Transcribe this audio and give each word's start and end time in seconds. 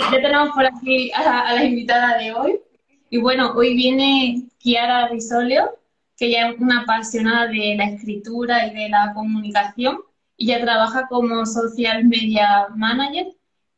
ya 0.00 0.22
tenemos 0.22 0.50
por 0.50 0.66
aquí 0.66 1.10
a, 1.12 1.54
la 1.54 1.64
invitada 1.64 2.18
de 2.18 2.32
hoy. 2.32 2.60
Y 3.10 3.18
bueno, 3.18 3.52
hoy 3.52 3.74
viene 3.74 4.48
Kiara 4.58 5.08
Risolio, 5.08 5.78
que 6.16 6.26
ella 6.26 6.50
es 6.50 6.60
una 6.60 6.82
apasionada 6.82 7.46
de 7.48 7.74
la 7.76 7.84
escritura 7.84 8.66
y 8.66 8.74
de 8.74 8.88
la 8.88 9.12
comunicación. 9.14 9.98
Y 10.36 10.50
ella 10.50 10.64
trabaja 10.64 11.06
como 11.08 11.44
social 11.44 12.04
media 12.04 12.68
manager 12.74 13.26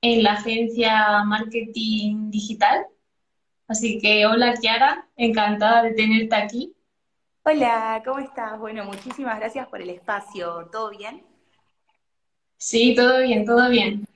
en 0.00 0.22
la 0.22 0.34
agencia 0.34 1.24
Marketing 1.24 2.30
Digital. 2.30 2.86
Así 3.66 3.98
que 3.98 4.26
hola 4.26 4.54
Kiara, 4.54 5.08
encantada 5.16 5.82
de 5.82 5.94
tenerte 5.94 6.34
aquí. 6.36 6.74
Hola, 7.44 8.02
¿cómo 8.04 8.18
estás? 8.20 8.58
Bueno, 8.58 8.84
muchísimas 8.84 9.38
gracias 9.38 9.66
por 9.66 9.80
el 9.80 9.90
espacio. 9.90 10.68
¿Todo 10.70 10.90
bien? 10.90 11.24
Sí, 12.56 12.94
todo 12.94 13.20
bien, 13.22 13.44
todo 13.44 13.68
bien. 13.68 14.06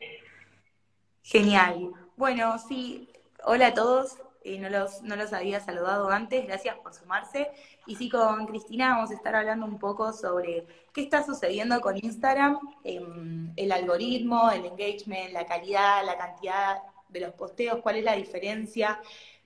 Genial. 1.22 1.95
Bueno, 2.16 2.58
sí, 2.58 3.10
hola 3.44 3.68
a 3.68 3.74
todos. 3.74 4.16
Eh, 4.42 4.58
no, 4.58 4.70
los, 4.70 5.02
no 5.02 5.16
los 5.16 5.32
había 5.32 5.60
saludado 5.60 6.08
antes, 6.08 6.46
gracias 6.46 6.76
por 6.76 6.94
sumarse. 6.94 7.50
Y 7.86 7.96
sí, 7.96 8.08
con 8.08 8.46
Cristina 8.46 8.94
vamos 8.94 9.10
a 9.10 9.14
estar 9.14 9.34
hablando 9.34 9.66
un 9.66 9.78
poco 9.78 10.12
sobre 10.12 10.66
qué 10.94 11.02
está 11.02 11.26
sucediendo 11.26 11.78
con 11.80 11.96
Instagram, 11.96 12.58
em, 12.84 13.52
el 13.56 13.72
algoritmo, 13.72 14.50
el 14.50 14.64
engagement, 14.64 15.32
la 15.32 15.44
calidad, 15.44 16.06
la 16.06 16.16
cantidad 16.16 16.78
de 17.08 17.20
los 17.20 17.34
posteos, 17.34 17.80
cuál 17.82 17.96
es 17.96 18.04
la 18.04 18.14
diferencia, 18.14 18.98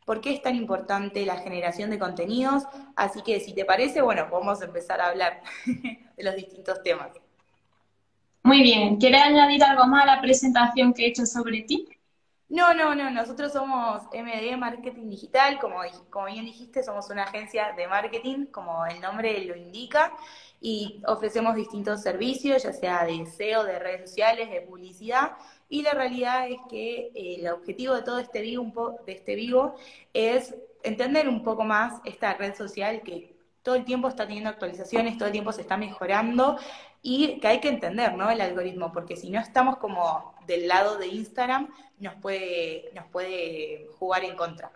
por 0.05 0.21
qué 0.21 0.35
es 0.35 0.43
tan 0.43 0.55
importante 0.55 1.27
la 1.27 1.39
generación 1.39 1.91
de 1.91 1.99
contenidos. 1.99 2.65
Así 2.95 3.23
que 3.23 3.41
si 3.41 3.53
te 3.53 3.65
parece, 3.65 4.01
bueno, 4.03 4.29
a 4.31 4.65
empezar 4.65 5.01
a 5.01 5.09
hablar 5.09 5.43
de 5.67 6.23
los 6.23 6.37
distintos 6.37 6.83
temas. 6.85 7.11
Muy 8.45 8.63
bien. 8.63 8.97
¿Quieres 8.97 9.23
añadir 9.23 9.65
algo 9.65 9.87
más 9.87 10.05
a 10.05 10.17
la 10.17 10.21
presentación 10.21 10.93
que 10.95 11.07
he 11.07 11.09
hecho 11.09 11.27
sobre 11.27 11.63
ti? 11.63 11.89
No, 12.51 12.75
no, 12.75 12.97
no. 12.97 13.11
Nosotros 13.11 13.53
somos 13.53 14.03
MD 14.13 14.57
Marketing 14.59 15.09
Digital. 15.09 15.59
Como, 15.61 15.77
como 16.11 16.27
bien 16.27 16.45
dijiste, 16.45 16.83
somos 16.83 17.09
una 17.09 17.23
agencia 17.23 17.73
de 17.77 17.87
marketing, 17.87 18.47
como 18.47 18.85
el 18.87 19.01
nombre 19.01 19.45
lo 19.45 19.55
indica, 19.57 20.13
y 20.61 21.01
ofrecemos 21.07 21.55
distintos 21.55 22.03
servicios, 22.03 22.65
ya 22.65 22.73
sea 22.73 23.05
de 23.05 23.25
SEO, 23.25 23.63
de 23.65 23.79
redes 23.79 24.11
sociales, 24.11 24.51
de 24.51 24.63
publicidad. 24.63 25.37
Y 25.69 25.83
la 25.83 25.93
realidad 25.93 26.49
es 26.49 26.59
que 26.69 27.13
eh, 27.15 27.37
el 27.39 27.49
objetivo 27.49 27.95
de 27.95 28.03
todo 28.03 28.19
este 28.19 28.41
vivo, 28.41 28.99
de 29.07 29.13
este 29.13 29.37
vivo 29.37 29.77
es 30.13 30.57
entender 30.83 31.29
un 31.29 31.45
poco 31.45 31.65
más 31.65 32.01
esta 32.05 32.35
red 32.35 32.57
social 32.57 33.03
que 33.03 33.40
todo 33.63 33.75
el 33.75 33.85
tiempo 33.85 34.09
está 34.09 34.27
teniendo 34.27 34.51
actualizaciones, 34.51 35.19
todo 35.19 35.27
el 35.27 35.33
tiempo 35.33 35.53
se 35.53 35.63
está 35.63 35.77
mejorando 35.77 36.59
y 37.03 37.39
que 37.41 37.49
hay 37.49 37.61
que 37.61 37.69
entender, 37.69 38.15
¿no? 38.15 38.31
El 38.31 38.41
algoritmo, 38.41 38.93
porque 38.93 39.17
si 39.17 39.31
no 39.31 39.41
estamos 39.41 39.77
como 39.79 40.35
del 40.47 40.69
lado 40.69 40.99
de 40.99 41.09
Instagram, 41.09 41.69
nos 41.99 42.15
puede, 42.17 42.91
nos 42.95 43.07
puede 43.07 43.89
jugar 43.99 44.25
en 44.25 44.37
contra. 44.37 44.71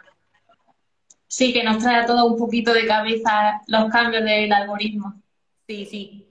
Sí, 1.26 1.52
que 1.52 1.64
nos 1.64 1.82
trae 1.82 2.06
todo 2.06 2.26
un 2.26 2.38
poquito 2.38 2.72
de 2.72 2.86
cabeza 2.86 3.60
los 3.66 3.90
cambios 3.90 4.24
del 4.24 4.52
algoritmo. 4.52 5.20
Sí, 5.66 5.86
sí. 5.86 6.28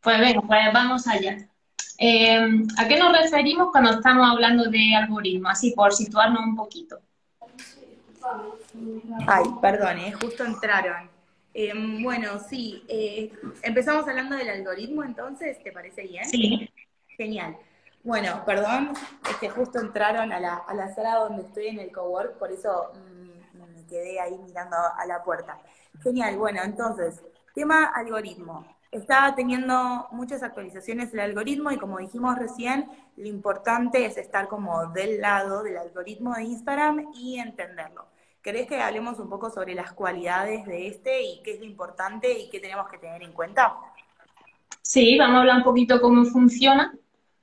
Pues 0.00 0.20
venga, 0.20 0.40
pues 0.42 0.72
vamos 0.72 1.06
allá. 1.06 1.48
Eh, 1.98 2.38
¿A 2.78 2.88
qué 2.88 2.98
nos 2.98 3.12
referimos 3.12 3.68
cuando 3.70 3.92
estamos 3.92 4.28
hablando 4.28 4.64
de 4.64 4.94
algoritmo? 4.94 5.48
Así 5.48 5.72
por 5.72 5.92
situarnos 5.92 6.42
un 6.42 6.56
poquito. 6.56 7.00
Ay, 9.26 9.44
perdón, 9.60 9.98
¿eh? 9.98 10.12
justo 10.12 10.44
entraron. 10.44 11.10
Em, 11.52 12.02
bueno, 12.02 12.40
sí, 12.40 12.84
eh, 12.88 13.32
empezamos 13.62 14.08
hablando 14.08 14.36
del 14.36 14.48
algoritmo, 14.48 15.04
entonces, 15.04 15.62
¿te 15.62 15.70
parece 15.70 16.02
bien? 16.02 16.24
Sí. 16.24 16.68
Genial. 17.16 17.56
Bueno, 18.02 18.42
perdón, 18.44 18.92
es 19.30 19.36
que 19.36 19.48
justo 19.48 19.78
entraron 19.78 20.32
a 20.32 20.40
la, 20.40 20.56
a 20.56 20.74
la 20.74 20.92
sala 20.94 21.14
donde 21.16 21.42
estoy 21.42 21.68
en 21.68 21.78
el 21.78 21.92
cowork, 21.92 22.38
por 22.38 22.50
eso 22.50 22.92
mm, 22.94 23.58
me 23.72 23.86
quedé 23.86 24.20
ahí 24.20 24.36
mirando 24.38 24.76
a 24.76 25.06
la 25.06 25.22
puerta. 25.22 25.58
Genial, 26.02 26.36
bueno, 26.36 26.60
entonces, 26.62 27.22
tema 27.54 27.84
algoritmo. 27.86 28.66
Está 28.90 29.32
teniendo 29.34 30.08
muchas 30.10 30.42
actualizaciones 30.42 31.12
el 31.14 31.20
algoritmo 31.20 31.70
y 31.70 31.78
como 31.78 31.98
dijimos 31.98 32.38
recién, 32.38 32.88
lo 33.16 33.26
importante 33.26 34.04
es 34.06 34.18
estar 34.18 34.48
como 34.48 34.86
del 34.86 35.20
lado 35.20 35.62
del 35.62 35.78
algoritmo 35.78 36.34
de 36.34 36.44
Instagram 36.44 37.10
y 37.14 37.38
entenderlo. 37.38 38.06
¿Querés 38.44 38.66
que 38.66 38.78
hablemos 38.78 39.18
un 39.20 39.30
poco 39.30 39.48
sobre 39.48 39.74
las 39.74 39.94
cualidades 39.94 40.66
de 40.66 40.86
este 40.86 41.22
y 41.22 41.40
qué 41.42 41.52
es 41.52 41.60
lo 41.60 41.64
importante 41.64 42.30
y 42.30 42.50
qué 42.50 42.60
tenemos 42.60 42.86
que 42.90 42.98
tener 42.98 43.22
en 43.22 43.32
cuenta? 43.32 43.74
Sí, 44.82 45.16
vamos 45.16 45.36
a 45.36 45.40
hablar 45.40 45.56
un 45.56 45.62
poquito 45.62 45.98
cómo 45.98 46.26
funciona 46.26 46.94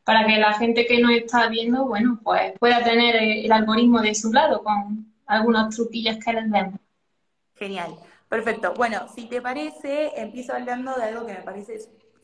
para 0.03 0.27
que 0.27 0.37
la 0.37 0.53
gente 0.53 0.85
que 0.85 1.01
nos 1.01 1.09
está 1.13 1.47
viendo, 1.47 1.87
bueno, 1.87 2.19
pues 2.23 2.53
pueda 2.59 2.83
tener 2.83 3.15
el 3.15 3.51
algoritmo 3.51 3.99
de 3.99 4.13
su 4.13 4.31
lado 4.31 4.61
con 4.61 5.11
algunos 5.25 5.75
truquillos 5.75 6.23
que 6.23 6.33
les 6.33 6.51
demos. 6.51 6.79
Genial, 7.55 7.95
perfecto. 8.29 8.75
Bueno, 8.75 9.07
si 9.15 9.25
te 9.25 9.41
parece, 9.41 10.11
empiezo 10.21 10.53
hablando 10.53 10.93
de 10.93 11.05
algo 11.05 11.25
que 11.25 11.33
me 11.33 11.41
parece 11.41 11.79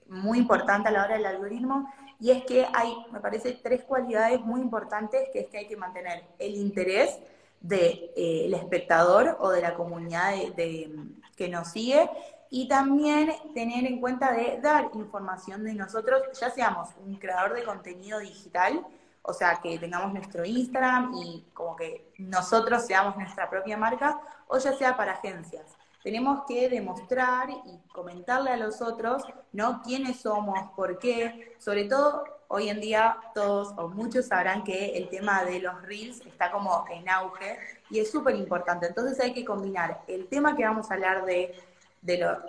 muy 0.07 0.37
importante 0.37 0.89
a 0.89 0.91
la 0.91 1.05
hora 1.05 1.15
del 1.15 1.25
algoritmo 1.25 1.91
y 2.19 2.29
es 2.29 2.43
que 2.43 2.67
hay, 2.75 2.95
me 3.11 3.21
parece, 3.21 3.53
tres 3.53 3.83
cualidades 3.85 4.39
muy 4.41 4.61
importantes 4.61 5.29
que 5.33 5.39
es 5.39 5.47
que 5.47 5.57
hay 5.57 5.67
que 5.67 5.77
mantener 5.77 6.25
el 6.37 6.55
interés, 6.55 7.17
del 7.61 7.79
de, 7.79 8.13
eh, 8.15 8.51
espectador 8.55 9.37
o 9.39 9.49
de 9.49 9.61
la 9.61 9.73
comunidad 9.73 10.31
de, 10.55 10.91
que 11.35 11.49
nos 11.49 11.69
sigue 11.69 12.09
y 12.49 12.67
también 12.67 13.31
tener 13.53 13.85
en 13.85 13.99
cuenta 13.99 14.31
de 14.31 14.59
dar 14.61 14.89
información 14.93 15.63
de 15.63 15.73
nosotros, 15.73 16.21
ya 16.39 16.49
seamos 16.49 16.89
un 17.05 17.15
creador 17.15 17.53
de 17.53 17.63
contenido 17.63 18.19
digital, 18.19 18.85
o 19.21 19.33
sea, 19.33 19.59
que 19.61 19.77
tengamos 19.77 20.13
nuestro 20.13 20.45
Instagram 20.45 21.13
y 21.15 21.45
como 21.53 21.75
que 21.75 22.13
nosotros 22.17 22.85
seamos 22.85 23.17
nuestra 23.17 23.49
propia 23.49 23.77
marca, 23.77 24.19
o 24.47 24.57
ya 24.57 24.73
sea 24.73 24.95
para 24.95 25.13
agencias. 25.13 25.75
Tenemos 26.01 26.45
que 26.47 26.69
demostrar 26.69 27.49
y 27.49 27.79
comentarle 27.91 28.51
a 28.51 28.57
los 28.57 28.81
otros, 28.81 29.23
¿no? 29.51 29.81
Quiénes 29.81 30.21
somos, 30.21 30.71
por 30.73 30.99
qué, 30.99 31.55
sobre 31.59 31.83
todo 31.83 32.23
hoy 32.49 32.69
en 32.69 32.79
día 32.79 33.17
todos 33.33 33.73
o 33.77 33.87
muchos 33.89 34.27
sabrán 34.27 34.63
que 34.63 34.97
el 34.97 35.09
tema 35.09 35.43
de 35.43 35.59
los 35.59 35.81
reels 35.81 36.21
está 36.25 36.51
como 36.51 36.85
en 36.89 37.09
auge 37.09 37.57
y 37.89 37.99
es 37.99 38.11
súper 38.11 38.35
importante. 38.35 38.87
Entonces 38.87 39.19
hay 39.19 39.33
que 39.33 39.45
combinar 39.45 40.01
el 40.07 40.27
tema 40.27 40.55
que 40.55 40.63
vamos 40.63 40.89
a 40.89 40.95
hablar 40.95 41.25
de, 41.25 41.55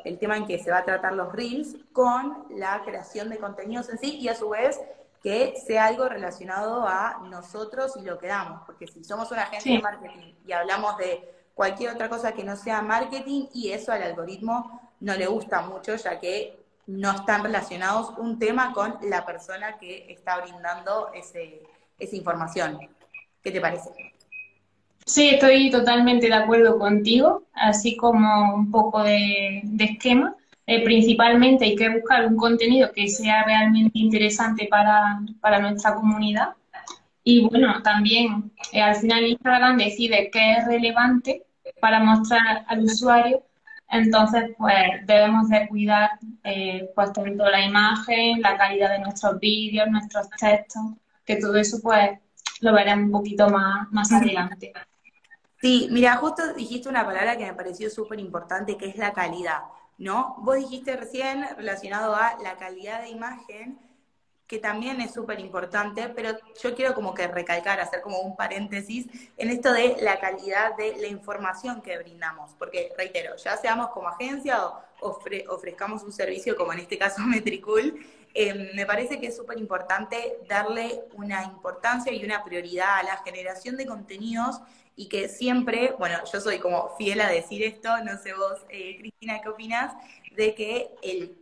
el 0.04 0.18
tema 0.18 0.36
en 0.36 0.46
que 0.46 0.58
se 0.58 0.70
va 0.70 0.78
a 0.78 0.84
tratar 0.84 1.14
los 1.14 1.32
reels 1.32 1.76
con 1.92 2.46
la 2.50 2.82
creación 2.84 3.28
de 3.28 3.38
contenidos 3.38 3.88
en 3.88 3.98
sí 3.98 4.16
y 4.18 4.28
a 4.28 4.34
su 4.34 4.50
vez 4.50 4.80
que 5.22 5.54
sea 5.66 5.86
algo 5.86 6.08
relacionado 6.08 6.86
a 6.86 7.20
nosotros 7.28 7.96
y 7.96 8.02
lo 8.02 8.18
que 8.18 8.28
damos, 8.28 8.62
porque 8.66 8.86
si 8.86 9.02
somos 9.02 9.32
una 9.32 9.42
agencia 9.42 9.74
de 9.74 9.82
marketing 9.82 10.34
y 10.46 10.52
hablamos 10.52 10.96
de 10.96 11.28
cualquier 11.54 11.92
otra 11.92 12.08
cosa 12.08 12.32
que 12.32 12.44
no 12.44 12.54
sea 12.54 12.82
marketing 12.82 13.46
y 13.52 13.72
eso 13.72 13.90
al 13.90 14.02
algoritmo 14.04 14.80
no 15.00 15.14
le 15.16 15.26
gusta 15.26 15.60
mucho, 15.62 15.96
ya 15.96 16.20
que 16.20 16.57
no 16.88 17.12
están 17.12 17.44
relacionados 17.44 18.14
un 18.16 18.38
tema 18.38 18.72
con 18.72 18.96
la 19.02 19.24
persona 19.26 19.78
que 19.78 20.10
está 20.10 20.40
brindando 20.40 21.10
ese, 21.14 21.62
esa 21.98 22.16
información. 22.16 22.78
¿Qué 23.42 23.50
te 23.50 23.60
parece? 23.60 23.90
Sí, 25.04 25.28
estoy 25.28 25.70
totalmente 25.70 26.28
de 26.28 26.34
acuerdo 26.34 26.78
contigo, 26.78 27.44
así 27.52 27.96
como 27.96 28.54
un 28.54 28.70
poco 28.70 29.02
de, 29.02 29.62
esquema. 29.78 30.34
Eh, 30.66 30.82
principalmente 30.82 31.66
hay 31.66 31.76
que 31.76 31.90
buscar 31.90 32.26
un 32.26 32.36
contenido 32.36 32.90
que 32.92 33.08
sea 33.08 33.44
realmente 33.44 33.98
interesante 33.98 34.66
para, 34.70 35.20
nuestra 35.60 35.94
comunidad. 35.94 36.54
Y 37.22 37.46
bueno, 37.48 37.82
también 37.82 38.50
eh, 38.72 38.80
al 38.80 38.96
final 38.96 39.26
Instagram 39.26 39.76
decide 39.76 40.30
qué 40.30 40.52
es 40.52 40.66
relevante 40.66 41.42
para 41.80 42.00
mostrar 42.00 42.64
al 42.66 42.84
usuario 42.84 43.42
entonces, 43.90 44.50
pues 44.58 45.06
debemos 45.06 45.48
de 45.48 45.66
cuidar 45.68 46.10
eh, 46.44 46.90
pues 46.94 47.12
tanto 47.12 47.48
la 47.48 47.64
imagen, 47.64 48.42
la 48.42 48.56
calidad 48.56 48.90
de 48.90 48.98
nuestros 48.98 49.38
vídeos, 49.40 49.88
nuestros 49.88 50.28
textos, 50.30 50.82
que 51.24 51.36
todo 51.36 51.56
eso 51.56 51.78
pues 51.82 52.18
lo 52.60 52.72
veremos 52.74 53.06
un 53.06 53.12
poquito 53.12 53.48
más, 53.48 53.90
más 53.90 54.12
adelante. 54.12 54.72
Sí, 55.60 55.88
mira, 55.90 56.16
justo 56.16 56.54
dijiste 56.54 56.88
una 56.88 57.04
palabra 57.04 57.36
que 57.36 57.46
me 57.46 57.54
pareció 57.54 57.90
súper 57.90 58.20
importante, 58.20 58.76
que 58.76 58.86
es 58.86 58.96
la 58.96 59.12
calidad, 59.12 59.62
¿no? 59.96 60.36
Vos 60.38 60.56
dijiste 60.56 60.96
recién 60.96 61.44
relacionado 61.56 62.14
a 62.14 62.36
la 62.42 62.56
calidad 62.56 63.02
de 63.02 63.08
imagen, 63.08 63.78
que 64.48 64.58
también 64.58 65.00
es 65.02 65.12
súper 65.12 65.38
importante, 65.40 66.08
pero 66.08 66.30
yo 66.60 66.74
quiero 66.74 66.94
como 66.94 67.12
que 67.12 67.28
recalcar, 67.28 67.78
hacer 67.80 68.00
como 68.00 68.20
un 68.20 68.34
paréntesis 68.34 69.06
en 69.36 69.50
esto 69.50 69.72
de 69.74 69.96
la 70.00 70.18
calidad 70.18 70.74
de 70.74 70.96
la 70.96 71.06
información 71.06 71.82
que 71.82 71.98
brindamos, 71.98 72.54
porque 72.58 72.90
reitero, 72.96 73.36
ya 73.36 73.58
seamos 73.58 73.90
como 73.90 74.08
agencia 74.08 74.66
o 74.66 75.20
ofrezcamos 75.48 76.02
un 76.02 76.12
servicio 76.12 76.56
como 76.56 76.72
en 76.72 76.80
este 76.80 76.96
caso 76.96 77.20
Metricool, 77.26 78.00
eh, 78.32 78.72
me 78.74 78.86
parece 78.86 79.20
que 79.20 79.26
es 79.26 79.36
súper 79.36 79.58
importante 79.58 80.38
darle 80.48 81.02
una 81.12 81.44
importancia 81.44 82.10
y 82.10 82.24
una 82.24 82.42
prioridad 82.42 83.00
a 83.00 83.02
la 83.02 83.16
generación 83.18 83.76
de 83.76 83.84
contenidos 83.84 84.60
y 84.96 85.08
que 85.08 85.28
siempre, 85.28 85.94
bueno, 85.98 86.18
yo 86.32 86.40
soy 86.40 86.58
como 86.58 86.96
fiel 86.96 87.20
a 87.20 87.28
decir 87.28 87.62
esto, 87.62 87.88
no 88.02 88.16
sé 88.16 88.32
vos, 88.32 88.64
eh, 88.70 88.96
Cristina, 88.98 89.40
¿qué 89.42 89.48
opinas? 89.50 89.94
De 90.34 90.54
que 90.54 90.90
el 91.02 91.36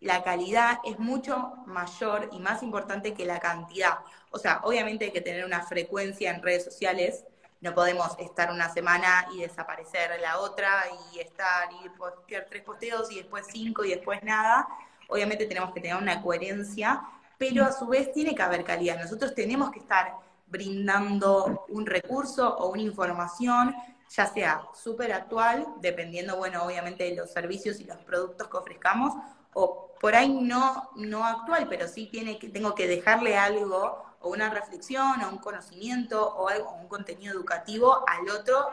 la 0.00 0.22
calidad 0.22 0.78
es 0.84 0.98
mucho 0.98 1.52
mayor 1.66 2.30
y 2.32 2.40
más 2.40 2.62
importante 2.62 3.14
que 3.14 3.26
la 3.26 3.38
cantidad. 3.38 3.98
o 4.30 4.38
sea, 4.38 4.60
obviamente 4.64 5.06
hay 5.06 5.10
que 5.10 5.20
tener 5.20 5.44
una 5.44 5.62
frecuencia 5.62 6.30
en 6.30 6.42
redes 6.42 6.64
sociales, 6.64 7.24
no 7.60 7.74
podemos 7.74 8.18
estar 8.18 8.50
una 8.50 8.72
semana 8.72 9.26
y 9.34 9.40
desaparecer 9.40 10.18
la 10.20 10.38
otra 10.38 10.84
y 11.12 11.20
estar 11.20 11.68
y 11.84 11.88
postear 11.90 12.46
tres 12.48 12.62
posteos 12.62 13.12
y 13.12 13.16
después 13.16 13.46
cinco 13.52 13.84
y 13.84 13.90
después 13.90 14.22
nada. 14.22 14.66
Obviamente 15.08 15.44
tenemos 15.44 15.74
que 15.74 15.80
tener 15.80 15.96
una 15.96 16.22
coherencia, 16.22 17.02
pero 17.36 17.64
a 17.64 17.72
su 17.72 17.86
vez 17.86 18.12
tiene 18.12 18.34
que 18.34 18.42
haber 18.42 18.64
calidad. 18.64 18.98
Nosotros 18.98 19.34
tenemos 19.34 19.70
que 19.70 19.80
estar 19.80 20.14
brindando 20.46 21.66
un 21.68 21.84
recurso 21.84 22.56
o 22.56 22.70
una 22.70 22.82
información, 22.82 23.74
ya 24.08 24.26
sea 24.26 24.62
súper 24.72 25.12
actual, 25.12 25.66
dependiendo, 25.80 26.38
bueno, 26.38 26.64
obviamente 26.64 27.04
de 27.04 27.16
los 27.16 27.30
servicios 27.30 27.78
y 27.80 27.84
los 27.84 27.98
productos 27.98 28.48
que 28.48 28.56
ofrezcamos, 28.56 29.14
o 29.54 29.94
por 30.00 30.14
ahí 30.14 30.28
no, 30.28 30.90
no 30.96 31.24
actual, 31.24 31.66
pero 31.68 31.86
sí 31.86 32.06
tiene 32.06 32.38
que, 32.38 32.48
tengo 32.48 32.74
que 32.74 32.86
dejarle 32.86 33.36
algo 33.36 34.02
o 34.20 34.30
una 34.30 34.50
reflexión, 34.50 35.22
o 35.22 35.30
un 35.30 35.38
conocimiento, 35.38 36.34
o 36.36 36.48
algo, 36.48 36.72
un 36.72 36.88
contenido 36.88 37.34
educativo 37.34 38.04
al 38.06 38.28
otro, 38.28 38.68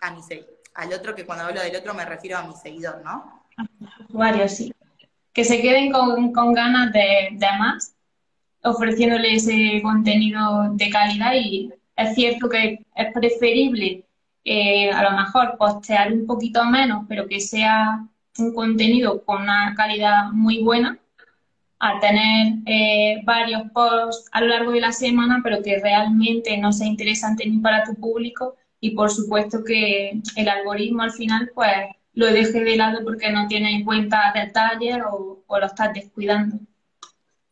a 0.00 0.10
mi 0.10 0.20
al 0.74 0.92
otro 0.92 1.14
que 1.14 1.26
cuando 1.26 1.44
hablo 1.44 1.60
del 1.60 1.76
otro 1.76 1.92
me 1.94 2.04
refiero 2.04 2.38
a 2.38 2.46
mi 2.46 2.54
seguidor, 2.54 3.02
¿no? 3.04 3.44
Varios, 4.08 4.52
sí. 4.52 4.72
Que 5.32 5.44
se 5.44 5.60
queden 5.60 5.92
con, 5.92 6.54
ganas 6.54 6.92
de, 6.92 7.28
de 7.32 7.46
más, 7.58 7.94
ofreciéndole 8.62 9.34
ese 9.34 9.80
contenido 9.82 10.70
de 10.72 10.90
calidad 10.90 11.34
y 11.34 11.70
es 11.96 12.14
cierto 12.14 12.48
que 12.48 12.84
es 12.94 13.12
preferible 13.12 14.04
eh, 14.44 14.90
a 14.90 15.02
lo 15.02 15.16
mejor 15.16 15.56
postear 15.56 16.12
un 16.12 16.26
poquito 16.26 16.64
menos, 16.64 17.04
pero 17.08 17.26
que 17.28 17.40
sea 17.40 18.04
un 18.38 18.54
contenido 18.54 19.24
con 19.24 19.42
una 19.42 19.74
calidad 19.76 20.30
muy 20.32 20.62
buena, 20.62 20.98
a 21.78 21.98
tener 21.98 22.54
eh, 22.66 23.22
varios 23.24 23.62
posts 23.72 24.28
a 24.32 24.40
lo 24.40 24.46
largo 24.46 24.70
de 24.70 24.80
la 24.80 24.92
semana, 24.92 25.40
pero 25.42 25.62
que 25.62 25.80
realmente 25.80 26.56
no 26.58 26.72
sea 26.72 26.86
interesante 26.86 27.44
ni 27.44 27.58
para 27.58 27.82
tu 27.82 27.94
público 27.96 28.56
y 28.80 28.92
por 28.92 29.10
supuesto 29.10 29.64
que 29.64 30.20
el 30.36 30.48
algoritmo 30.48 31.02
al 31.02 31.12
final 31.12 31.50
pues 31.54 31.72
lo 32.14 32.26
deje 32.26 32.62
de 32.62 32.76
lado 32.76 33.00
porque 33.04 33.32
no 33.32 33.48
tiene 33.48 33.74
en 33.74 33.84
cuenta 33.84 34.32
detalles 34.32 34.98
o, 35.10 35.42
o 35.46 35.58
lo 35.58 35.66
estás 35.66 35.92
descuidando. 35.92 36.58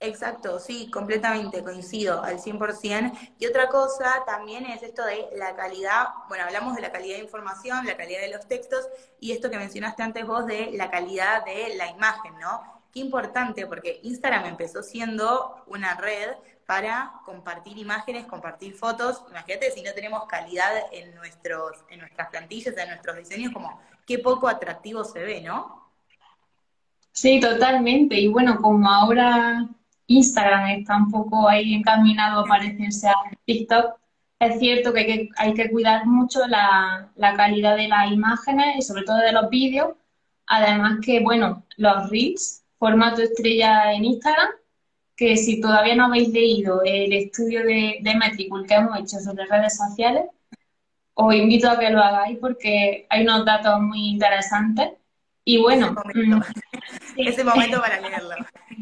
Exacto, 0.03 0.59
sí, 0.59 0.91
completamente, 0.91 1.63
coincido 1.63 2.23
al 2.23 2.39
100%. 2.39 3.13
Y 3.39 3.45
otra 3.45 3.69
cosa 3.69 4.23
también 4.25 4.65
es 4.65 4.83
esto 4.83 5.05
de 5.05 5.29
la 5.37 5.55
calidad, 5.55 6.07
bueno, 6.27 6.45
hablamos 6.45 6.75
de 6.75 6.81
la 6.81 6.91
calidad 6.91 7.17
de 7.17 7.25
información, 7.25 7.85
la 7.85 7.99
calidad 7.99 8.23
de 8.23 8.31
los 8.31 8.49
textos 8.49 8.89
y 9.21 9.33
esto 9.33 9.51
que 9.51 9.59
mencionaste 9.59 10.03
antes 10.03 10.27
vos 10.27 10.47
de 10.47 10.71
la 10.73 10.91
calidad 10.91 11.45
de 11.45 11.75
la 11.77 11.91
imagen, 11.91 12.33
¿no? 12.41 12.81
Qué 12.95 13.01
importante, 13.01 13.67
porque 13.67 14.01
Instagram 14.03 14.47
empezó 14.47 14.83
siendo 14.83 15.63
una 15.67 15.95
red 15.97 16.31
para 16.65 17.21
compartir 17.27 17.77
imágenes, 17.77 18.25
compartir 18.25 18.75
fotos. 18.75 19.23
Imagínate 19.29 19.71
si 19.71 19.83
no 19.83 19.93
tenemos 19.93 20.25
calidad 20.27 20.73
en, 20.93 21.15
nuestros, 21.15 21.85
en 21.91 22.01
nuestras 22.01 22.31
plantillas, 22.31 22.75
en 22.75 22.89
nuestros 22.89 23.17
diseños, 23.19 23.53
como 23.53 23.79
qué 24.07 24.19
poco 24.19 24.49
atractivo 24.49 25.05
se 25.05 25.19
ve, 25.21 25.43
¿no? 25.43 25.91
Sí, 27.13 27.39
totalmente. 27.39 28.15
Y 28.19 28.29
bueno, 28.29 28.57
como 28.63 28.89
ahora 28.89 29.69
Instagram 30.11 30.71
está 30.71 30.97
un 30.97 31.11
poco 31.11 31.49
ahí 31.49 31.75
encaminado 31.75 32.41
a 32.41 32.45
parecerse 32.45 33.09
a 33.09 33.15
TikTok, 33.47 34.01
es 34.41 34.59
cierto 34.59 34.93
que 34.93 35.01
hay 35.01 35.07
que, 35.07 35.29
hay 35.37 35.55
que 35.55 35.71
cuidar 35.71 36.07
mucho 36.07 36.47
la, 36.49 37.11
la 37.15 37.37
calidad 37.37 37.77
de 37.77 37.89
las 37.89 38.11
imágenes 38.11 38.77
y 38.79 38.83
sobre 38.83 39.05
todo 39.05 39.19
de 39.19 39.33
los 39.33 39.51
vídeos. 39.51 39.91
Además 40.47 40.99
que, 41.05 41.21
bueno, 41.21 41.65
los 41.77 42.11
reels 42.11 42.65
formato 42.79 43.23
estrella 43.23 43.93
en 43.93 44.07
Instagram, 44.07 44.49
que 45.15 45.37
si 45.37 45.61
todavía 45.61 45.95
no 45.95 46.07
habéis 46.07 46.31
leído 46.31 46.83
el 46.83 47.13
estudio 47.13 47.63
de, 47.65 47.99
de 48.01 48.15
Metricool 48.15 48.67
que 48.67 48.75
hemos 48.75 48.99
hecho 48.99 49.21
sobre 49.21 49.45
redes 49.45 49.77
sociales, 49.77 50.25
os 51.15 51.35
invito 51.35 51.71
a 51.71 51.79
que 51.79 51.91
lo 51.91 52.03
hagáis 52.03 52.39
porque 52.39 53.07
hay 53.11 53.23
unos 53.23 53.45
datos 53.45 53.81
muy 53.81 54.09
interesantes. 54.09 54.89
Y 55.45 55.59
bueno, 55.59 55.95
ese 57.17 57.45
momento, 57.45 57.79
mm, 57.79 57.81
para 57.81 58.01
leerlo. 58.01 58.37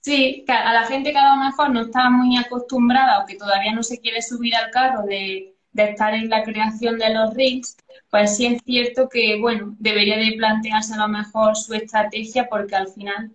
Sí, 0.00 0.44
a 0.48 0.72
la 0.72 0.86
gente 0.86 1.12
que 1.12 1.18
a 1.18 1.34
lo 1.34 1.44
mejor 1.44 1.70
no 1.70 1.82
está 1.82 2.08
muy 2.08 2.36
acostumbrada 2.38 3.22
o 3.22 3.26
que 3.26 3.36
todavía 3.36 3.72
no 3.74 3.82
se 3.82 4.00
quiere 4.00 4.22
subir 4.22 4.54
al 4.56 4.70
carro 4.70 5.02
de, 5.02 5.54
de 5.72 5.84
estar 5.84 6.14
en 6.14 6.28
la 6.28 6.42
creación 6.42 6.98
de 6.98 7.12
los 7.12 7.34
reels, 7.34 7.76
pues 8.10 8.36
sí 8.36 8.46
es 8.46 8.62
cierto 8.64 9.08
que, 9.08 9.38
bueno, 9.40 9.76
debería 9.78 10.16
de 10.16 10.32
plantearse 10.36 10.94
a 10.94 10.98
lo 10.98 11.08
mejor 11.08 11.56
su 11.56 11.74
estrategia 11.74 12.48
porque 12.48 12.76
al 12.76 12.88
final, 12.88 13.30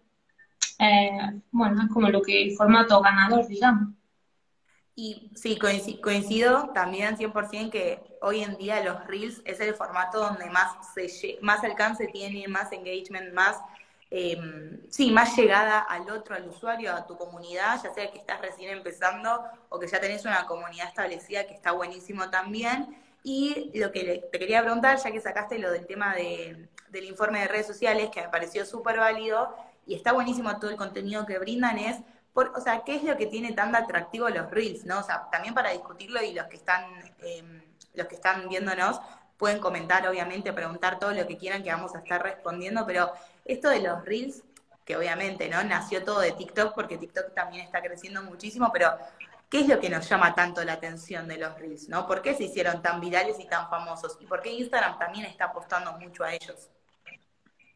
eh, 0.79 1.41
bueno, 1.51 1.83
es 1.83 1.89
como 1.89 2.09
lo 2.09 2.21
que 2.21 2.43
el 2.43 2.55
formato 2.55 2.99
ganador, 3.01 3.47
digamos. 3.47 3.93
Y 4.97 5.29
sí, 5.35 5.59
coincido 5.59 6.69
también 6.73 7.17
100% 7.17 7.69
que 7.69 7.99
hoy 8.21 8.43
en 8.43 8.55
día 8.57 8.81
los 8.81 9.05
Reels 9.07 9.41
es 9.43 9.59
el 9.59 9.73
formato 9.75 10.19
donde 10.19 10.49
más, 10.49 10.71
se, 10.93 11.37
más 11.41 11.63
alcance 11.65 12.07
tiene, 12.07 12.47
más 12.47 12.71
engagement, 12.71 13.33
más 13.33 13.57
Em, 14.17 14.79
sí, 14.89 15.11
más 15.11 15.35
llegada 15.35 15.79
al 15.79 16.09
otro, 16.09 16.35
al 16.35 16.47
usuario, 16.47 16.93
a 16.93 17.05
tu 17.05 17.17
comunidad, 17.17 17.83
ya 17.83 17.93
sea 17.93 18.09
que 18.09 18.19
estás 18.19 18.39
recién 18.39 18.71
empezando 18.71 19.43
o 19.67 19.77
que 19.77 19.87
ya 19.87 19.99
tenés 19.99 20.23
una 20.23 20.45
comunidad 20.45 20.87
establecida 20.87 21.45
que 21.45 21.53
está 21.53 21.73
buenísimo 21.73 22.29
también. 22.29 22.95
Y 23.23 23.77
lo 23.77 23.91
que 23.91 24.25
te 24.31 24.39
quería 24.39 24.61
preguntar, 24.61 24.97
ya 25.03 25.11
que 25.11 25.19
sacaste 25.19 25.59
lo 25.59 25.69
del 25.69 25.85
tema 25.85 26.15
del 26.15 27.03
informe 27.03 27.41
de 27.41 27.49
redes 27.49 27.67
sociales, 27.67 28.09
que 28.09 28.21
me 28.21 28.29
pareció 28.29 28.65
súper 28.65 28.99
válido 28.99 29.53
y 29.85 29.95
está 29.95 30.13
buenísimo 30.13 30.57
todo 30.59 30.71
el 30.71 30.77
contenido 30.77 31.25
que 31.25 31.37
brindan, 31.37 31.77
es, 31.77 31.97
por, 32.31 32.53
o 32.55 32.61
sea, 32.61 32.83
¿qué 32.85 32.95
es 32.95 33.03
lo 33.03 33.17
que 33.17 33.25
tiene 33.25 33.51
tan 33.51 33.75
atractivo 33.75 34.29
los 34.29 34.49
Reels? 34.49 34.85
¿no? 34.85 34.99
O 34.99 35.03
sea, 35.03 35.27
también 35.29 35.53
para 35.53 35.71
discutirlo 35.71 36.23
y 36.23 36.33
los 36.33 36.47
que 36.47 36.55
están, 36.55 36.85
em, 37.19 37.61
los 37.93 38.07
que 38.07 38.15
están 38.15 38.47
viéndonos 38.47 39.01
pueden 39.37 39.59
comentar, 39.59 40.07
obviamente, 40.07 40.53
preguntar 40.53 40.99
todo 40.99 41.11
lo 41.11 41.27
que 41.27 41.37
quieran 41.37 41.63
que 41.63 41.69
vamos 41.69 41.93
a 41.95 41.99
estar 41.99 42.23
respondiendo, 42.23 42.85
pero 42.85 43.11
esto 43.45 43.69
de 43.69 43.81
los 43.81 44.03
reels, 44.03 44.43
que 44.83 44.97
obviamente, 44.97 45.47
¿no? 45.49 45.63
Nació 45.63 46.03
todo 46.03 46.19
de 46.19 46.31
TikTok 46.31 46.73
porque 46.75 46.97
TikTok 46.97 47.33
también 47.33 47.63
está 47.63 47.81
creciendo 47.81 48.21
muchísimo, 48.23 48.69
pero 48.73 48.89
¿qué 49.49 49.61
es 49.61 49.67
lo 49.67 49.79
que 49.79 49.89
nos 49.89 50.07
llama 50.09 50.35
tanto 50.35 50.63
la 50.63 50.73
atención 50.73 51.27
de 51.27 51.37
los 51.37 51.57
reels, 51.57 51.87
¿no? 51.87 52.05
¿Por 52.07 52.21
qué 52.21 52.33
se 52.33 52.43
hicieron 52.45 52.81
tan 52.81 52.99
virales 52.99 53.39
y 53.39 53.47
tan 53.47 53.69
famosos? 53.69 54.17
¿Y 54.19 54.25
por 54.25 54.41
qué 54.41 54.51
Instagram 54.51 54.99
también 54.99 55.25
está 55.25 55.45
apostando 55.45 55.93
mucho 55.93 56.23
a 56.23 56.33
ellos? 56.33 56.69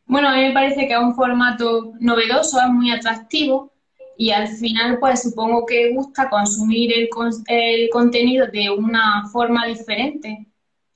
Bueno, 0.06 0.30
a 0.30 0.36
mí 0.36 0.48
me 0.48 0.54
parece 0.54 0.88
que 0.88 0.94
es 0.94 1.00
un 1.00 1.16
formato 1.16 1.94
novedoso, 2.00 2.60
es 2.60 2.69
muy 2.69 2.92
atractivo 2.92 3.71
y 4.18 4.31
al 4.31 4.48
final 4.48 4.98
pues 5.00 5.21
supongo 5.21 5.66
que 5.66 5.94
gusta 5.94 6.30
consumir 6.30 6.92
el, 6.94 7.10
el 7.48 7.89
contenido 7.92 8.48
de 8.48 8.69
una 8.71 9.30
forma 9.31 9.66
diferente 9.68 10.47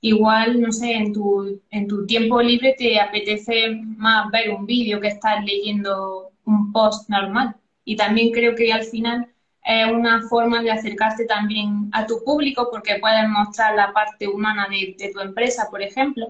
igual, 0.04 0.60
no 0.60 0.70
sé, 0.70 0.92
en 0.92 1.14
tu, 1.14 1.62
en 1.70 1.88
tu 1.88 2.04
tiempo 2.04 2.42
libre 2.42 2.74
te 2.76 3.00
apetece 3.00 3.70
más 3.70 4.30
ver 4.30 4.50
un 4.50 4.66
vídeo 4.66 5.00
que 5.00 5.08
estar 5.08 5.42
leyendo 5.42 6.30
un 6.44 6.72
post 6.72 7.08
normal. 7.08 7.56
Y 7.86 7.96
también 7.96 8.30
creo 8.30 8.54
que 8.54 8.70
al 8.70 8.84
final 8.84 9.26
es 9.64 9.90
una 9.90 10.20
forma 10.28 10.62
de 10.62 10.72
acercarte 10.72 11.24
también 11.24 11.88
a 11.92 12.06
tu 12.06 12.22
público 12.22 12.68
porque 12.70 12.98
puedes 13.00 13.26
mostrar 13.30 13.76
la 13.76 13.94
parte 13.94 14.28
humana 14.28 14.68
de, 14.68 15.10
tu 15.10 15.20
empresa, 15.20 15.68
por 15.70 15.80
ejemplo, 15.80 16.26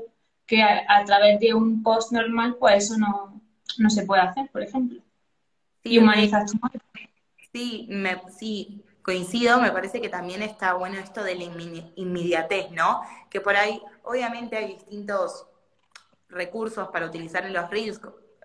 que 0.47 0.62
a, 0.62 1.04
través 1.04 1.40
de 1.40 1.52
un 1.52 1.83
post 1.83 2.12
normal, 2.12 2.57
pues 2.61 2.85
eso 2.85 2.97
no, 2.97 3.43
no 3.78 3.90
se 3.90 4.07
puede 4.07 4.23
hacer, 4.23 4.49
por 4.52 4.62
ejemplo. 4.62 5.00
y 5.83 5.99
humanizar 5.99 6.47
tu 6.47 6.57
marca. 6.61 6.78
Sí, 7.52 7.87
me, 7.90 8.21
sí, 8.38 8.85
coincido, 9.04 9.61
me 9.61 9.70
parece 9.70 10.00
que 10.00 10.08
también 10.08 10.42
está 10.42 10.73
bueno 10.73 10.99
esto 10.99 11.23
de 11.23 11.34
la 11.34 11.44
inmediatez, 11.94 12.70
¿no? 12.70 13.02
Que 13.28 13.40
por 13.40 13.54
ahí, 13.54 13.80
obviamente 14.02 14.56
hay 14.56 14.75
distintos 14.75 15.46
recursos 16.30 16.88
para 16.88 17.06
utilizar 17.06 17.44
en 17.44 17.52
los 17.52 17.68
reels, 17.70 18.00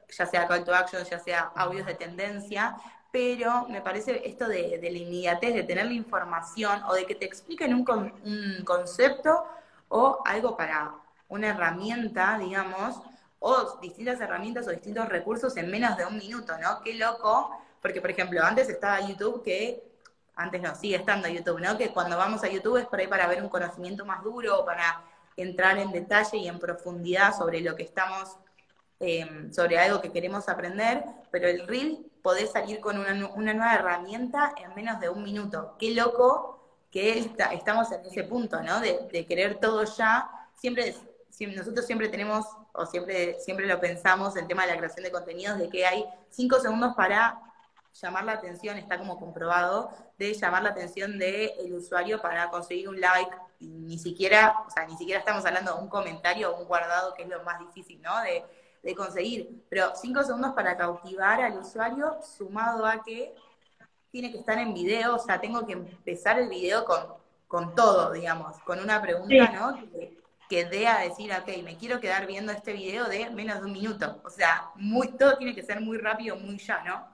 ya 0.10 0.26
sea 0.26 0.48
call 0.48 0.66
to 0.66 0.76
action, 0.76 1.04
ya 1.06 1.18
sea 1.18 1.52
audios 1.56 1.88
de 1.88 1.96
tendencia, 1.96 2.76
pero 3.10 3.68
me 3.70 3.82
parece 3.82 4.22
esto 4.28 4.50
de, 4.50 4.80
la 4.82 4.98
inmediatez, 4.98 5.54
de 5.54 5.64
tener 5.64 5.86
la 5.86 5.94
información 5.94 6.84
o 6.84 6.94
de 6.94 7.06
que 7.06 7.16
te 7.16 7.26
expliquen 7.26 7.74
un, 7.74 7.90
un 7.90 8.64
concepto 8.66 9.46
o 9.88 10.22
algo 10.26 10.58
para 10.58 10.94
una 11.30 11.48
herramienta, 11.48 12.38
digamos, 12.38 13.02
o 13.40 13.80
distintas 13.80 14.20
herramientas 14.20 14.68
o 14.68 14.72
distintos 14.72 15.08
recursos 15.08 15.56
en 15.56 15.72
menos 15.72 15.96
de 15.96 16.06
un 16.06 16.18
minuto, 16.18 16.58
¿no? 16.58 16.82
Qué 16.84 16.96
loco, 16.96 17.58
porque 17.82 18.02
por 18.02 18.12
ejemplo, 18.12 18.44
antes 18.44 18.68
estaba 18.68 19.00
YouTube 19.00 19.42
que 19.42 19.89
antes 20.40 20.62
no, 20.62 20.74
sigue 20.74 20.96
estando 20.96 21.28
YouTube, 21.28 21.60
¿no? 21.60 21.78
Que 21.78 21.90
cuando 21.90 22.16
vamos 22.16 22.44
a 22.44 22.48
YouTube 22.48 22.78
es 22.78 22.88
por 22.88 23.00
ahí 23.00 23.08
para 23.08 23.28
ver 23.28 23.44
un 23.44 23.50
conocimiento 23.50 24.06
más 24.06 24.24
duro, 24.24 24.66
para 24.66 25.04
entrar 25.36 25.78
en 25.78 25.92
detalle 25.92 26.38
y 26.38 26.48
en 26.48 26.60
profundidad 26.60 27.38
sobre 27.38 27.60
lo 27.60 27.76
que 27.76 27.84
estamos, 27.84 28.38
em, 29.02 29.52
sobre 29.54 29.78
algo 29.78 30.02
que 30.02 30.12
queremos 30.12 30.48
aprender, 30.48 31.04
pero 31.30 31.50
el 31.50 31.68
Reel 31.68 32.10
podés 32.22 32.52
salir 32.52 32.80
con 32.80 32.98
una, 32.98 33.14
nueva 33.14 33.76
herramienta 33.76 34.54
en 34.58 34.74
menos 34.76 35.00
de 35.02 35.10
un 35.10 35.24
minuto. 35.24 35.76
Qué 35.78 35.92
loco 35.92 36.60
que 36.90 37.20
estamos 37.52 37.92
en 37.92 38.06
ese 38.06 38.24
punto, 38.24 38.62
¿no? 38.64 38.80
De, 38.80 39.26
querer 39.28 39.60
todo 39.60 39.84
ya. 39.84 40.30
Siempre, 40.56 40.96
nosotros 41.56 41.86
siempre 41.86 42.08
tenemos, 42.08 42.46
o 42.72 42.86
siempre, 42.86 43.38
siempre 43.42 43.68
lo 43.68 43.80
pensamos, 43.80 44.38
el 44.38 44.48
tema 44.48 44.66
de 44.66 44.72
la 44.72 44.78
creación 44.78 45.04
de 45.04 45.12
contenidos, 45.12 45.60
de 45.60 45.70
que 45.70 45.86
hay 45.86 46.06
cinco 46.30 46.60
segundos 46.60 46.96
para 46.96 47.49
llamar 47.94 48.24
la 48.24 48.34
atención, 48.34 48.78
está 48.78 48.98
como 48.98 49.20
comprobado, 49.20 49.92
de 50.18 50.34
llamar 50.34 50.64
la 50.64 50.70
atención 50.70 51.18
del 51.18 51.74
usuario 51.74 52.22
para 52.22 52.50
conseguir 52.50 52.90
un 52.90 53.00
like. 53.00 53.36
Y 53.60 53.68
ni 53.68 53.98
siquiera, 53.98 54.64
o 54.66 54.70
sea, 54.70 54.86
ni 54.86 54.98
siquiera 54.98 55.20
estamos 55.20 55.46
hablando 55.46 55.76
de 55.76 55.82
un 55.82 55.90
comentario 55.90 56.52
o 56.52 56.62
un 56.62 56.68
guardado, 56.68 57.14
que 57.14 57.24
es 57.24 57.30
lo 57.30 57.44
más 57.44 57.60
difícil, 57.60 58.02
¿no? 58.02 58.22
De, 58.22 58.44
de 58.84 58.96
conseguir. 58.96 59.66
Pero 59.70 59.94
cinco 59.96 60.24
segundos 60.24 60.54
para 60.54 60.78
cautivar 60.78 61.42
al 61.42 61.58
usuario, 61.58 62.18
sumado 62.22 62.86
a 62.86 63.04
que 63.04 63.36
tiene 64.12 64.32
que 64.32 64.40
estar 64.40 64.58
en 64.58 64.74
video, 64.74 65.16
o 65.16 65.20
sea, 65.20 65.40
tengo 65.40 65.66
que 65.66 65.74
empezar 65.74 66.40
el 66.40 66.50
video 66.50 66.86
con, 66.86 67.20
con 67.48 67.76
todo, 67.76 68.12
digamos, 68.12 68.58
con 68.60 68.80
una 68.80 69.02
pregunta, 69.02 69.52
¿no? 69.52 69.78
Que, 70.50 70.66
dé 70.66 70.88
a 70.88 71.00
decir, 71.00 71.32
ok, 71.32 71.64
me 71.64 71.78
quiero 71.78 72.00
quedar 72.00 72.26
viendo 72.26 72.52
este 72.52 72.74
video 72.74 73.06
de 73.06 73.30
menos 73.30 73.60
de 73.60 73.66
un 73.66 73.72
minuto. 73.72 74.20
O 74.24 74.30
sea, 74.32 74.72
muy, 74.76 75.10
todo 75.10 75.38
tiene 75.38 75.54
que 75.54 75.62
ser 75.62 75.80
muy 75.80 75.98
rápido, 76.00 76.36
muy 76.38 76.58
ya, 76.58 76.84
¿no? 76.84 77.08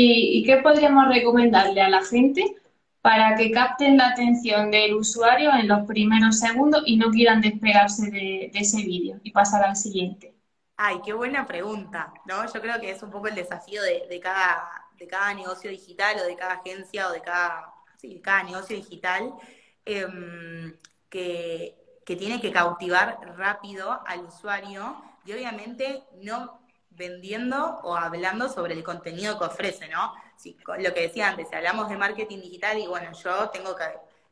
¿Y, 0.00 0.44
qué 0.44 0.58
podríamos 0.58 1.08
recomendarle 1.08 1.80
a 1.82 1.88
la 1.88 2.04
gente 2.04 2.56
para 3.00 3.34
que 3.34 3.50
capten 3.50 3.96
la 3.96 4.08
atención 4.08 4.70
del 4.70 4.94
usuario 4.94 5.50
en 5.54 5.66
los 5.66 5.86
primeros 5.86 6.38
segundos 6.38 6.82
y 6.86 6.96
no 6.96 7.10
quieran 7.10 7.40
despegarse 7.40 8.10
de, 8.10 8.50
ese 8.54 8.78
vídeo 8.82 9.18
y 9.22 9.32
pasar 9.32 9.64
al 9.64 9.76
siguiente? 9.76 10.34
Ay, 10.76 10.98
qué 11.04 11.12
buena 11.12 11.46
pregunta, 11.46 12.12
¿no? 12.26 12.44
Yo 12.52 12.60
creo 12.60 12.80
que 12.80 12.90
es 12.90 13.02
un 13.02 13.10
poco 13.10 13.26
el 13.26 13.34
desafío 13.34 13.82
de 13.82 14.20
cada 14.20 14.88
de 14.98 15.06
cada 15.06 15.32
negocio 15.32 15.70
digital 15.70 16.16
o 16.20 16.26
de 16.26 16.36
cada 16.36 16.54
agencia 16.54 17.08
o 17.08 17.12
de 17.12 17.20
cada, 17.20 17.72
cada 18.22 18.42
negocio 18.42 18.76
digital 18.76 19.32
em, 19.84 20.76
que, 21.08 21.74
tiene 22.04 22.40
que 22.40 22.50
cautivar 22.50 23.18
rápido 23.36 24.00
al 24.06 24.20
usuario 24.20 24.96
y 25.26 25.32
obviamente 25.32 26.02
no 26.22 26.58
vendiendo 26.98 27.80
o 27.84 27.96
hablando 27.96 28.48
sobre 28.48 28.74
el 28.74 28.82
contenido 28.82 29.38
que 29.38 29.44
ofrece, 29.44 29.88
¿no? 29.88 30.14
Lo 30.78 30.92
que 30.92 31.02
decía 31.02 31.28
antes, 31.28 31.48
si 31.48 31.54
hablamos 31.54 31.88
de 31.88 31.96
marketing 31.96 32.40
digital 32.40 32.78
y 32.78 32.86
bueno, 32.86 33.12
yo 33.12 33.48
tengo 33.50 33.74
que, 33.74 33.84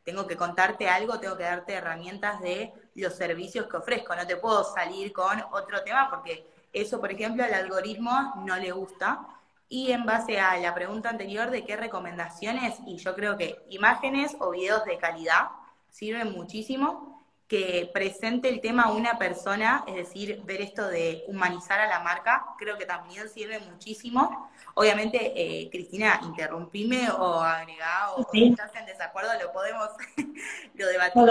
tengo 0.05 0.27
que 0.27 0.37
contarte 0.37 0.89
algo, 0.89 1.19
tengo 1.19 1.37
que 1.37 1.45
darte 1.45 1.75
herramientas 1.75 2.41
de 2.41 2.73
los 2.95 3.15
servicios 3.15 3.67
que 3.67 3.77
ofrezco, 3.77 4.15
no 4.15 4.27
te 4.27 4.37
puedo 4.37 4.65
salir 4.65 5.13
con 5.13 5.43
otro 5.53 5.83
tema 5.83 6.11
porque 6.11 6.47
eso, 6.73 7.01
por 7.01 7.11
ejemplo, 7.11 7.45
al 7.45 7.55
algoritmo 7.55 8.35
no 8.45 8.57
le 8.57 8.73
gusta. 8.73 9.27
Y 9.69 9.91
en 9.91 10.07
base 10.07 10.39
a 10.39 10.57
la 10.59 10.75
pregunta 10.75 11.09
anterior 11.09 11.51
de 11.51 11.65
qué 11.65 11.77
recomendaciones, 11.77 12.79
y 12.87 12.99
yo 12.99 13.17
creo 13.17 13.37
que 13.37 13.65
imágenes 13.71 14.37
o 14.39 14.51
videos 14.51 14.85
de 14.85 14.97
calidad 14.97 15.49
sirven 15.91 16.31
muchísimo, 16.31 17.16
que 17.49 17.89
presente 17.93 18.49
el 18.49 18.61
tema 18.61 18.85
a 18.85 18.93
una 18.93 19.19
persona, 19.19 19.85
es 19.87 19.95
decir, 19.95 20.43
ver 20.45 20.61
esto 20.61 20.89
de 20.89 21.25
humanizar 21.29 21.79
a 21.79 21.87
la 21.87 22.01
marca, 22.01 22.45
creo 22.59 22.77
que 22.77 22.87
también 22.87 23.29
sirve 23.29 23.61
muchísimo. 23.61 24.51
Obviamente, 24.75 25.33
eh, 25.37 25.71
Cristina, 25.71 26.21
interrumpime 26.25 27.09
o 27.11 27.41
agregá, 27.41 28.13
o 28.17 28.29
si 28.31 28.49
estás 28.49 28.75
en 28.75 28.87
desacuerdo, 28.87 29.31
lo 29.41 29.53
podemos, 29.53 29.89
lo 30.75 30.87
debatir. 30.89 31.23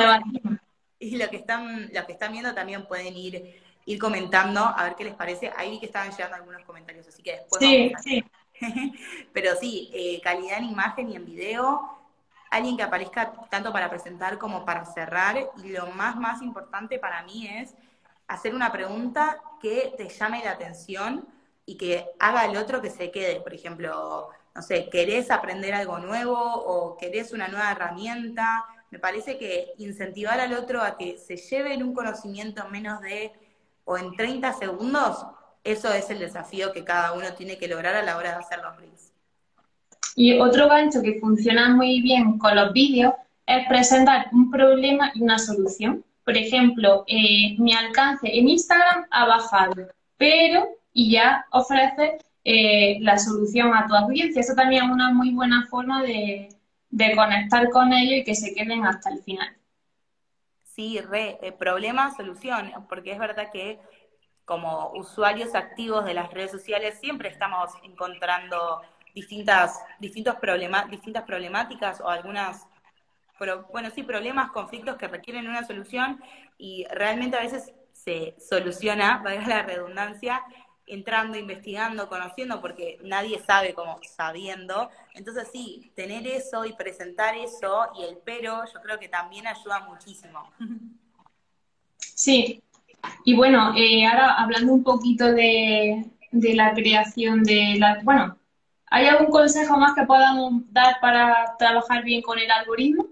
Y 0.98 1.18
lo 1.18 1.30
que 1.30 1.38
están, 1.38 1.92
los 1.94 2.06
que 2.06 2.14
están 2.14 2.32
viendo 2.32 2.54
también 2.54 2.88
pueden 2.88 3.16
ir 3.16 3.62
ir 3.86 4.00
comentando 4.00 4.62
a 4.62 4.84
ver 4.84 4.96
qué 4.96 5.04
les 5.04 5.14
parece. 5.14 5.52
Ahí 5.56 5.72
vi 5.72 5.80
que 5.80 5.86
estaban 5.86 6.12
llegando 6.12 6.36
algunos 6.36 6.64
comentarios, 6.64 7.08
así 7.08 7.22
que 7.22 7.34
después. 7.34 7.60
Sí, 7.60 7.94
sí. 8.04 8.24
Pero 9.34 9.56
sí, 9.60 9.92
eh, 9.94 10.22
calidad 10.22 10.60
en 10.60 10.66
imagen 10.66 11.10
y 11.10 11.16
en 11.16 11.26
video, 11.26 11.95
alguien 12.56 12.78
que 12.78 12.84
aparezca 12.84 13.34
tanto 13.50 13.72
para 13.72 13.90
presentar 13.90 14.38
como 14.38 14.66
para 14.66 14.86
cerrar. 14.86 15.38
Y 15.64 15.70
lo 15.70 15.88
más, 15.88 16.16
más 16.16 16.42
importante 16.42 17.00
para 17.00 17.24
mí 17.24 17.48
es 17.48 17.74
hacer 18.28 18.56
una 18.56 18.72
pregunta 18.72 19.42
que 19.62 19.94
te 19.98 20.10
llame 20.10 20.44
la 20.44 20.52
atención 20.52 21.28
y 21.66 21.78
que 21.78 22.10
haga 22.20 22.42
al 22.42 22.58
otro 22.58 22.82
que 22.82 22.90
se 22.90 23.12
quede. 23.12 23.42
Por 23.42 23.54
ejemplo, 23.54 24.30
no 24.54 24.62
sé, 24.62 24.90
¿querés 24.90 25.32
aprender 25.32 25.74
algo 25.74 26.00
nuevo 26.00 26.38
o 26.38 26.98
querés 26.98 27.34
una 27.34 27.48
nueva 27.48 27.72
herramienta? 27.72 28.66
Me 28.92 29.00
parece 29.00 29.38
que 29.38 29.74
incentivar 29.78 30.40
al 30.40 30.54
otro 30.54 30.82
a 30.82 30.98
que 30.98 31.18
se 31.18 31.38
lleve 31.38 31.74
en 31.74 31.84
un 31.84 31.94
conocimiento 31.94 32.68
menos 32.70 33.02
de 33.02 33.34
o 33.86 33.98
en 33.98 34.16
30 34.16 34.54
segundos, 34.54 35.26
eso 35.64 35.92
es 35.94 36.10
el 36.10 36.20
desafío 36.20 36.74
que 36.74 36.84
cada 36.84 37.14
uno 37.14 37.34
tiene 37.34 37.58
que 37.58 37.68
lograr 37.68 37.96
a 37.96 38.04
la 38.04 38.18
hora 38.18 38.32
de 38.32 38.36
hacer 38.38 38.60
los 38.60 38.78
reels. 38.78 39.05
Y 40.16 40.40
otro 40.40 40.70
gancho 40.70 41.02
que 41.02 41.20
funciona 41.20 41.70
muy 41.76 42.02
bien 42.02 42.38
con 42.40 42.56
los 42.56 42.72
vídeos 42.74 43.14
es 43.46 43.68
presentar 43.68 44.28
un 44.32 44.50
problema 44.50 45.12
y 45.14 45.22
una 45.22 45.38
solución. 45.38 46.04
Por 46.24 46.38
ejemplo, 46.38 47.04
eh, 47.08 47.56
mi 47.60 47.74
alcance 47.74 48.28
en 48.28 48.50
Instagram 48.50 49.06
ha 49.12 49.26
bajado, 49.28 49.88
pero 50.18 50.68
y 50.94 51.12
ya 51.12 51.46
ofrece 51.52 52.18
eh, 52.44 52.98
la 53.02 53.18
solución 53.20 53.74
a 53.76 53.86
tu 53.88 53.94
audiencia. 53.94 54.40
Eso 54.40 54.56
también 54.56 54.86
es 54.86 54.92
una 54.92 55.12
muy 55.12 55.32
buena 55.32 55.68
forma 55.70 56.02
de, 56.02 56.50
de 56.90 57.16
conectar 57.16 57.70
con 57.70 57.92
ellos 57.92 58.22
y 58.22 58.24
que 58.24 58.36
se 58.36 58.54
queden 58.56 58.86
hasta 58.86 59.10
el 59.10 59.22
final. 59.22 59.56
Sí, 60.64 61.00
re, 61.02 61.38
eh, 61.42 61.52
problema, 61.52 62.16
solución, 62.16 62.72
porque 62.90 63.12
es 63.12 63.20
verdad 63.20 63.52
que 63.52 63.80
como 64.46 64.92
usuarios 64.92 65.56
activos 65.56 66.06
de 66.06 66.14
las 66.14 66.32
redes 66.32 66.52
sociales 66.52 67.00
siempre 67.00 67.30
estamos 67.30 67.72
encontrando 67.84 68.82
distintas, 69.16 69.80
distintos 70.00 70.36
problema, 70.36 70.86
distintas 70.86 71.24
problemáticas 71.24 72.02
o 72.02 72.10
algunas, 72.10 72.68
bueno, 73.72 73.90
sí, 73.90 74.04
problemas, 74.04 74.52
conflictos 74.52 74.98
que 74.98 75.08
requieren 75.08 75.48
una 75.48 75.66
solución 75.66 76.22
y 76.58 76.86
realmente 76.92 77.38
a 77.38 77.42
veces 77.42 77.74
se 77.94 78.36
soluciona, 78.38 79.18
valga 79.24 79.48
la 79.48 79.64
redundancia, 79.64 80.44
entrando, 80.86 81.38
investigando, 81.38 82.08
conociendo, 82.10 82.62
porque 82.62 83.00
nadie 83.02 83.42
sabe 83.44 83.74
como 83.74 84.00
sabiendo. 84.04 84.92
Entonces 85.16 85.48
sí, 85.52 85.92
tener 85.96 86.28
eso 86.28 86.66
y 86.66 86.74
presentar 86.74 87.36
eso 87.36 87.88
y 87.98 88.04
el 88.04 88.18
pero, 88.24 88.64
yo 88.72 88.82
creo 88.82 89.00
que 89.00 89.08
también 89.08 89.48
ayuda 89.48 89.80
muchísimo. 89.80 90.52
Sí, 91.98 92.62
y 93.24 93.36
bueno, 93.36 93.74
eh, 93.76 94.06
ahora 94.06 94.34
hablando 94.34 94.74
un 94.74 94.84
poquito 94.84 95.32
de, 95.32 96.06
de 96.32 96.54
la 96.54 96.74
creación 96.74 97.44
de 97.44 97.76
la... 97.80 98.00
Bueno, 98.04 98.38
¿hay 98.96 99.08
algún 99.08 99.30
consejo 99.30 99.76
más 99.76 99.94
que 99.94 100.06
podamos 100.06 100.54
dar 100.72 101.02
para 101.02 101.58
trabajar 101.60 102.02
bien 102.06 102.22
con 102.22 102.40
el 102.40 102.50
algoritmo? 102.50 103.08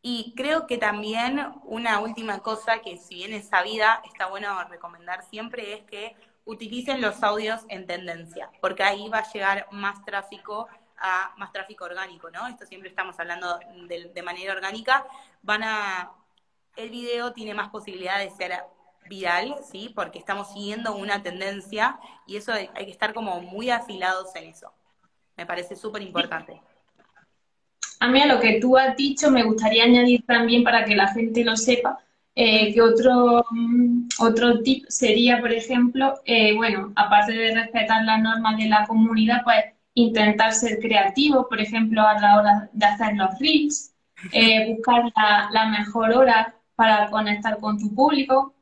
Y 0.00 0.32
creo 0.36 0.68
que 0.68 0.78
también 0.78 1.44
una 1.64 1.98
última 1.98 2.38
cosa 2.38 2.78
que 2.78 2.96
si 2.96 3.16
bien 3.16 3.32
es 3.32 3.48
sabida, 3.48 4.00
está 4.04 4.28
bueno 4.28 4.62
recomendar 4.68 5.24
siempre 5.24 5.74
es 5.74 5.82
que 5.86 6.14
utilicen 6.44 7.00
los 7.00 7.20
audios 7.24 7.62
en 7.68 7.88
tendencia, 7.88 8.48
porque 8.60 8.84
ahí 8.84 9.08
va 9.08 9.18
a 9.18 9.32
llegar 9.32 9.66
más 9.72 10.04
tráfico 10.04 10.68
a 10.96 11.34
más 11.36 11.50
tráfico 11.50 11.84
orgánico, 11.84 12.30
¿no? 12.30 12.46
Esto 12.46 12.64
siempre 12.64 12.88
estamos 12.88 13.18
hablando 13.18 13.58
de, 13.88 14.22
manera 14.22 14.52
orgánica. 14.52 15.04
Van 15.42 15.64
a 15.64 16.12
el 16.76 16.90
video 16.90 17.32
tiene 17.32 17.54
más 17.54 17.70
posibilidad 17.70 18.20
de 18.20 18.30
ser 18.30 18.52
viral, 19.08 19.56
¿sí? 19.70 19.92
Porque 19.94 20.18
estamos 20.18 20.52
siguiendo 20.52 20.96
una 20.96 21.22
tendencia 21.22 21.98
y 22.26 22.36
eso 22.36 22.52
hay, 22.52 22.68
que 22.68 22.90
estar 22.90 23.14
como 23.14 23.40
muy 23.40 23.70
afilados 23.70 24.34
en 24.36 24.44
eso. 24.44 24.72
Me 25.36 25.46
parece 25.46 25.76
súper 25.76 26.02
importante. 26.02 26.60
A 28.00 28.08
mí 28.08 28.20
a 28.20 28.26
lo 28.26 28.40
que 28.40 28.60
tú 28.60 28.76
has 28.76 28.96
dicho 28.96 29.30
me 29.30 29.42
gustaría 29.42 29.84
añadir 29.84 30.24
también 30.26 30.62
para 30.62 30.84
que 30.84 30.94
la 30.94 31.08
gente 31.08 31.44
lo 31.44 31.56
sepa, 31.56 31.98
eh, 32.34 32.74
que 32.74 32.82
otro, 32.82 33.46
mm, 33.50 34.08
otro 34.18 34.60
tip 34.60 34.84
sería, 34.88 35.40
por 35.40 35.52
ejemplo, 35.52 36.20
eh, 36.26 36.54
bueno, 36.54 36.92
aparte 36.94 37.32
de 37.32 37.54
respetar 37.54 38.04
las 38.04 38.20
normas 38.20 38.58
de 38.58 38.68
la 38.68 38.86
comunidad, 38.86 39.42
pues 39.44 39.64
intentar 39.94 40.52
ser 40.52 40.78
creativo, 40.78 41.48
por 41.48 41.60
ejemplo, 41.60 42.02
a 42.02 42.18
la 42.20 42.36
hora 42.38 42.70
de 42.72 42.86
hacer 42.86 43.16
los 43.16 43.38
reels, 43.40 43.94
eh, 44.32 44.74
buscar 44.74 45.10
la, 45.50 45.66
mejor 45.78 46.12
hora 46.12 46.54
para 46.74 47.08
conectar 47.10 47.58
con 47.58 47.78
tu 47.78 47.94
público, 47.94 48.54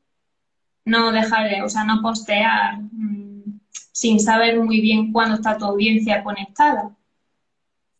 no 0.84 1.12
dejar, 1.12 1.62
o 1.62 1.68
sea, 1.68 1.84
no 1.84 2.02
postear 2.02 2.78
mm, 2.78 3.60
sin 3.92 4.20
saber 4.20 4.58
muy 4.58 4.80
bien 4.80 5.12
cuándo 5.12 5.36
está 5.36 5.56
tu 5.56 5.64
audiencia 5.64 6.22
conectada. 6.22 6.94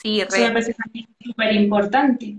Sí, 0.02 0.20
Eso 0.20 0.38
me 0.38 0.50
parece 0.50 0.76
súper 1.20 1.54
importante. 1.54 2.36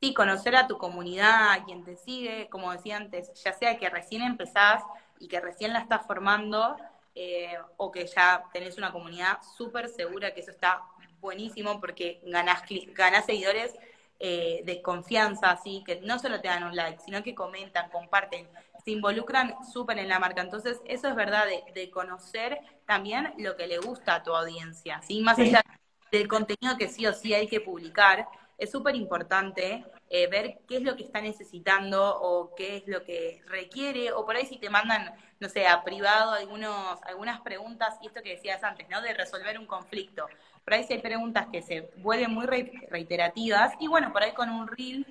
Sí, 0.00 0.14
conocer 0.14 0.56
a 0.56 0.66
tu 0.66 0.78
comunidad, 0.78 1.52
a 1.52 1.64
quien 1.64 1.84
te 1.84 1.96
sigue, 1.96 2.48
como 2.48 2.72
decía 2.72 2.96
antes, 2.96 3.32
ya 3.42 3.52
sea 3.52 3.78
que 3.78 3.88
recién 3.88 4.22
empezás 4.22 4.82
y 5.18 5.28
que 5.28 5.40
recién 5.40 5.72
la 5.72 5.80
estás 5.80 6.06
formando, 6.06 6.76
eh, 7.14 7.56
o 7.76 7.92
que 7.92 8.06
ya 8.06 8.44
tenés 8.52 8.78
una 8.78 8.90
comunidad 8.90 9.38
súper 9.56 9.88
segura, 9.88 10.32
que 10.32 10.40
eso 10.40 10.50
está 10.50 10.82
buenísimo 11.20 11.78
porque 11.80 12.20
ganás, 12.24 12.62
ganás 12.94 13.26
seguidores 13.26 13.74
eh, 14.18 14.62
de 14.64 14.80
confianza, 14.82 15.50
así 15.50 15.82
que 15.84 16.00
no 16.00 16.18
solo 16.18 16.40
te 16.40 16.48
dan 16.48 16.64
un 16.64 16.74
like, 16.76 17.02
sino 17.04 17.22
que 17.22 17.34
comentan, 17.34 17.90
comparten, 17.90 18.48
se 18.84 18.90
involucran 18.90 19.54
súper 19.72 19.98
en 19.98 20.08
la 20.08 20.18
marca. 20.18 20.42
Entonces, 20.42 20.80
eso 20.86 21.08
es 21.08 21.14
verdad 21.14 21.46
de, 21.74 21.90
conocer 21.90 22.58
también 22.86 23.32
lo 23.38 23.56
que 23.56 23.66
le 23.66 23.78
gusta 23.78 24.16
a 24.16 24.22
tu 24.22 24.34
audiencia, 24.34 25.00
¿sí? 25.02 25.20
Más 25.20 25.38
allá 25.38 25.62
del 26.10 26.28
contenido 26.28 26.76
que 26.76 26.88
sí 26.88 27.06
o 27.06 27.12
sí 27.12 27.34
hay 27.34 27.48
que 27.48 27.60
publicar, 27.60 28.26
es 28.58 28.70
súper 28.70 28.94
importante 28.94 29.84
eh, 30.08 30.26
ver 30.28 30.60
qué 30.68 30.76
es 30.76 30.82
lo 30.82 30.94
que 30.94 31.02
está 31.04 31.20
necesitando 31.20 32.20
o 32.20 32.54
qué 32.54 32.76
es 32.76 32.86
lo 32.86 33.02
que 33.02 33.42
requiere, 33.46 34.12
o 34.12 34.24
por 34.24 34.36
ahí 34.36 34.46
si 34.46 34.58
te 34.58 34.70
mandan, 34.70 35.12
no 35.40 35.48
sé, 35.48 35.66
a 35.66 35.82
privado 35.82 36.32
algunos, 36.32 37.00
algunas 37.02 37.40
preguntas, 37.40 37.96
y 38.02 38.06
esto 38.06 38.22
que 38.22 38.36
decías 38.36 38.62
antes, 38.62 38.88
¿no? 38.88 39.00
De 39.00 39.14
resolver 39.14 39.58
un 39.58 39.66
conflicto. 39.66 40.26
Por 40.64 40.74
ahí 40.74 40.84
si 40.84 40.92
hay 40.92 41.00
preguntas 41.00 41.46
que 41.50 41.62
se 41.62 41.90
vuelven 41.96 42.32
muy 42.32 42.46
reiterativas, 42.46 43.74
y 43.80 43.88
bueno, 43.88 44.12
por 44.12 44.22
ahí 44.22 44.32
con 44.32 44.50
un 44.50 44.68
reel, 44.68 45.06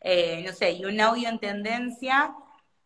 eh, 0.00 0.44
no 0.46 0.52
sé, 0.52 0.72
y 0.72 0.84
un 0.84 1.00
audio 1.00 1.28
en 1.28 1.38
tendencia, 1.38 2.36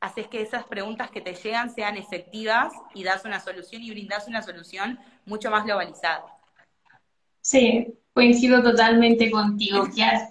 haces 0.00 0.28
que 0.28 0.42
esas 0.42 0.64
preguntas 0.64 1.10
que 1.10 1.20
te 1.20 1.34
llegan 1.34 1.74
sean 1.74 1.96
efectivas 1.96 2.72
y 2.94 3.02
das 3.02 3.24
una 3.24 3.40
solución 3.40 3.82
y 3.82 3.90
brindas 3.90 4.28
una 4.28 4.42
solución 4.42 4.98
mucho 5.24 5.50
más 5.50 5.64
globalizada. 5.64 6.24
Sí, 7.40 7.94
coincido 8.12 8.62
totalmente 8.62 9.30
contigo, 9.30 9.88
Kiara. 9.94 10.30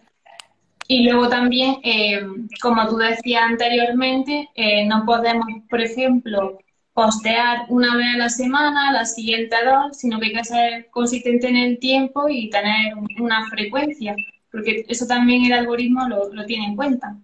Y 0.87 1.03
luego 1.03 1.29
también, 1.29 1.77
eh, 1.83 2.21
como 2.61 2.87
tú 2.87 2.97
decías 2.97 3.43
anteriormente, 3.43 4.49
eh, 4.53 4.85
no 4.85 5.03
podemos, 5.05 5.47
por 5.69 5.81
ejemplo, 5.81 6.59
postear 6.93 7.65
una 7.69 7.95
vez 7.97 8.13
a 8.13 8.17
la 8.17 8.29
semana, 8.29 8.91
la 8.91 9.05
siguiente 9.05 9.55
dos, 9.65 9.97
sino 9.97 10.19
que 10.19 10.27
hay 10.27 10.33
que 10.33 10.43
ser 10.43 10.89
consistente 10.91 11.47
en 11.49 11.57
el 11.57 11.79
tiempo 11.79 12.29
y 12.29 12.49
tener 12.49 12.93
una 13.19 13.49
frecuencia, 13.49 14.15
porque 14.51 14.85
eso 14.87 15.07
también 15.07 15.45
el 15.45 15.53
algoritmo 15.53 16.07
lo, 16.07 16.31
lo 16.31 16.45
tiene 16.45 16.67
en 16.67 16.75
cuenta. 16.75 17.17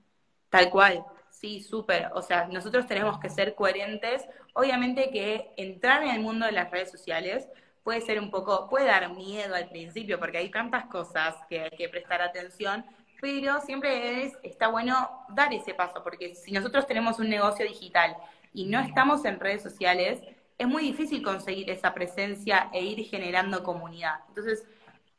Tal 0.50 0.70
cual, 0.70 1.06
Sí, 1.42 1.60
súper. 1.60 2.12
O 2.14 2.22
sea, 2.22 2.48
nosotros 2.48 2.86
tenemos 2.86 3.18
que 3.18 3.28
ser 3.28 3.56
coherentes. 3.56 4.28
Obviamente 4.54 5.10
que 5.10 5.52
entrar 5.58 6.04
en 6.04 6.12
el 6.12 6.22
mundo 6.22 6.46
de 6.46 6.52
las 6.52 6.70
redes 6.70 6.92
sociales 6.92 7.50
puede 7.84 8.00
ser 8.02 8.20
un 8.20 8.30
poco, 8.30 8.70
puede 8.70 8.86
dar 8.86 9.12
miedo 9.16 9.56
al 9.56 9.68
principio 9.70 10.20
porque 10.20 10.38
hay 10.38 10.52
tantas 10.52 10.86
cosas 10.86 11.36
que 11.50 11.62
hay 11.62 11.72
que 11.72 11.90
prestar 11.90 12.22
atención, 12.22 12.86
pero 13.20 13.60
siempre 13.62 14.24
es, 14.24 14.34
está 14.44 14.68
bueno 14.68 15.26
dar 15.30 15.52
ese 15.52 15.74
paso 15.74 16.04
porque 16.04 16.36
si 16.36 16.52
nosotros 16.52 16.86
tenemos 16.86 17.18
un 17.18 17.30
negocio 17.30 17.66
digital 17.66 18.16
y 18.54 18.66
no 18.66 18.80
estamos 18.80 19.26
en 19.26 19.40
redes 19.40 19.64
sociales, 19.64 20.22
es 20.60 20.68
muy 20.68 20.84
difícil 20.84 21.24
conseguir 21.24 21.72
esa 21.72 21.92
presencia 21.96 22.70
e 22.72 22.84
ir 22.84 23.04
generando 23.08 23.64
comunidad. 23.64 24.20
Entonces, 24.28 24.64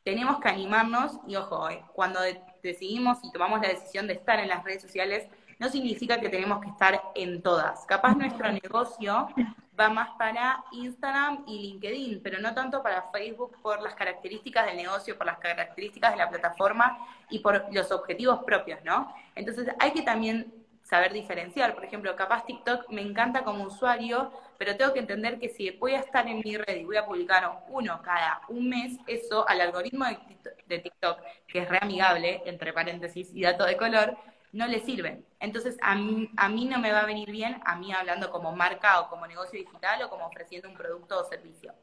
tenemos 0.05 0.39
que 0.39 0.47
animarnos 0.47 1.19
y 1.27 1.35
ojo, 1.35 1.69
eh, 1.69 1.83
cuando 1.91 2.21
decidimos 2.61 3.17
y 3.23 3.31
tomamos 3.33 3.61
la 3.61 3.67
decisión 3.67 4.07
de 4.07 4.13
estar 4.13 4.39
en 4.39 4.47
las 4.47 4.63
redes 4.63 4.81
sociales, 4.81 5.27
no 5.59 5.69
significa 5.69 6.19
que 6.19 6.29
tenemos 6.29 6.61
que 6.61 6.69
estar 6.69 7.01
en 7.15 7.41
todas. 7.41 7.85
Capaz 7.85 8.15
nuestro 8.15 8.51
negocio 8.51 9.29
va 9.79 9.89
más 9.89 10.09
para 10.17 10.63
Instagram 10.71 11.43
y 11.47 11.59
LinkedIn, 11.59 12.21
pero 12.23 12.39
no 12.39 12.53
tanto 12.53 12.83
para 12.83 13.09
Facebook 13.11 13.57
por 13.61 13.81
las 13.81 13.95
características 13.95 14.65
del 14.67 14.77
negocio, 14.77 15.17
por 15.17 15.25
las 15.25 15.39
características 15.39 16.11
de 16.11 16.17
la 16.17 16.29
plataforma 16.29 16.97
y 17.29 17.39
por 17.39 17.65
los 17.73 17.91
objetivos 17.91 18.43
propios, 18.43 18.79
¿no? 18.83 19.13
Entonces 19.35 19.67
hay 19.79 19.91
que 19.91 20.03
también 20.03 20.53
saber 20.83 21.13
diferenciar. 21.13 21.73
Por 21.73 21.85
ejemplo, 21.85 22.15
capaz 22.15 22.45
TikTok 22.45 22.89
me 22.89 23.01
encanta 23.01 23.43
como 23.43 23.63
usuario, 23.63 24.31
pero 24.57 24.75
tengo 24.75 24.93
que 24.93 24.99
entender 24.99 25.39
que 25.39 25.49
si 25.49 25.71
voy 25.71 25.93
a 25.93 25.99
estar 25.99 26.27
en 26.27 26.41
mi 26.43 26.57
red 26.57 26.77
y 26.77 26.85
voy 26.85 26.97
a 26.97 27.05
publicar 27.05 27.63
uno 27.69 28.01
cada 28.03 28.41
un 28.49 28.69
mes, 28.69 28.97
eso 29.07 29.47
al 29.47 29.61
algoritmo 29.61 30.05
de 30.67 30.79
TikTok, 30.79 31.19
que 31.47 31.59
es 31.59 31.69
reamigable, 31.69 32.43
entre 32.45 32.73
paréntesis 32.73 33.31
y 33.33 33.41
dato 33.41 33.65
de 33.65 33.77
color, 33.77 34.15
no 34.53 34.67
le 34.67 34.79
sirven. 34.79 35.25
Entonces, 35.39 35.77
a 35.81 35.95
mí, 35.95 36.29
a 36.37 36.47
mí 36.47 36.65
no 36.65 36.79
me 36.79 36.91
va 36.91 37.01
a 37.01 37.05
venir 37.05 37.29
bien, 37.31 37.57
a 37.65 37.75
mí 37.75 37.91
hablando 37.91 38.29
como 38.31 38.55
marca 38.55 39.01
o 39.01 39.09
como 39.09 39.27
negocio 39.27 39.59
digital 39.59 40.01
o 40.03 40.09
como 40.09 40.25
ofreciendo 40.25 40.69
un 40.69 40.75
producto 40.75 41.19
o 41.19 41.23
servicio. 41.25 41.73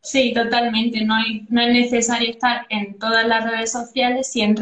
Sí, 0.00 0.32
totalmente. 0.32 1.04
No, 1.04 1.14
hay, 1.14 1.46
no 1.50 1.60
es 1.60 1.72
necesario 1.72 2.30
estar 2.30 2.66
en 2.70 2.98
todas 2.98 3.26
las 3.26 3.44
redes 3.48 3.70
sociales 3.70 4.32
si 4.32 4.40
en, 4.40 4.56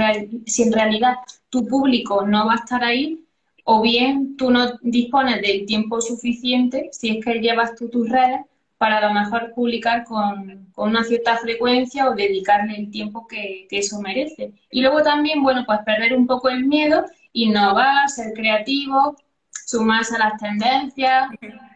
si 0.46 0.64
en 0.64 0.72
realidad 0.72 1.14
tu 1.50 1.66
público 1.66 2.26
no 2.26 2.46
va 2.46 2.54
a 2.54 2.56
estar 2.56 2.82
ahí 2.82 3.24
o 3.64 3.82
bien 3.82 4.36
tú 4.36 4.50
no 4.50 4.72
dispones 4.82 5.42
del 5.42 5.66
tiempo 5.66 6.00
suficiente, 6.00 6.88
si 6.92 7.10
es 7.10 7.24
que 7.24 7.40
llevas 7.40 7.74
tú 7.74 7.88
tus 7.88 8.08
redes, 8.08 8.40
para 8.78 8.98
a 8.98 9.08
lo 9.08 9.14
mejor 9.14 9.52
publicar 9.54 10.04
con, 10.04 10.66
una 10.76 11.04
cierta 11.04 11.36
frecuencia 11.38 12.08
o 12.08 12.14
dedicarle 12.14 12.76
el 12.76 12.90
tiempo 12.90 13.26
que, 13.26 13.66
eso 13.70 14.00
merece. 14.00 14.52
Y 14.70 14.82
luego 14.82 15.02
también, 15.02 15.42
bueno, 15.42 15.64
pues 15.66 15.80
perder 15.84 16.14
un 16.14 16.26
poco 16.26 16.48
el 16.48 16.66
miedo, 16.66 17.04
innovar, 17.32 18.08
ser 18.08 18.32
creativo, 18.34 19.16
sumarse 19.50 20.16
a 20.16 20.18
las 20.18 20.40
tendencias, 20.40 21.28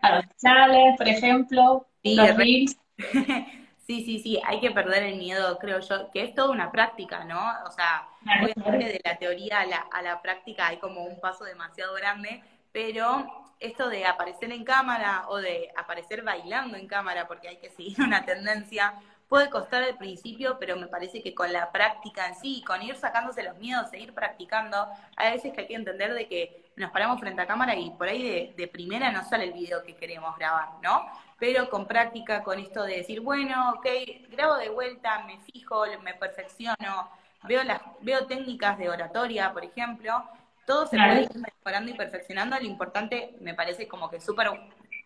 a 0.03 0.17
los 0.17 0.25
chales, 0.37 0.97
por 0.97 1.09
ejemplo, 1.09 1.87
los 2.03 2.37
reels. 2.37 2.77
Sí, 3.87 4.05
sí, 4.05 4.21
sí, 4.21 4.41
hay 4.47 4.61
que 4.61 4.71
perder 4.71 5.03
el 5.03 5.19
miedo, 5.19 5.59
creo 5.59 5.81
yo, 5.81 6.13
que 6.13 6.23
es 6.23 6.33
toda 6.33 6.51
una 6.51 6.71
práctica, 6.71 7.25
¿no? 7.25 7.41
O 7.67 7.73
sea, 7.73 8.07
obviamente 8.23 8.85
de 8.85 9.01
la 9.05 9.19
teoría 9.19 9.63
a 9.63 9.67
la, 9.67 9.79
a 9.79 10.01
la 10.01 10.23
práctica 10.23 10.69
hay 10.69 10.77
como 10.77 11.03
un 11.03 11.19
paso 11.19 11.43
demasiado 11.43 11.93
grande, 11.95 12.41
pero 12.71 13.40
esto 13.61 13.91
de 13.91 14.07
aparecer 14.07 14.51
en 14.51 14.65
cámara 14.65 15.25
o 15.29 15.37
de 15.37 15.71
aparecer 15.77 16.23
bailando 16.23 16.77
en 16.77 16.89
cámara, 16.89 17.29
porque 17.29 17.49
hay 17.49 17.59
que 17.59 17.71
seguir 17.71 17.97
una 18.01 18.25
tendencia, 18.25 18.95
puede 19.29 19.49
costar 19.49 19.85
al 19.85 19.97
principio, 19.97 20.59
pero 20.59 20.77
me 20.77 20.89
parece 20.89 21.23
que 21.23 21.35
con 21.35 21.53
la 21.53 21.71
práctica 21.71 22.27
en 22.27 22.35
sí, 22.35 22.65
con 22.67 22.83
ir 22.83 22.97
sacándose 22.97 23.45
los 23.45 23.57
miedos, 23.59 23.89
seguir 23.89 24.13
practicando, 24.13 24.89
hay 25.17 25.33
veces 25.33 25.53
que 25.53 25.61
hay 25.61 25.67
que 25.69 25.77
entender 25.77 26.13
de 26.15 26.27
que 26.27 26.73
nos 26.75 26.91
paramos 26.91 27.21
frente 27.21 27.41
a 27.41 27.47
cámara 27.47 27.77
y 27.77 27.91
por 27.91 28.09
ahí 28.09 28.53
de, 28.57 28.67
primera 28.67 29.13
no 29.13 29.23
sale 29.29 29.45
el 29.45 29.53
video 29.53 29.85
que 29.85 29.95
queremos 29.95 30.37
grabar, 30.37 30.71
¿no? 30.83 31.07
Pero 31.39 31.71
con 31.71 31.87
práctica, 31.87 32.43
con 32.43 32.59
esto 32.59 32.83
de 32.83 32.97
decir, 32.97 33.21
bueno, 33.21 33.75
ok, 33.77 33.87
grabo 34.31 34.57
de 34.57 34.69
vuelta, 34.69 35.23
me 35.27 35.39
fijo, 35.39 35.85
me 36.03 36.15
perfecciono, 36.15 37.11
veo, 37.45 37.63
las, 37.63 37.81
veo 38.01 38.27
técnicas 38.27 38.79
de 38.79 38.89
oratoria, 38.89 39.53
por 39.53 39.65
ejemplo, 39.65 40.25
todo 40.67 40.87
se 40.87 40.97
puede 40.97 41.23
ir 41.23 41.31
mejorando 41.37 41.91
y 41.91 41.95
perfeccionando. 41.95 42.57
Lo 42.59 42.67
importante, 42.67 43.37
me 43.41 43.55
parece 43.55 43.89
como 43.89 44.11
que 44.11 44.21
súper 44.21 44.49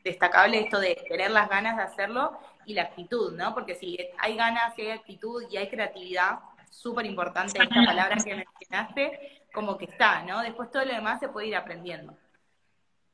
destacable 0.03 0.61
esto 0.61 0.79
de 0.79 1.03
tener 1.09 1.31
las 1.31 1.49
ganas 1.49 1.77
de 1.77 1.83
hacerlo 1.83 2.38
y 2.67 2.75
la 2.75 2.83
actitud, 2.83 3.33
¿no? 3.37 3.55
Porque 3.55 3.75
si 3.75 3.99
hay 4.19 4.37
ganas, 4.37 4.75
si 4.75 4.83
hay 4.83 4.90
actitud 4.90 5.43
y 5.51 5.57
hay 5.57 5.69
creatividad, 5.69 6.40
súper 6.71 7.07
importante 7.07 7.62
esta 7.62 7.85
palabra 7.85 8.17
que 8.17 8.35
mencionaste, 8.35 9.43
como 9.53 9.79
que 9.79 9.87
está, 9.87 10.23
¿no? 10.23 10.43
Después 10.43 10.71
todo 10.71 10.85
lo 10.85 10.95
demás 10.95 11.21
se 11.21 11.29
puede 11.29 11.49
ir 11.49 11.57
aprendiendo. 11.57 12.17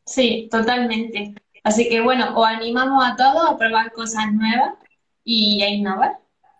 Sí, 0.05 0.49
totalmente. 0.51 1.35
Así 1.63 1.89
que 1.89 2.01
bueno, 2.01 2.37
os 2.37 2.47
animamos 2.47 3.05
a 3.05 3.17
todos 3.17 3.51
a 3.51 3.57
probar 3.57 3.93
cosas 3.93 4.33
nuevas 4.33 4.75
y 5.23 5.63
a 5.63 5.69
innovar. 5.69 6.19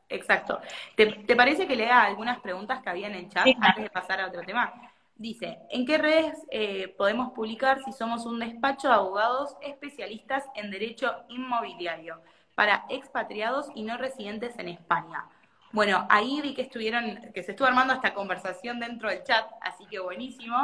Exacto. 0.09 0.61
¿Te, 0.97 1.37
parece 1.37 1.67
que 1.67 1.77
lea 1.77 2.03
algunas 2.03 2.41
preguntas 2.41 2.83
que 2.83 2.91
había 2.91 3.07
en 3.07 3.15
el 3.15 3.29
chat 3.29 3.47
antes 3.61 3.85
de 3.85 3.91
pasar 3.91 4.21
a 4.21 4.27
otro 4.27 4.43
tema? 4.43 4.73
Dice, 5.21 5.59
¿en 5.69 5.85
qué 5.85 5.99
redes 5.99 6.35
eh, 6.51 6.95
podemos 6.97 7.35
publicar 7.35 7.85
si 7.85 7.93
somos 7.93 8.25
un 8.25 8.39
despacho 8.39 8.89
de 8.89 8.95
abogados 8.95 9.55
especialistas 9.61 10.47
en 10.55 10.71
derecho 10.71 11.15
inmobiliario 11.29 12.23
para 12.55 12.87
expatriados 12.89 13.67
y 13.75 13.83
no 13.83 13.99
residentes 13.99 14.59
en 14.59 14.71
España? 14.71 15.27
Bueno, 15.73 16.07
ahí 16.09 16.41
vi 16.41 16.55
que 16.55 16.63
estuvieron, 16.63 17.33
que 17.35 17.43
se 17.43 17.51
estuvo 17.51 17.69
armando 17.69 17.93
esta 17.93 18.15
conversación 18.15 18.81
dentro 18.81 19.11
del 19.11 19.23
chat, 19.23 19.45
así 19.61 19.85
que 19.91 19.99
buenísimo. 19.99 20.57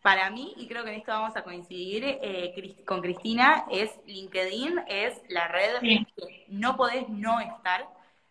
Para 0.00 0.30
mí, 0.30 0.54
y 0.56 0.66
creo 0.66 0.82
que 0.82 0.94
en 0.94 1.00
esto 1.00 1.12
vamos 1.12 1.36
a 1.36 1.42
coincidir 1.42 2.02
eh, 2.06 2.82
con 2.86 3.02
Cristina, 3.02 3.66
es 3.70 4.00
LinkedIn, 4.06 4.80
es 4.88 5.20
la 5.28 5.46
red 5.48 5.78
que 5.80 6.06
no 6.48 6.74
podés 6.74 7.06
no 7.10 7.38
estar. 7.38 7.86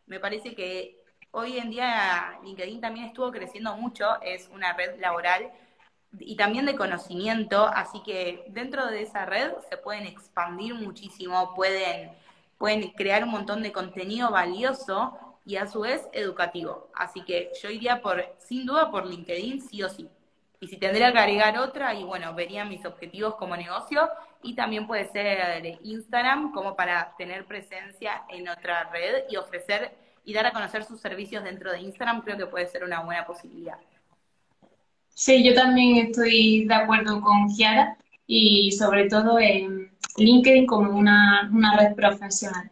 Me 0.07 0.19
parece 0.19 0.55
que 0.55 0.98
Hoy 1.31 1.59
en 1.59 1.69
día 1.69 2.39
LinkedIn 2.43 2.81
también 2.81 3.05
estuvo 3.05 3.31
creciendo 3.31 3.77
mucho, 3.77 4.19
es 4.21 4.49
una 4.51 4.73
red 4.73 4.99
laboral 4.99 5.51
y 6.17 6.35
también 6.35 6.65
de 6.65 6.75
conocimiento, 6.75 7.67
así 7.67 8.01
que 8.01 8.45
dentro 8.47 8.87
de 8.87 9.03
esa 9.03 9.25
red 9.25 9.51
se 9.69 9.77
pueden 9.77 10.07
expandir 10.07 10.73
muchísimo, 10.73 11.53
pueden, 11.53 12.11
pueden 12.57 12.89
crear 12.93 13.23
un 13.23 13.29
montón 13.29 13.61
de 13.61 13.71
contenido 13.71 14.31
valioso 14.31 15.19
y 15.45 15.57
a 15.57 15.67
su 15.67 15.81
vez 15.81 16.09
educativo. 16.13 16.89
Así 16.95 17.21
que 17.21 17.51
yo 17.61 17.69
iría 17.69 18.01
por, 18.01 18.25
sin 18.39 18.65
duda, 18.65 18.89
por 18.89 19.05
LinkedIn 19.05 19.61
sí 19.61 19.83
o 19.83 19.89
sí. 19.89 20.09
Y 20.59 20.67
si 20.67 20.77
tendría 20.77 21.11
que 21.13 21.19
agregar 21.19 21.59
otra, 21.59 21.93
y 21.93 22.03
bueno, 22.03 22.33
vería 22.33 22.65
mis 22.65 22.83
objetivos 22.85 23.35
como 23.35 23.55
negocio 23.55 24.09
y 24.41 24.55
también 24.55 24.87
puede 24.87 25.07
ser 25.11 25.77
Instagram 25.83 26.51
como 26.53 26.75
para 26.75 27.13
tener 27.17 27.45
presencia 27.45 28.23
en 28.29 28.49
otra 28.49 28.89
red 28.89 29.25
y 29.29 29.37
ofrecer 29.37 30.08
y 30.23 30.33
dar 30.33 30.45
a 30.45 30.51
conocer 30.51 30.83
sus 30.83 30.99
servicios 30.99 31.43
dentro 31.43 31.71
de 31.71 31.79
Instagram 31.79 32.21
creo 32.21 32.37
que 32.37 32.45
puede 32.45 32.67
ser 32.67 32.83
una 32.83 33.01
buena 33.01 33.25
posibilidad. 33.25 33.77
Sí, 35.09 35.43
yo 35.43 35.53
también 35.53 36.07
estoy 36.07 36.65
de 36.65 36.73
acuerdo 36.73 37.19
con 37.21 37.49
Kiara 37.49 37.97
y 38.25 38.71
sobre 38.71 39.09
todo 39.09 39.39
en 39.39 39.91
LinkedIn 40.15 40.65
como 40.65 40.97
una, 40.97 41.49
red 41.77 41.95
profesional. 41.95 42.71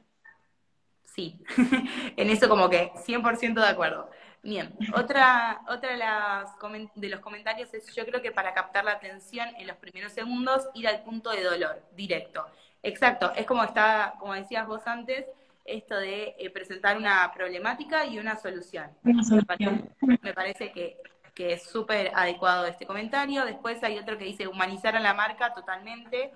Sí, 1.03 1.37
en 2.15 2.29
eso 2.29 2.47
como 2.47 2.69
que 2.69 2.91
100% 3.05 3.53
de 3.53 3.67
acuerdo. 3.67 4.09
Bien, 4.43 4.73
otra, 4.95 5.61
otra 5.67 5.91
de, 5.91 5.97
las, 5.97 6.51
de 6.95 7.09
los 7.09 7.19
comentarios 7.19 7.73
es 7.73 7.93
yo 7.93 8.05
creo 8.05 8.21
que 8.21 8.31
para 8.31 8.53
captar 8.53 8.85
la 8.85 8.91
atención 8.93 9.49
en 9.57 9.67
los 9.67 9.75
primeros 9.77 10.13
segundos 10.13 10.69
ir 10.73 10.87
al 10.87 11.03
punto 11.03 11.31
de 11.31 11.43
dolor, 11.43 11.81
directo. 11.97 12.45
Exacto, 12.83 13.33
es 13.35 13.45
como 13.45 13.63
está, 13.63 14.13
como 14.19 14.35
decías 14.35 14.67
vos 14.67 14.85
antes, 14.85 15.25
esto 15.67 15.99
de 15.99 16.35
eh, 16.39 16.49
presentar 16.49 16.97
una 16.97 17.31
problemática 17.33 18.05
y 18.05 18.17
una 18.17 18.37
solución. 18.37 18.89
Me 19.03 20.33
parece 20.33 20.71
que, 20.71 20.97
es 21.37 21.69
súper 21.69 22.11
adecuado 22.15 22.65
este 22.65 22.87
comentario. 22.87 23.45
Después 23.45 23.83
hay 23.83 23.99
otro 23.99 24.17
que 24.17 24.25
dice 24.25 24.47
humanizar 24.47 24.95
a 24.95 24.99
la 24.99 25.13
marca 25.13 25.53
totalmente. 25.53 26.31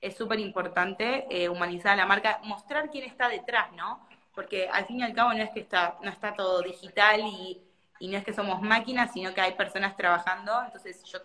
Es 0.00 0.16
súper 0.16 0.40
importante 0.40 1.26
eh, 1.28 1.50
humanizar 1.50 1.92
a 1.92 1.96
la 1.96 2.06
marca, 2.06 2.40
mostrar 2.44 2.88
quién 2.88 3.04
está 3.04 3.28
detrás, 3.28 3.70
¿no? 3.72 4.08
Porque 4.34 4.66
al 4.72 4.86
fin 4.86 5.00
y 5.00 5.02
al 5.02 5.12
cabo 5.12 5.34
no 5.34 5.42
es 5.42 5.50
que 5.50 5.60
está, 5.60 5.98
no 6.02 6.08
está 6.08 6.32
todo 6.32 6.62
digital 6.62 7.20
y, 7.20 7.60
y 8.00 8.08
no 8.08 8.16
es 8.16 8.24
que 8.24 8.32
somos 8.32 8.62
máquinas, 8.62 9.12
sino 9.12 9.34
que 9.34 9.42
hay 9.42 9.52
personas 9.52 9.94
trabajando. 9.96 10.62
Entonces 10.64 11.04
yo, 11.04 11.18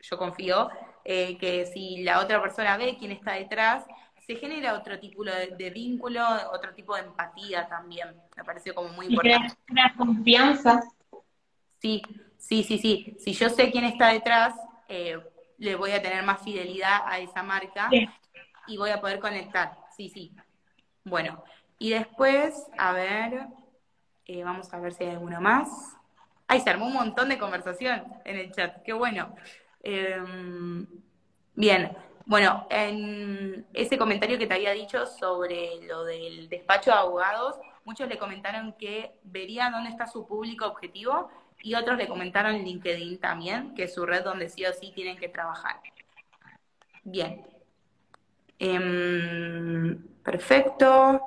yo 0.00 0.18
confío 0.18 0.70
eh, 1.04 1.38
que 1.38 1.66
si 1.66 2.02
la 2.02 2.20
otra 2.20 2.40
persona 2.42 2.76
ve 2.76 2.96
quién 2.98 3.12
está 3.12 3.34
detrás, 3.34 3.84
se 4.30 4.36
genera 4.36 4.74
otro 4.74 4.96
tipo 5.00 5.24
de, 5.24 5.70
vínculo, 5.70 6.22
otro 6.52 6.72
tipo 6.72 6.94
de 6.94 7.02
empatía 7.02 7.66
también. 7.66 8.14
Me 8.36 8.44
pareció 8.44 8.72
como 8.76 8.90
muy 8.90 9.06
importante. 9.06 9.56
Una 9.68 9.92
confianza. 9.96 10.80
Sí, 11.80 12.00
sí, 12.38 12.62
sí, 12.62 12.78
sí. 12.78 13.16
Si 13.18 13.32
yo 13.32 13.48
sé 13.48 13.72
quién 13.72 13.82
está 13.82 14.12
detrás, 14.12 14.54
eh, 14.88 15.18
le 15.58 15.74
voy 15.74 15.90
a 15.90 16.00
tener 16.00 16.22
más 16.22 16.42
fidelidad 16.42 17.00
a 17.06 17.18
esa 17.18 17.42
marca 17.42 17.90
y 18.68 18.76
voy 18.76 18.90
a 18.90 19.00
poder 19.00 19.18
conectar. 19.18 19.76
Sí, 19.96 20.08
sí. 20.08 20.32
Bueno, 21.02 21.42
y 21.80 21.90
después, 21.90 22.54
a 22.78 22.92
ver, 22.92 23.48
eh, 24.26 24.44
vamos 24.44 24.72
a 24.72 24.78
ver 24.78 24.92
si 24.92 25.02
hay 25.02 25.10
alguno 25.10 25.40
más. 25.40 25.96
Ay, 26.46 26.60
se 26.60 26.70
armó 26.70 26.86
un 26.86 26.92
montón 26.92 27.30
de 27.30 27.38
conversación 27.38 28.04
en 28.24 28.36
el 28.36 28.52
chat. 28.52 28.80
Qué 28.84 28.92
bueno. 28.92 29.34
Em, 29.82 30.86
bien, 31.56 31.96
bueno, 32.30 32.64
en 32.70 33.66
ese 33.74 33.98
comentario 33.98 34.38
que 34.38 34.46
te 34.46 34.54
había 34.54 34.70
dicho 34.70 35.04
sobre 35.04 35.84
lo 35.84 36.04
del 36.04 36.48
despacho 36.48 36.92
de 36.92 36.96
abogados, 36.96 37.58
muchos 37.84 38.08
le 38.08 38.18
comentaron 38.18 38.72
que 38.74 39.16
verían 39.24 39.72
dónde 39.72 39.90
está 39.90 40.06
su 40.06 40.28
público 40.28 40.64
objetivo 40.64 41.28
y 41.60 41.74
otros 41.74 41.98
le 41.98 42.06
comentaron 42.06 42.62
LinkedIn 42.62 43.18
también, 43.18 43.74
que 43.74 43.82
es 43.82 43.94
su 43.94 44.06
red 44.06 44.22
donde 44.22 44.48
sí 44.48 44.64
o 44.64 44.72
sí 44.72 44.92
tienen 44.94 45.18
que 45.18 45.28
trabajar. 45.28 45.80
Bien. 47.02 47.44
Em, 48.60 50.00
perfecto. 50.22 51.20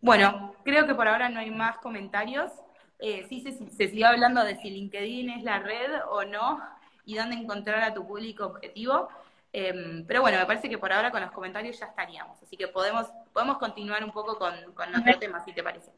Bueno, 0.00 0.54
creo 0.64 0.86
que 0.86 0.94
por 0.94 1.08
ahora 1.08 1.28
no 1.28 1.40
hay 1.40 1.50
más 1.50 1.76
comentarios. 1.76 2.52
Eh, 2.98 3.26
sí 3.28 3.42
se, 3.42 3.52
se 3.52 3.88
sigue 3.88 4.06
hablando 4.06 4.42
de 4.42 4.56
si 4.56 4.70
LinkedIn 4.70 5.28
es 5.28 5.42
la 5.42 5.58
red 5.58 5.90
o 6.08 6.24
no 6.24 6.58
y 7.04 7.16
dónde 7.16 7.36
encontrar 7.36 7.82
a 7.82 7.92
tu 7.92 8.06
público 8.06 8.46
objetivo. 8.46 9.10
Em, 9.58 10.04
pero 10.06 10.20
bueno, 10.20 10.36
me 10.38 10.44
parece 10.44 10.68
que 10.68 10.76
por 10.76 10.92
ahora 10.92 11.10
con 11.10 11.22
los 11.22 11.30
comentarios 11.30 11.80
ya 11.80 11.86
estaríamos, 11.86 12.36
así 12.42 12.58
que 12.58 12.68
podemos, 12.68 13.06
podemos 13.32 13.56
continuar 13.56 14.04
un 14.04 14.10
poco 14.12 14.36
con, 14.38 14.52
con 14.74 14.94
otro 14.94 15.18
tema, 15.18 15.42
si 15.42 15.54
te 15.54 15.62
parece. 15.62 15.92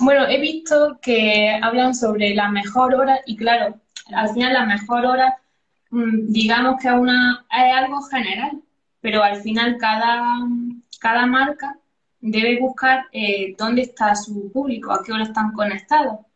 Bueno, 0.00 0.26
he 0.26 0.40
visto 0.40 0.98
que 1.00 1.56
hablan 1.62 1.94
sobre 1.94 2.34
la 2.34 2.48
mejor 2.48 2.96
hora 2.96 3.20
y 3.26 3.36
claro, 3.36 3.80
al 4.12 4.30
final 4.30 4.54
la 4.54 4.66
mejor 4.66 5.06
hora, 5.06 5.38
mm, 5.90 6.32
digamos 6.32 6.82
que 6.82 6.90
una, 6.90 7.46
es 7.48 7.74
algo 7.76 8.02
general, 8.02 8.60
pero 9.00 9.22
al 9.22 9.40
final 9.40 9.76
cada, 9.78 10.40
cada 10.98 11.26
marca 11.26 11.78
debe 12.18 12.58
buscar 12.58 13.04
eh, 13.12 13.54
dónde 13.56 13.82
está 13.82 14.16
su 14.16 14.50
público, 14.50 14.90
a 14.90 15.04
qué 15.04 15.12
hora 15.12 15.22
están 15.22 15.52
conectados. 15.52 16.26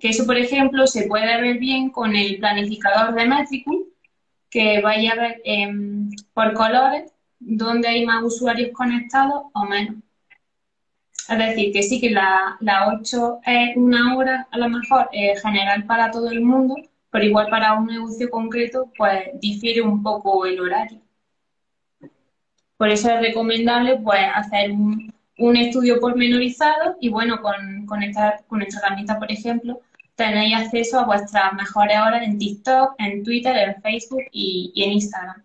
Que 0.00 0.08
eso, 0.08 0.24
por 0.24 0.38
ejemplo, 0.38 0.86
se 0.86 1.06
puede 1.06 1.42
ver 1.42 1.58
bien 1.58 1.90
con 1.90 2.16
el 2.16 2.38
planificador 2.38 3.14
de 3.14 3.26
Metricool, 3.26 3.81
que 4.52 4.80
vaya 4.82 5.12
a 5.12 5.16
ver 5.16 5.42
em, 5.44 6.10
por 6.34 6.52
colores 6.54 7.12
dónde 7.40 7.88
hay 7.88 8.06
más 8.06 8.22
usuarios 8.22 8.70
conectados 8.72 9.44
o 9.54 9.64
menos. 9.64 9.96
Es 11.28 11.38
decir, 11.38 11.72
que 11.72 11.82
sí 11.82 12.00
que 12.00 12.10
la, 12.10 12.58
8 12.98 13.40
es 13.46 13.76
una 13.76 14.16
hora 14.16 14.46
a 14.50 14.58
lo 14.58 14.68
mejor 14.68 15.08
eh, 15.12 15.34
general 15.42 15.86
para 15.86 16.10
todo 16.10 16.30
el 16.30 16.42
mundo, 16.42 16.76
pero 17.10 17.24
igual 17.24 17.48
para 17.48 17.74
un 17.74 17.86
negocio 17.86 18.30
concreto, 18.30 18.92
pues 18.96 19.30
difiere 19.40 19.80
un 19.82 20.02
poco 20.02 20.46
el 20.46 20.60
horario. 20.60 21.00
Por 22.76 22.90
eso 22.90 23.10
es 23.10 23.20
recomendable 23.20 23.96
pues 23.98 24.20
hacer 24.34 24.72
un, 24.72 25.12
un 25.38 25.56
estudio 25.56 26.00
pormenorizado 26.00 26.96
y 27.00 27.08
bueno, 27.08 27.40
con, 27.40 27.86
con, 27.86 28.02
esta, 28.02 28.42
con 28.48 28.60
esta 28.62 28.80
herramienta, 28.80 29.18
por 29.18 29.30
ejemplo, 29.30 29.80
tenéis 30.14 30.56
acceso 30.56 31.00
a 31.00 31.04
vuestras 31.04 31.52
mejores 31.54 31.98
horas 31.98 32.22
en 32.22 32.38
TikTok, 32.38 32.94
en 32.98 33.22
Twitter, 33.22 33.56
en 33.56 33.82
Facebook 33.82 34.24
y, 34.30 34.72
en 34.76 34.92
Instagram. 34.92 35.42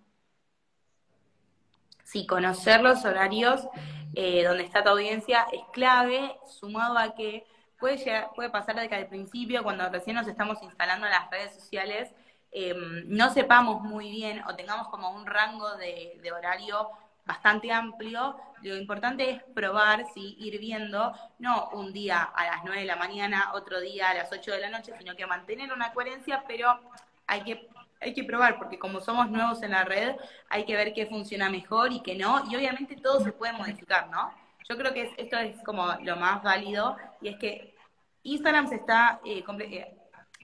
Sí, 2.03 2.25
conocer 2.25 2.82
los 2.82 3.03
horarios 3.06 3.67
eh, 4.15 4.43
donde 4.43 4.63
está 4.63 4.84
tu 4.84 4.89
audiencia 4.89 5.45
es 5.51 5.62
clave, 5.73 6.36
sumado 6.47 6.97
a 6.97 7.13
que 7.13 7.45
puede, 7.80 7.97
llegar, 7.97 8.32
puede 8.36 8.49
pasar 8.49 8.80
de 8.80 8.88
que 8.89 8.95
al 8.95 9.08
principio, 9.08 9.63
cuando 9.63 9.88
recién 9.89 10.15
nos 10.15 10.27
estamos 10.27 10.62
instalando 10.63 11.06
en 11.06 11.12
las 11.12 11.30
redes 11.30 11.53
sociales, 11.53 12.10
em, 12.51 13.03
no 13.08 13.32
sepamos 13.32 13.82
muy 13.82 14.10
bien 14.10 14.41
o 14.47 14.56
tengamos 14.56 14.88
como 14.88 15.12
un 15.12 15.25
rango 15.25 15.75
de 15.75 16.32
horario 16.32 16.89
bastante 17.28 17.72
amplio. 17.72 18.36
Lo 18.63 18.76
importante 18.76 19.30
es 19.30 19.44
probar, 19.54 20.06
¿sí? 20.13 20.36
ir 20.40 20.60
viendo, 20.60 21.13
no 21.38 21.70
un 21.74 21.94
día 21.94 22.24
a 22.24 22.46
las 22.46 22.63
9 22.63 22.82
de 22.82 22.88
la 22.88 22.96
mañana, 22.96 23.52
otro 23.54 23.80
día 23.80 24.10
a 24.10 24.13
las 24.16 24.32
8 24.32 24.52
de 24.52 24.60
la 24.60 24.70
noche, 24.70 24.94
sino 24.98 25.16
que 25.16 25.28
mantener 25.28 25.72
una 25.72 25.94
coherencia, 25.94 26.44
pero 26.48 26.80
hay 27.28 27.44
que, 27.44 27.70
hay 28.02 28.13
que 28.13 28.24
probar, 28.24 28.58
porque 28.58 28.80
como 28.80 29.00
somos 29.00 29.30
nuevos 29.30 29.62
en 29.62 29.72
la 29.72 29.84
red, 29.84 30.16
hay 30.50 30.66
que 30.66 30.76
ver 30.76 30.94
qué 30.94 31.06
funciona 31.06 31.50
mejor 31.50 31.92
y 31.92 32.02
qué 32.02 32.16
no, 32.16 32.44
y 32.50 32.56
obviamente 32.56 32.96
todo 32.96 33.20
se 33.20 33.34
puede 33.34 33.54
modificar, 33.54 34.10
¿no? 34.10 34.34
Yo 34.68 34.76
creo 34.76 34.94
que 34.94 35.13
esto 35.18 35.38
es 35.38 35.62
como 35.63 35.94
lo 36.02 36.16
más 36.16 36.42
válido, 36.42 36.98
y 37.22 37.30
es 37.30 37.38
que 37.38 37.76
Instagram 38.24 38.68
se 38.70 38.76
está... 38.76 39.20
Eh, 39.24 39.44
eh, 39.60 39.94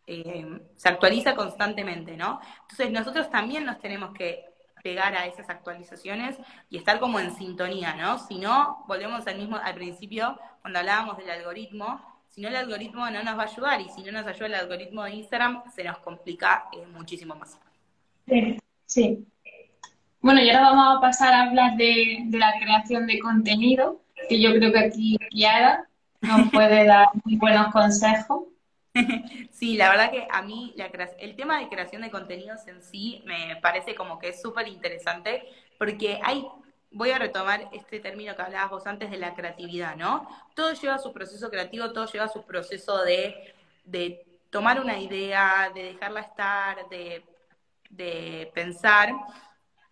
eh, 0.06 0.60
se 0.76 0.90
actualiza 0.90 1.34
constantemente, 1.34 2.18
¿no? 2.18 2.42
Entonces 2.64 2.92
nosotros 2.92 3.30
también 3.30 3.64
nos 3.64 3.80
tenemos 3.80 4.14
que 4.14 4.53
pegar 4.84 5.16
a 5.16 5.26
esas 5.26 5.50
actualizaciones 5.50 6.38
y 6.70 6.78
estar 6.78 7.00
como 7.00 7.20
en 7.20 7.34
sintonía, 7.36 7.96
¿no? 7.96 8.20
Si 8.20 8.38
no, 8.38 8.84
volvemos 8.88 9.26
al 9.26 9.38
mismo, 9.38 9.58
al 9.58 9.74
principio, 9.74 10.38
cuando 10.62 10.80
hablábamos 10.80 11.18
del 11.18 11.32
algoritmo, 11.32 12.02
si 12.28 12.42
no 12.42 12.50
el 12.50 12.56
algoritmo 12.56 13.10
no 13.10 13.24
nos 13.24 13.38
va 13.38 13.44
a 13.44 13.46
ayudar 13.46 13.82
y 13.82 13.90
si 13.90 14.04
no 14.04 14.12
nos 14.12 14.28
ayuda 14.28 14.48
el 14.48 14.56
algoritmo 14.56 15.04
de 15.04 15.12
Instagram, 15.12 15.64
se 15.74 15.84
nos 15.84 15.98
complica 16.00 16.66
eh, 16.74 16.86
muchísimo 16.88 17.34
más. 17.36 17.58
Sí, 18.28 18.58
sí. 18.86 19.26
Bueno, 20.20 20.42
y 20.42 20.50
ahora 20.50 20.72
vamos 20.72 20.98
a 20.98 21.02
pasar 21.02 21.34
a 21.34 21.44
hablar 21.44 21.78
de, 21.78 22.20
de 22.26 22.38
la 22.38 22.54
creación 22.60 23.08
de 23.08 23.20
contenido, 23.20 24.02
que 24.28 24.42
yo 24.42 24.52
creo 24.54 24.72
que 24.72 24.80
aquí 24.80 25.18
Yara 25.32 25.88
nos 26.22 26.50
puede 26.52 26.86
dar 26.86 27.08
muy 27.24 27.36
buenos 27.38 27.72
consejos. 27.72 28.44
Sí, 29.52 29.76
la 29.78 29.90
verdad 29.90 30.12
que 30.12 30.28
a 30.30 30.42
mí 30.42 30.74
el 31.20 31.36
tema 31.36 31.60
de 31.60 31.70
creación 31.70 32.02
de 32.02 32.12
contenidos 32.12 32.68
en 32.68 32.82
sí 32.82 33.22
me 33.26 33.58
parece 33.62 33.96
como 33.96 34.20
que 34.20 34.30
es 34.30 34.42
súper 34.42 34.68
interesante 34.68 35.44
porque 35.78 36.20
hay, 36.24 36.46
voy 36.92 37.12
a 37.12 37.20
retomar 37.20 37.70
este 37.74 38.00
término 38.00 38.36
que 38.36 38.42
hablabas 38.42 38.70
vos 38.70 38.88
antes 38.88 39.10
de 39.12 39.18
la 39.18 39.34
creatividad, 39.34 39.96
¿no? 39.96 40.28
Todo 40.56 40.74
lleva 40.74 40.98
su 41.00 41.12
proceso 41.12 41.50
creativo, 41.50 41.92
todo 41.92 42.06
lleva 42.06 42.28
su 42.28 42.44
proceso 42.46 43.04
de, 43.04 43.54
de 43.86 44.26
tomar 44.50 44.80
una 44.80 45.00
idea, 45.00 45.72
de 45.74 45.84
dejarla 45.84 46.22
estar, 46.22 46.88
de, 46.90 47.24
de 47.90 48.52
pensar 48.54 49.12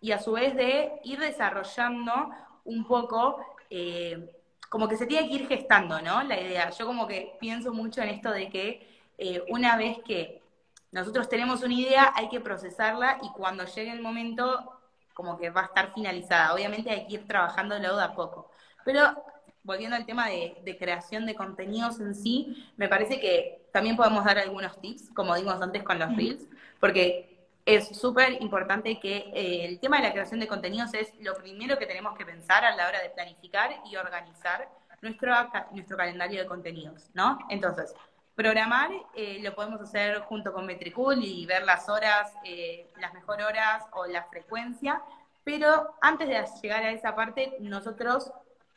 y 0.00 0.12
a 0.12 0.18
su 0.18 0.32
vez 0.32 0.54
de 0.54 0.92
ir 1.04 1.18
desarrollando 1.18 2.30
un 2.64 2.84
poco... 2.86 3.44
Eh, 3.70 4.30
como 4.68 4.88
que 4.88 4.96
se 4.96 5.04
tiene 5.06 5.28
que 5.28 5.34
ir 5.34 5.48
gestando, 5.48 6.00
¿no? 6.00 6.22
La 6.22 6.40
idea. 6.40 6.70
Yo 6.70 6.86
como 6.86 7.06
que 7.06 7.36
pienso 7.38 7.74
mucho 7.74 8.00
en 8.00 8.08
esto 8.08 8.30
de 8.30 8.48
que 8.48 8.91
eh, 9.22 9.44
una 9.50 9.76
vez 9.76 9.98
que 10.04 10.42
nosotros 10.90 11.28
tenemos 11.28 11.62
una 11.62 11.74
idea, 11.74 12.12
hay 12.16 12.28
que 12.28 12.40
procesarla 12.40 13.18
y 13.22 13.30
cuando 13.30 13.64
llegue 13.64 13.92
el 13.92 14.02
momento, 14.02 14.80
como 15.14 15.38
que 15.38 15.48
va 15.50 15.60
a 15.60 15.66
estar 15.66 15.94
finalizada. 15.94 16.52
Obviamente 16.52 16.90
hay 16.90 17.06
que 17.06 17.14
ir 17.14 17.28
trabajando 17.28 17.78
de 17.78 17.86
a 17.86 18.14
poco. 18.14 18.50
Pero 18.84 19.14
volviendo 19.62 19.94
al 19.94 20.06
tema 20.06 20.28
de, 20.28 20.76
creación 20.76 21.24
de 21.24 21.36
contenidos 21.36 22.00
en 22.00 22.16
sí, 22.16 22.68
me 22.76 22.88
parece 22.88 23.20
que 23.20 23.68
también 23.72 23.96
podemos 23.96 24.24
dar 24.24 24.38
algunos 24.38 24.80
tips, 24.80 25.10
como 25.14 25.36
dimos 25.36 25.62
antes 25.62 25.84
con 25.84 26.00
los 26.00 26.16
reels, 26.16 26.48
porque 26.80 27.46
es 27.64 27.96
súper 27.96 28.42
importante 28.42 28.98
que 28.98 29.30
eh, 29.32 29.66
el 29.66 29.78
tema 29.78 29.98
de 29.98 30.08
la 30.08 30.12
creación 30.12 30.40
de 30.40 30.48
contenidos 30.48 30.92
es 30.94 31.12
lo 31.20 31.36
primero 31.36 31.78
que 31.78 31.86
tenemos 31.86 32.18
que 32.18 32.26
pensar 32.26 32.64
a 32.64 32.74
la 32.74 32.88
hora 32.88 33.00
de 33.00 33.10
planificar 33.10 33.70
y 33.88 33.94
organizar 33.94 34.68
nuestro, 35.00 35.32
nuestro 35.70 35.96
calendario 35.96 36.40
de 36.40 36.46
contenidos, 36.48 37.08
¿no? 37.14 37.38
Entonces, 37.48 37.94
Programar 38.34 38.90
eh, 39.14 39.40
lo 39.42 39.54
podemos 39.54 39.80
hacer 39.80 40.20
junto 40.20 40.52
con 40.52 40.64
Metricool 40.64 41.22
y 41.22 41.44
ver 41.44 41.64
las 41.64 41.88
horas, 41.88 42.32
eh, 42.44 42.86
las 42.98 43.12
mejores 43.12 43.46
horas 43.46 43.84
o 43.92 44.06
la 44.06 44.24
frecuencia, 44.24 45.02
pero 45.44 45.94
antes 46.00 46.28
de 46.28 46.42
llegar 46.62 46.82
a 46.82 46.92
esa 46.92 47.14
parte, 47.14 47.56
nosotros 47.60 48.32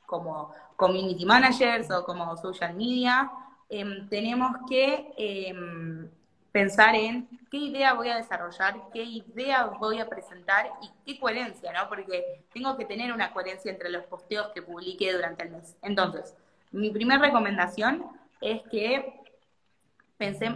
como 0.06 0.54
community 0.76 1.26
managers 1.26 1.90
o 1.90 2.04
como 2.04 2.36
social 2.38 2.74
media, 2.74 3.32
em, 3.70 4.08
tenemos 4.10 4.52
que 4.68 5.14
em, 5.18 6.10
pensar 6.52 6.96
en 6.96 7.28
qué 7.50 7.58
idea 7.58 7.94
voy 7.94 8.10
a 8.10 8.18
desarrollar, 8.18 8.76
qué 8.94 9.04
idea 9.04 9.66
voy 9.66 10.00
a 10.00 10.10
presentar 10.10 10.70
y 10.82 10.90
qué 11.06 11.20
coherencia, 11.20 11.72
¿no? 11.72 11.88
Porque 11.88 12.44
tengo 12.54 12.78
que 12.78 12.86
tener 12.86 13.14
una 13.14 13.32
coherencia 13.32 13.72
entre 13.72 13.90
los 13.90 14.04
posteos 14.06 14.50
que 14.50 14.62
publique 14.62 15.12
durante 15.14 15.44
el 15.44 15.52
mes. 15.52 15.76
Entonces, 15.82 16.36
mi 16.72 16.92
primera 16.92 17.22
recomendación 17.22 18.06
es 18.42 18.62
que 18.70 19.25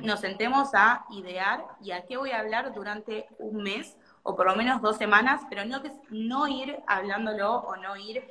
nos 0.02 0.20
sentemos 0.22 0.70
a 0.74 1.06
idear 1.12 1.66
y 1.82 1.92
a 1.92 2.06
qué 2.06 2.18
voy 2.18 2.32
a 2.32 2.40
hablar 2.40 2.74
durante 2.74 3.28
un 3.40 3.62
mes 3.64 3.98
o 4.24 4.36
por 4.36 4.46
lo 4.46 4.56
menos 4.56 4.82
dos 4.82 4.98
semanas, 4.98 5.42
pero 5.50 5.66
no, 5.66 5.82
no 6.10 6.48
ir 6.48 6.80
hablándolo 6.88 7.56
o 7.56 7.76
no 7.76 7.96
ir 7.98 8.24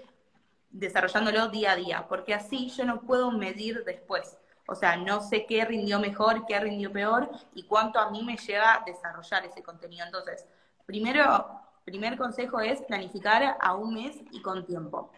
desarrollándolo 0.71 1.49
día 1.49 1.73
a 1.73 1.77
día, 1.77 2.07
porque 2.09 2.35
así 2.35 2.71
yo 2.71 2.85
no 2.85 3.01
puedo 3.01 3.31
medir 3.31 3.85
después. 3.85 4.39
O 4.67 4.75
sea, 4.75 4.97
no 4.97 5.21
sé 5.21 5.47
qué 5.47 5.65
rindió 5.65 5.99
mejor, 5.99 6.45
qué 6.47 6.61
rindió 6.61 6.93
peor 6.93 7.31
y 7.55 7.65
cuánto 7.65 7.99
a 7.99 8.11
mí 8.11 8.23
me 8.23 8.37
llega 8.37 8.75
a 8.75 8.85
desarrollar 8.85 9.47
ese 9.47 9.63
contenido. 9.63 10.05
Entonces, 10.05 10.47
primero, 10.85 11.63
primer 11.85 12.19
consejo 12.19 12.61
es 12.61 12.83
planificar 12.83 13.57
a 13.61 13.75
un 13.75 13.95
mes 13.95 14.17
y 14.31 14.43
con 14.43 14.67
tiempo. 14.67 15.11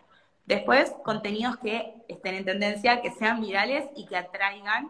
Después, 0.47 0.95
contenidos 1.05 1.57
que 1.59 1.95
estén 2.09 2.37
en 2.37 2.45
tendencia, 2.45 3.03
que 3.03 3.11
sean 3.11 3.41
virales 3.41 3.89
y 3.97 4.07
que 4.07 4.17
atraigan 4.17 4.89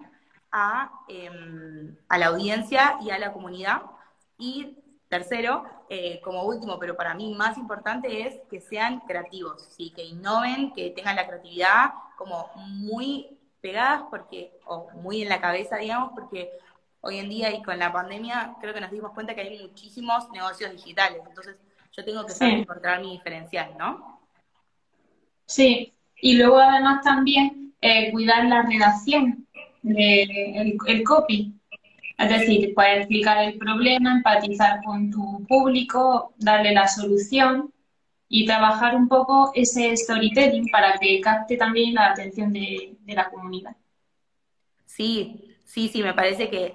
a, 0.52 0.90
em, 1.08 1.96
a 2.08 2.18
la 2.18 2.26
audiencia 2.26 2.98
y 3.02 3.10
a 3.10 3.18
la 3.18 3.32
comunidad. 3.32 3.82
Y 4.38 4.76
tercero, 5.08 5.64
eh, 5.88 6.20
como 6.22 6.44
último, 6.44 6.78
pero 6.78 6.96
para 6.96 7.14
mí 7.14 7.34
más 7.34 7.58
importante 7.58 8.26
es 8.26 8.40
que 8.48 8.60
sean 8.60 9.00
creativos, 9.00 9.68
¿sí? 9.76 9.90
que 9.90 10.04
innoven, 10.04 10.72
que 10.72 10.90
tengan 10.90 11.16
la 11.16 11.26
creatividad 11.26 11.90
como 12.16 12.50
muy 12.54 13.36
pegadas 13.60 14.04
porque, 14.08 14.52
o 14.66 14.88
muy 14.94 15.22
en 15.22 15.28
la 15.28 15.40
cabeza, 15.40 15.76
digamos, 15.76 16.12
porque 16.14 16.50
hoy 17.00 17.18
en 17.18 17.28
día 17.28 17.52
y 17.52 17.62
con 17.62 17.78
la 17.78 17.92
pandemia 17.92 18.56
creo 18.60 18.72
que 18.72 18.80
nos 18.80 18.90
dimos 18.90 19.12
cuenta 19.12 19.34
que 19.34 19.40
hay 19.40 19.58
muchísimos 19.60 20.30
negocios 20.30 20.70
digitales. 20.70 21.20
Entonces, 21.26 21.56
yo 21.92 22.04
tengo 22.04 22.24
que 22.24 22.32
saber 22.32 22.58
encontrar 22.58 23.00
mi 23.00 23.12
diferencial, 23.12 23.76
¿no? 23.78 24.20
Sí, 25.46 25.92
y 26.16 26.36
luego 26.36 26.58
además 26.58 27.02
también 27.02 27.74
eh, 27.80 28.12
cuidar 28.12 28.44
la 28.44 28.62
redacción, 28.62 29.48
de, 29.82 30.76
el, 30.86 31.04
copy. 31.04 31.54
Es 32.18 32.28
decir, 32.28 32.74
puedes 32.74 32.98
explicar 32.98 33.44
el 33.44 33.58
problema, 33.58 34.12
empatizar 34.12 34.82
con 34.84 35.10
tu 35.10 35.44
público, 35.46 36.34
darle 36.38 36.72
la 36.72 36.86
solución 36.86 37.72
y 38.28 38.46
trabajar 38.46 38.94
un 38.94 39.08
poco 39.08 39.52
ese 39.54 39.96
storytelling 39.96 40.70
para 40.70 40.98
que 40.98 41.20
capte 41.20 41.56
también 41.56 41.94
la 41.94 42.10
atención 42.10 42.52
de, 42.52 42.96
la 43.06 43.28
comunidad. 43.30 43.76
Sí, 44.86 45.56
sí, 45.64 45.88
sí, 45.88 46.02
me 46.02 46.14
parece 46.14 46.48
que 46.48 46.74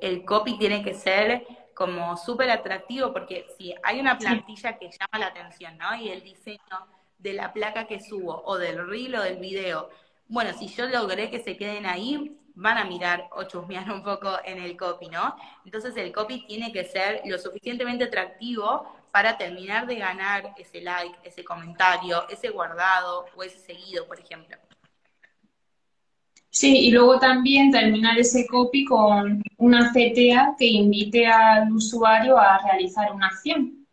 el, 0.00 0.24
copy 0.24 0.58
tiene 0.58 0.84
que 0.84 0.94
ser 0.94 1.44
como 1.74 2.16
súper 2.16 2.50
atractivo 2.50 3.12
porque 3.12 3.46
si 3.58 3.74
hay 3.82 3.98
una 3.98 4.16
plantilla 4.16 4.78
que 4.78 4.86
llama 4.86 5.18
la 5.18 5.26
atención, 5.26 5.76
¿no? 5.76 5.94
Y 5.96 6.08
el 6.08 6.22
diseño 6.22 6.86
de 7.18 7.32
la 7.32 7.52
placa 7.52 7.86
que 7.86 8.00
subo 8.00 8.42
o 8.44 8.58
del 8.58 8.86
reel 8.86 9.16
o 9.16 9.22
del 9.22 9.38
video, 9.38 9.90
bueno, 10.28 10.52
si 10.58 10.68
yo 10.68 10.86
logré 10.86 11.30
que 11.30 11.42
se 11.42 11.56
queden 11.56 11.86
ahí, 11.86 12.36
van 12.54 12.78
a 12.78 12.84
mirar 12.84 13.28
o 13.32 13.44
chusmear 13.44 13.90
un 13.92 14.02
poco 14.02 14.38
en 14.44 14.58
el 14.58 14.76
copy, 14.76 15.08
¿no? 15.08 15.36
Entonces 15.64 15.96
el 15.96 16.10
copy 16.10 16.46
tiene 16.46 16.72
que 16.72 16.84
ser 16.84 17.22
lo 17.26 17.38
suficientemente 17.38 18.04
atractivo 18.04 18.86
para 19.12 19.36
terminar 19.36 19.86
de 19.86 19.96
ganar 19.96 20.54
ese 20.56 20.80
like, 20.80 21.16
ese 21.22 21.44
comentario, 21.44 22.28
ese 22.28 22.48
guardado 22.50 23.26
o 23.36 23.42
ese 23.42 23.58
seguido, 23.58 24.06
por 24.06 24.18
ejemplo. 24.18 24.56
Sí, 26.50 26.86
y 26.86 26.90
luego 26.90 27.18
también 27.18 27.70
terminar 27.70 28.18
ese 28.18 28.46
copy 28.46 28.86
con 28.86 29.42
una 29.58 29.92
CTA 29.92 30.54
que 30.58 30.64
invite 30.64 31.26
al 31.26 31.70
usuario 31.70 32.38
a 32.38 32.58
realizar 32.64 33.12
una 33.12 33.26
acción. 33.26 33.86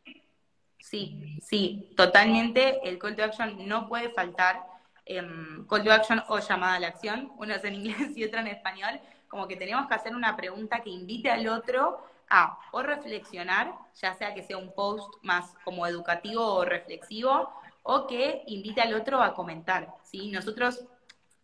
Sí, 0.80 1.38
sí, 1.41 1.89
totalmente. 1.98 2.80
El 2.88 2.98
call 3.00 3.17
to 3.17 3.24
action 3.24 3.67
no 3.67 3.89
puede 3.89 4.12
faltar. 4.12 4.72
Em, 5.05 5.65
call 5.67 5.83
to 5.83 5.91
action 5.91 6.23
o 6.29 6.39
llamada 6.39 6.75
a 6.75 6.79
la 6.79 6.87
acción, 6.87 7.31
uno 7.37 7.53
es 7.53 7.63
en 7.63 7.75
inglés 7.75 7.97
y 8.15 8.23
otro 8.23 8.39
en 8.39 8.47
español, 8.47 8.99
como 9.27 9.47
que 9.47 9.57
tenemos 9.57 9.87
que 9.87 9.95
hacer 9.95 10.15
una 10.15 10.35
pregunta 10.35 10.81
que 10.81 10.89
invite 10.89 11.29
al 11.29 11.47
otro 11.47 12.05
a 12.29 12.57
o 12.71 12.81
reflexionar, 12.81 13.73
ya 13.95 14.13
sea 14.13 14.33
que 14.33 14.43
sea 14.43 14.57
un 14.57 14.73
post 14.73 15.13
más 15.21 15.53
como 15.65 15.85
educativo 15.85 16.45
o 16.45 16.65
reflexivo, 16.65 17.51
o 17.83 18.07
que 18.07 18.43
invite 18.47 18.81
al 18.81 18.93
otro 18.93 19.21
a 19.21 19.33
comentar. 19.33 19.93
¿sí? 20.03 20.31
Nosotros, 20.31 20.85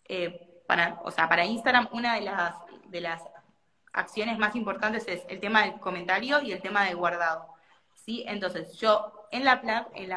eh, 0.06 0.62
para, 0.66 1.00
o 1.04 1.12
sea, 1.12 1.28
para 1.28 1.46
Instagram, 1.46 1.90
una 1.92 2.16
de 2.16 2.22
las, 2.22 2.56
de 2.88 3.02
las 3.02 3.22
acciones 3.92 4.38
más 4.38 4.56
importantes 4.56 5.06
es 5.08 5.24
el 5.28 5.40
tema 5.40 5.64
del 5.64 5.80
comentario 5.80 6.42
y 6.42 6.54
el 6.54 6.62
tema 6.62 6.86
del 6.86 6.96
guardado. 6.96 7.48
¿sí? 7.96 8.24
Entonces, 8.26 8.74
yo 8.80 9.19
en 9.32 9.46
la, 9.46 9.62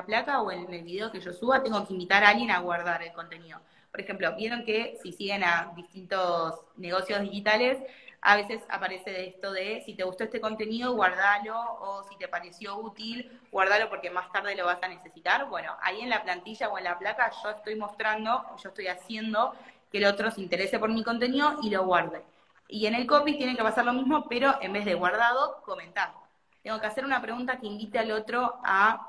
placa, 0.04 0.42
o 0.42 0.50
en 0.50 0.72
el 0.72 0.82
video 0.82 1.10
que 1.10 1.20
yo 1.20 1.32
suba 1.32 1.62
tengo 1.62 1.86
que 1.86 1.92
invitar 1.92 2.24
a 2.24 2.30
alguien 2.30 2.50
a 2.50 2.60
guardar 2.60 3.02
el 3.02 3.12
contenido. 3.12 3.60
Por 3.90 4.00
ejemplo, 4.00 4.34
vieron 4.36 4.64
que 4.64 4.98
si 5.02 5.12
siguen 5.12 5.44
a 5.44 5.72
distintos 5.76 6.60
negocios 6.76 7.20
digitales, 7.20 7.78
a 8.22 8.36
veces 8.36 8.62
aparece 8.68 9.28
esto 9.28 9.52
de 9.52 9.82
si 9.84 9.94
te 9.94 10.04
gustó 10.04 10.24
este 10.24 10.40
contenido, 10.40 10.94
guardalo, 10.94 11.58
o 11.80 12.04
si 12.08 12.16
te 12.16 12.28
pareció 12.28 12.78
útil, 12.78 13.40
guardalo 13.50 13.88
porque 13.90 14.10
más 14.10 14.30
tarde 14.32 14.54
lo 14.54 14.64
vas 14.64 14.82
a 14.82 14.88
necesitar. 14.88 15.46
Bueno, 15.46 15.76
ahí 15.82 16.00
en 16.00 16.08
la 16.08 16.22
plantilla 16.22 16.68
o 16.68 16.78
en 16.78 16.84
la 16.84 16.98
placa 16.98 17.30
yo 17.42 17.50
estoy 17.50 17.74
mostrando, 17.74 18.44
yo 18.62 18.68
estoy 18.68 18.86
haciendo 18.86 19.54
que 19.90 19.98
el 19.98 20.06
otro 20.06 20.30
se 20.30 20.40
interese 20.40 20.78
por 20.78 20.90
mi 20.90 21.02
contenido 21.02 21.58
y 21.62 21.70
lo 21.70 21.84
guarde. 21.84 22.22
Y 22.68 22.86
en 22.86 22.94
el 22.94 23.06
copy 23.06 23.36
tiene 23.36 23.56
que 23.56 23.62
pasar 23.62 23.84
lo 23.84 23.92
mismo, 23.92 24.26
pero 24.28 24.56
en 24.62 24.72
vez 24.72 24.84
de 24.84 24.94
guardado, 24.94 25.60
comentar. 25.62 26.21
Tengo 26.62 26.80
que 26.80 26.86
hacer 26.86 27.04
una 27.04 27.20
pregunta 27.20 27.58
que 27.58 27.66
invite 27.66 27.98
al 27.98 28.12
otro 28.12 28.60
a 28.64 29.08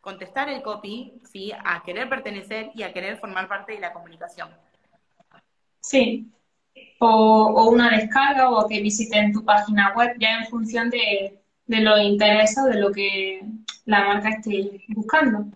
contestar 0.00 0.48
el 0.48 0.62
copy, 0.62 1.20
¿sí? 1.30 1.52
a 1.64 1.82
querer 1.82 2.08
pertenecer 2.08 2.70
y 2.74 2.82
a 2.82 2.92
querer 2.92 3.18
formar 3.18 3.48
parte 3.48 3.72
de 3.72 3.80
la 3.80 3.92
comunicación. 3.92 4.48
Sí, 5.80 6.30
o, 6.98 7.70
una 7.70 7.90
descarga 7.90 8.50
o 8.50 8.66
que 8.68 8.80
visiten 8.80 9.32
tu 9.32 9.44
página 9.44 9.94
web, 9.96 10.16
ya 10.18 10.38
en 10.40 10.46
función 10.46 10.90
de, 10.90 11.40
de 11.66 11.80
los 11.80 12.00
intereses 12.00 12.64
de 12.64 12.80
lo 12.80 12.92
que 12.92 13.42
la 13.84 14.04
marca 14.06 14.30
esté 14.30 14.84
buscando. 14.88 15.46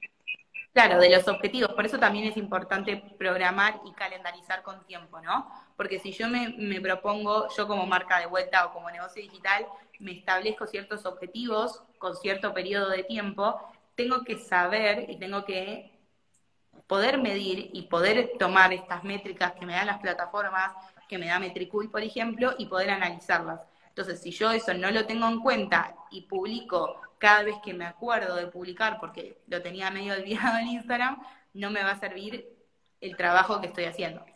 Claro, 0.72 0.98
de 0.98 1.10
los 1.10 1.28
objetivos. 1.28 1.72
Por 1.72 1.84
eso 1.84 1.98
también 1.98 2.26
es 2.26 2.36
importante 2.38 2.96
programar 3.18 3.80
y 3.84 3.92
calendarizar 3.92 4.62
con 4.62 4.84
tiempo, 4.86 5.20
¿no? 5.20 5.46
Porque 5.76 5.98
si 5.98 6.12
yo 6.12 6.28
me, 6.28 6.54
me, 6.56 6.80
propongo, 6.80 7.48
yo 7.54 7.68
como 7.68 7.84
marca 7.86 8.18
de 8.18 8.26
vuelta 8.26 8.64
o 8.66 8.72
como 8.72 8.90
negocio 8.90 9.22
digital, 9.22 9.66
me 9.98 10.12
establezco 10.12 10.66
ciertos 10.66 11.04
objetivos 11.04 11.82
con 11.98 12.16
cierto 12.16 12.54
periodo 12.54 12.88
de 12.88 13.04
tiempo, 13.04 13.60
tengo 13.94 14.24
que 14.24 14.38
saber 14.38 15.10
y 15.10 15.18
tengo 15.18 15.44
que 15.44 15.92
poder 16.86 17.18
medir 17.18 17.70
y 17.72 17.82
poder 17.82 18.32
tomar 18.38 18.72
estas 18.72 19.04
métricas 19.04 19.52
que 19.52 19.66
me 19.66 19.74
dan 19.74 19.86
las 19.86 20.00
plataformas, 20.00 20.72
que 21.06 21.18
me 21.18 21.26
da 21.26 21.38
Metricool, 21.38 21.90
por 21.90 22.02
ejemplo, 22.02 22.54
y 22.56 22.66
poder 22.66 22.90
analizarlas. 22.90 23.60
Entonces, 23.88 24.22
si 24.22 24.30
yo 24.30 24.50
eso 24.50 24.72
no 24.72 24.90
lo 24.90 25.04
tengo 25.04 25.28
en 25.28 25.40
cuenta 25.40 25.94
y 26.10 26.22
publico 26.22 26.96
cada 27.22 27.44
vez 27.44 27.54
que 27.64 27.72
me 27.72 27.84
acuerdo 27.84 28.34
de 28.34 28.48
publicar, 28.48 28.98
porque 28.98 29.38
lo 29.46 29.62
tenía 29.62 29.92
medio 29.92 30.14
olvidado 30.14 30.58
en 30.58 30.66
Instagram, 30.66 31.22
no 31.54 31.70
me 31.70 31.80
va 31.84 31.92
a 31.92 32.00
servir 32.00 32.48
el 33.00 33.16
trabajo 33.16 33.60
que 33.60 33.68
estoy 33.68 33.84
haciendo. 33.84 34.26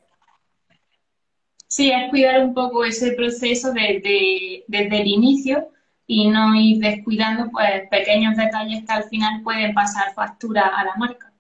Sí, 1.67 1.91
es 1.91 2.09
cuidar 2.11 2.45
un 2.45 2.55
poco 2.55 2.85
ese 2.85 3.11
proceso 3.15 3.73
desde, 3.73 4.63
desde 4.69 5.01
el 5.03 5.09
inicio 5.09 5.69
y 6.07 6.29
no 6.29 6.55
ir 6.55 6.79
descuidando 6.79 7.51
pues, 7.51 7.89
pequeños 7.91 8.37
detalles 8.37 8.85
que 8.87 8.93
al 8.93 9.03
final 9.09 9.43
pueden 9.43 9.75
pasar 9.75 10.15
factura 10.15 10.69
a 10.69 10.85
la 10.85 10.95
marca. 10.95 11.33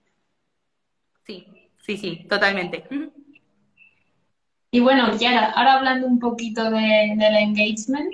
Sí, 1.24 1.46
sí, 1.78 1.96
sí, 1.96 2.26
totalmente. 2.28 2.82
Y 4.72 4.80
bueno, 4.80 5.16
Kiara, 5.16 5.52
ahora 5.52 5.74
hablando 5.74 6.08
un 6.08 6.18
poquito 6.18 6.68
de, 6.70 7.14
del 7.16 7.36
engagement, 7.36 8.12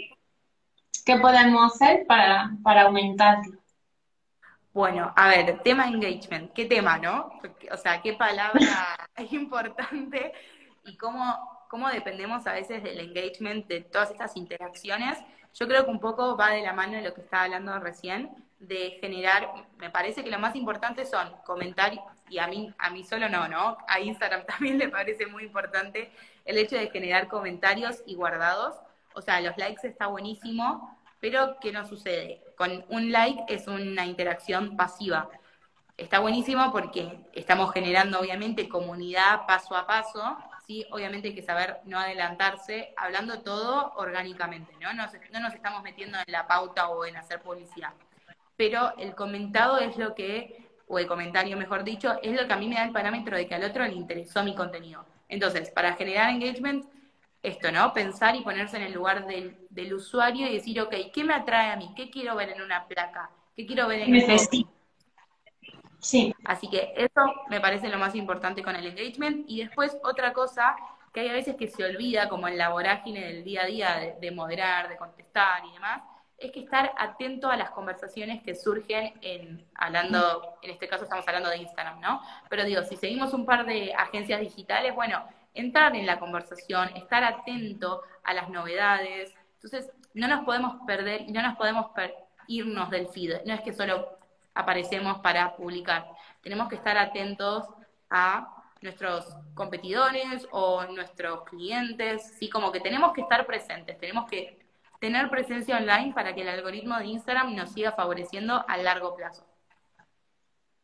¿qué 1.04 1.16
podemos 1.18 1.74
hacer 1.74 2.06
para, 2.06 2.50
para 2.62 2.82
aumentarlo? 2.82 3.58
Bueno, 4.72 5.12
a 5.16 5.28
ver, 5.28 5.60
tema 5.62 5.86
engagement, 5.86 6.52
¿qué 6.54 6.64
tema, 6.64 6.96
no? 6.98 7.30
O 7.70 7.76
sea, 7.76 8.00
qué 8.00 8.14
palabra 8.14 8.60
es 9.16 9.32
importante 9.32 10.32
y 10.84 10.96
cómo, 10.96 11.66
cómo 11.68 11.90
dependemos 11.90 12.46
a 12.46 12.54
veces 12.54 12.82
del 12.82 13.00
engagement, 13.00 13.66
de 13.66 13.82
todas 13.82 14.10
estas 14.10 14.36
interacciones. 14.36 15.18
Yo 15.54 15.68
creo 15.68 15.84
que 15.84 15.90
un 15.90 16.00
poco 16.00 16.36
va 16.36 16.50
de 16.50 16.62
la 16.62 16.72
mano 16.72 16.94
de 16.94 17.02
lo 17.02 17.12
que 17.12 17.20
estaba 17.20 17.44
hablando 17.44 17.78
recién, 17.80 18.30
de 18.58 18.96
generar, 19.00 19.52
me 19.76 19.90
parece 19.90 20.24
que 20.24 20.30
lo 20.30 20.38
más 20.38 20.56
importante 20.56 21.04
son 21.04 21.30
comentarios, 21.44 22.02
y 22.32 22.38
a 22.38 22.46
mí, 22.46 22.72
a 22.78 22.88
mí 22.88 23.04
solo 23.04 23.28
no, 23.28 23.46
¿no? 23.48 23.76
A 23.88 24.00
Instagram 24.00 24.46
también 24.46 24.78
le 24.78 24.88
parece 24.88 25.26
muy 25.26 25.44
importante 25.44 26.10
el 26.46 26.56
hecho 26.56 26.76
de 26.76 26.88
generar 26.88 27.28
comentarios 27.28 28.02
y 28.06 28.14
guardados. 28.14 28.74
O 29.14 29.22
sea, 29.22 29.40
los 29.40 29.56
likes 29.56 29.86
está 29.86 30.06
buenísimo, 30.06 30.98
pero 31.20 31.56
¿qué 31.60 31.72
no 31.72 31.86
sucede? 31.86 32.42
Con 32.56 32.84
un 32.88 33.12
like 33.12 33.44
es 33.48 33.68
una 33.68 34.06
interacción 34.06 34.76
pasiva. 34.76 35.28
Está 35.96 36.18
buenísimo 36.18 36.72
porque 36.72 37.20
estamos 37.32 37.72
generando 37.72 38.18
obviamente 38.18 38.68
comunidad 38.68 39.46
paso 39.46 39.76
a 39.76 39.86
paso, 39.86 40.36
sí, 40.66 40.86
obviamente 40.90 41.28
hay 41.28 41.34
que 41.34 41.42
saber 41.42 41.78
no 41.84 41.98
adelantarse, 41.98 42.94
hablando 42.96 43.40
todo 43.40 43.92
orgánicamente, 43.96 44.72
¿no? 44.80 44.92
no 44.92 45.40
nos 45.40 45.54
estamos 45.54 45.82
metiendo 45.82 46.18
en 46.18 46.32
la 46.32 46.46
pauta 46.46 46.88
o 46.88 47.04
en 47.04 47.16
hacer 47.16 47.40
publicidad. 47.40 47.92
Pero 48.56 48.94
el 48.98 49.14
comentado 49.14 49.78
es 49.78 49.96
lo 49.96 50.14
que, 50.14 50.70
o 50.86 50.98
el 50.98 51.06
comentario 51.06 51.56
mejor 51.56 51.84
dicho, 51.84 52.18
es 52.22 52.40
lo 52.40 52.46
que 52.46 52.52
a 52.52 52.56
mí 52.56 52.68
me 52.68 52.76
da 52.76 52.84
el 52.84 52.92
parámetro 52.92 53.36
de 53.36 53.46
que 53.46 53.54
al 53.54 53.64
otro 53.64 53.84
le 53.84 53.94
interesó 53.94 54.42
mi 54.42 54.54
contenido. 54.54 55.04
Entonces, 55.28 55.70
para 55.70 55.94
generar 55.94 56.30
engagement, 56.30 56.86
esto, 57.42 57.72
¿no? 57.72 57.92
Pensar 57.92 58.36
y 58.36 58.42
ponerse 58.42 58.76
en 58.76 58.84
el 58.84 58.92
lugar 58.92 59.26
del, 59.26 59.56
del 59.68 59.94
usuario 59.94 60.46
y 60.46 60.54
decir, 60.54 60.80
ok, 60.80 60.94
¿qué 61.12 61.24
me 61.24 61.34
atrae 61.34 61.72
a 61.72 61.76
mí? 61.76 61.92
¿Qué 61.96 62.10
quiero 62.10 62.36
ver 62.36 62.50
en 62.50 62.62
una 62.62 62.86
placa? 62.86 63.30
¿Qué 63.56 63.66
quiero 63.66 63.88
ver 63.88 64.00
en 64.00 64.14
un 64.14 64.66
Sí. 65.98 66.34
Así 66.44 66.68
que 66.68 66.92
eso 66.96 67.20
me 67.48 67.60
parece 67.60 67.88
lo 67.88 67.96
más 67.96 68.16
importante 68.16 68.62
con 68.62 68.74
el 68.74 68.86
engagement. 68.86 69.44
Y 69.48 69.60
después 69.62 69.96
otra 70.02 70.32
cosa 70.32 70.74
que 71.12 71.20
hay 71.20 71.28
a 71.28 71.32
veces 71.32 71.54
que 71.56 71.68
se 71.68 71.84
olvida, 71.84 72.28
como 72.28 72.48
en 72.48 72.58
la 72.58 72.70
vorágine 72.70 73.20
del 73.20 73.44
día 73.44 73.62
a 73.62 73.66
día, 73.66 74.16
de, 74.20 74.30
moderar, 74.32 74.88
de 74.88 74.96
contestar 74.96 75.64
y 75.64 75.72
demás, 75.72 76.02
es 76.38 76.50
que 76.50 76.60
estar 76.60 76.92
atento 76.98 77.48
a 77.48 77.56
las 77.56 77.70
conversaciones 77.70 78.42
que 78.42 78.56
surgen 78.56 79.14
en, 79.20 79.64
hablando, 79.76 80.56
en 80.62 80.70
este 80.72 80.88
caso 80.88 81.04
estamos 81.04 81.26
hablando 81.28 81.50
de 81.50 81.58
Instagram, 81.58 82.00
¿no? 82.00 82.20
Pero 82.48 82.64
digo, 82.64 82.82
si 82.82 82.96
seguimos 82.96 83.32
un 83.32 83.46
par 83.46 83.64
de 83.64 83.94
agencias 83.94 84.40
digitales, 84.40 84.92
bueno, 84.94 85.24
entrar 85.54 85.94
en 85.96 86.06
la 86.06 86.18
conversación, 86.18 86.88
estar 86.96 87.24
atento 87.24 88.02
a 88.24 88.34
las 88.34 88.48
novedades. 88.48 89.34
Entonces, 89.54 89.90
no 90.14 90.28
nos 90.28 90.44
podemos 90.44 90.76
perder 90.86 91.30
no 91.30 91.42
nos 91.42 91.56
podemos 91.56 91.86
irnos 92.48 92.90
del 92.90 93.08
feed. 93.08 93.44
No 93.46 93.54
es 93.54 93.60
que 93.60 93.72
solo 93.72 94.18
aparecemos 94.54 95.18
para 95.20 95.56
publicar. 95.56 96.06
Tenemos 96.42 96.68
que 96.68 96.76
estar 96.76 96.98
atentos 96.98 97.64
a 98.10 98.62
nuestros 98.82 99.24
competidores 99.54 100.46
o 100.50 100.84
nuestros 100.86 101.44
clientes, 101.44 102.34
sí, 102.38 102.50
como 102.50 102.72
que 102.72 102.80
tenemos 102.80 103.12
que 103.12 103.20
estar 103.20 103.46
presentes, 103.46 103.96
tenemos 103.98 104.28
que 104.28 104.58
tener 104.98 105.30
presencia 105.30 105.76
online 105.76 106.12
para 106.12 106.34
que 106.34 106.42
el 106.42 106.48
algoritmo 106.48 106.98
de 106.98 107.06
Instagram 107.06 107.54
nos 107.54 107.72
siga 107.72 107.92
favoreciendo 107.92 108.64
a 108.68 108.76
largo 108.76 109.14
plazo. 109.14 109.46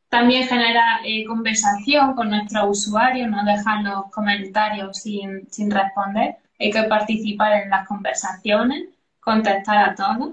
También 0.09 0.49
genera 0.49 1.01
eh, 1.05 1.25
conversación 1.27 2.14
con 2.14 2.31
nuestros 2.31 2.79
usuarios, 2.87 3.29
no 3.29 3.44
dejar 3.44 3.83
los 3.83 4.11
comentarios 4.11 4.99
sin, 4.99 5.51
sin 5.51 5.71
responder. 5.71 6.37
Hay 6.59 6.71
que 6.71 6.83
participar 6.85 7.62
en 7.62 7.71
las 7.71 7.87
conversaciones, 7.87 8.88
contestar 9.21 9.90
a 9.90 9.94
todos, 9.94 10.33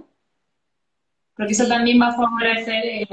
porque 1.36 1.52
eso 1.52 1.68
también 1.68 2.02
va 2.02 2.08
a 2.08 2.14
favorecer 2.14 2.86
eh, 2.86 3.08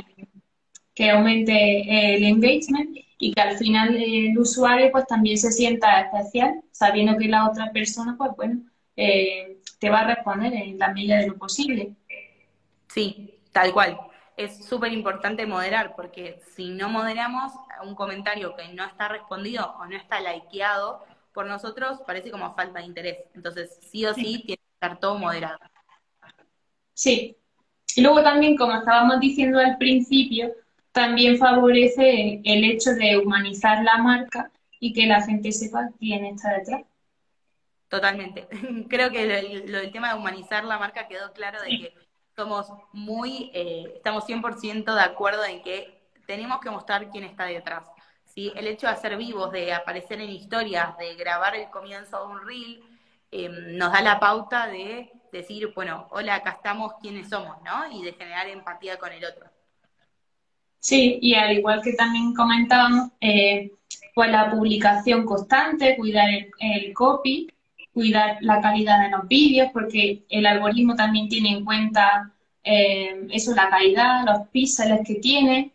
que 0.95 1.11
aumente 1.11 1.53
eh, 1.53 2.17
el 2.17 2.25
engagement 2.25 2.97
y 3.19 3.33
que 3.33 3.41
al 3.41 3.57
final 3.57 3.97
el 3.97 4.39
usuario 4.39 4.93
pues 4.93 5.07
también 5.07 5.39
se 5.39 5.51
sienta 5.51 6.01
especial, 6.03 6.63
sabiendo 6.71 7.17
que 7.19 7.27
la 7.27 7.49
otra 7.49 7.73
persona, 7.73 8.15
pues 8.17 8.31
bueno, 8.37 8.61
te 8.95 9.91
va 9.91 10.01
a 10.01 10.15
responder 10.15 10.53
en 10.55 10.79
la 10.79 10.93
medida 10.93 11.19
de 11.19 11.29
lo 11.29 11.37
posible. 11.37 11.95
Sí, 12.89 13.35
tal 13.53 13.73
cual 13.73 14.12
es 14.45 14.65
súper 14.65 14.93
importante 14.93 15.47
moderar, 15.47 15.95
porque 15.97 16.41
si 16.55 16.71
no 16.71 16.89
moderamos 16.89 17.53
un 17.83 17.95
comentario 17.95 18.55
que 18.57 18.69
no 18.69 18.85
está 18.85 19.09
respondido 19.09 19.75
o 19.79 19.87
no 19.87 19.97
está 19.97 20.21
likeado 20.21 21.05
por 21.33 21.47
nosotros, 21.47 22.01
parece 22.07 22.31
como 22.31 22.55
falta 22.55 22.81
de 22.81 22.87
interés. 22.87 23.19
Entonces, 23.35 23.79
sí 23.83 24.05
o 24.07 24.15
sí, 24.15 24.43
tiene 24.45 24.57
que 24.57 24.75
estar 24.75 24.99
todo 24.99 25.19
moderado. 25.19 25.59
Sí. 26.95 27.37
Y 27.97 28.03
luego 28.03 28.23
también, 28.23 28.57
como 28.57 28.75
estábamos 28.75 29.21
diciendo 29.21 29.59
al 29.59 29.77
principio, 29.77 30.53
también 30.93 31.39
favorece 31.39 32.41
el 32.45 32.65
hecho 32.65 32.91
de 32.91 33.19
humanizar 33.19 33.83
la 33.83 33.99
marca 33.99 34.51
y 34.79 34.93
que 34.93 35.07
la 35.07 35.23
gente 35.23 35.53
sepa 35.53 35.91
quién 35.99 36.25
está 36.27 36.59
detrás. 36.59 36.83
Totalmente. 37.89 38.49
Creo 38.89 39.11
que 39.11 39.27
lo, 39.67 39.79
del 39.79 39.93
tema 39.93 40.13
de 40.13 40.19
humanizar 40.19 40.65
la 40.65 40.79
marca 40.79 41.09
quedó 41.09 41.33
claro 41.33 41.61
de 41.63 41.69
que 41.69 41.95
somos 42.37 42.69
muy, 42.93 43.51
eh, 43.55 43.93
estamos 43.97 44.25
100% 44.27 44.95
de 44.95 45.03
acuerdo 45.03 45.45
en 45.45 45.63
que 45.63 46.03
tenemos 46.27 46.61
que 46.61 46.71
mostrar 46.71 47.11
quién 47.11 47.25
está 47.25 47.45
detrás. 47.45 47.89
¿sí? 48.25 48.53
El 48.57 48.67
hecho 48.67 48.87
de 48.87 48.93
hacer 48.93 49.17
vivos, 49.17 49.53
de 49.53 49.73
aparecer 49.73 50.21
en 50.21 50.31
historias, 50.31 50.97
de 50.99 51.15
grabar 51.15 51.55
el 51.57 51.69
comienzo 51.71 52.27
de 52.27 52.33
un 52.33 52.47
reel, 52.47 52.85
em, 53.31 53.77
nos 53.77 53.93
da 53.93 54.03
la 54.03 54.21
pauta 54.21 54.67
de 54.67 55.11
decir, 55.31 55.73
bueno, 55.75 56.09
hola, 56.11 56.37
acá 56.37 56.51
estamos, 56.51 56.95
quiénes 57.01 57.29
somos, 57.29 57.57
¿no? 57.63 57.91
Y 57.91 58.03
de 58.03 58.13
generar 58.13 58.47
empatía 58.49 58.99
con 58.99 59.13
el 59.13 59.25
otro. 59.25 59.47
Sí, 60.79 61.19
y 61.23 61.35
al 61.35 61.53
igual 61.53 61.81
que 61.83 61.93
también 61.93 62.35
comentábamos, 62.35 63.11
eh, 63.21 63.73
pues 64.15 64.31
la 64.31 64.51
publicación 64.51 65.25
constante, 65.25 65.97
cuidar 65.97 66.29
el 66.59 66.93
copy, 66.93 67.49
cuidar 67.93 68.39
la 68.41 68.61
calidad 68.61 69.03
de 69.03 69.11
los 69.11 69.29
vídeos, 69.29 69.69
porque 69.73 70.25
el 70.29 70.47
algoritmo 70.47 70.95
también 70.95 71.29
tiene 71.29 71.51
en 71.51 71.65
cuenta 71.65 72.33
eh, 72.65 73.27
eso, 73.31 73.55
la 73.55 73.69
calidad, 73.69 74.25
los 74.25 74.49
píxeles 74.49 75.01
que 75.07 75.17
tiene, 75.17 75.73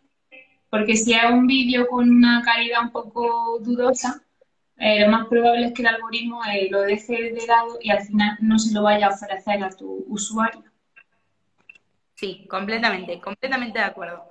porque 0.70 0.96
si 0.96 1.12
es 1.12 1.24
un 1.30 1.46
vídeo 1.46 1.86
con 1.88 2.10
una 2.10 2.42
calidad 2.42 2.82
un 2.82 2.90
poco 2.90 3.58
dudosa, 3.60 4.22
eh, 4.76 5.00
lo 5.00 5.10
más 5.10 5.26
probable 5.26 5.66
es 5.66 5.72
que 5.72 5.82
el 5.82 5.88
algoritmo 5.88 6.40
eh, 6.44 6.68
lo 6.70 6.82
deje 6.82 7.32
de 7.32 7.46
lado 7.46 7.78
y 7.82 7.90
al 7.90 8.02
final 8.02 8.36
no 8.40 8.58
se 8.58 8.72
lo 8.74 8.82
vaya 8.82 9.06
a 9.06 9.10
ofrecer 9.10 9.62
a 9.62 9.70
tu 9.70 10.04
usuario. 10.08 10.64
Sí, 12.14 12.46
completamente, 12.48 13.20
completamente 13.20 13.78
de 13.78 13.84
acuerdo. 13.84 14.24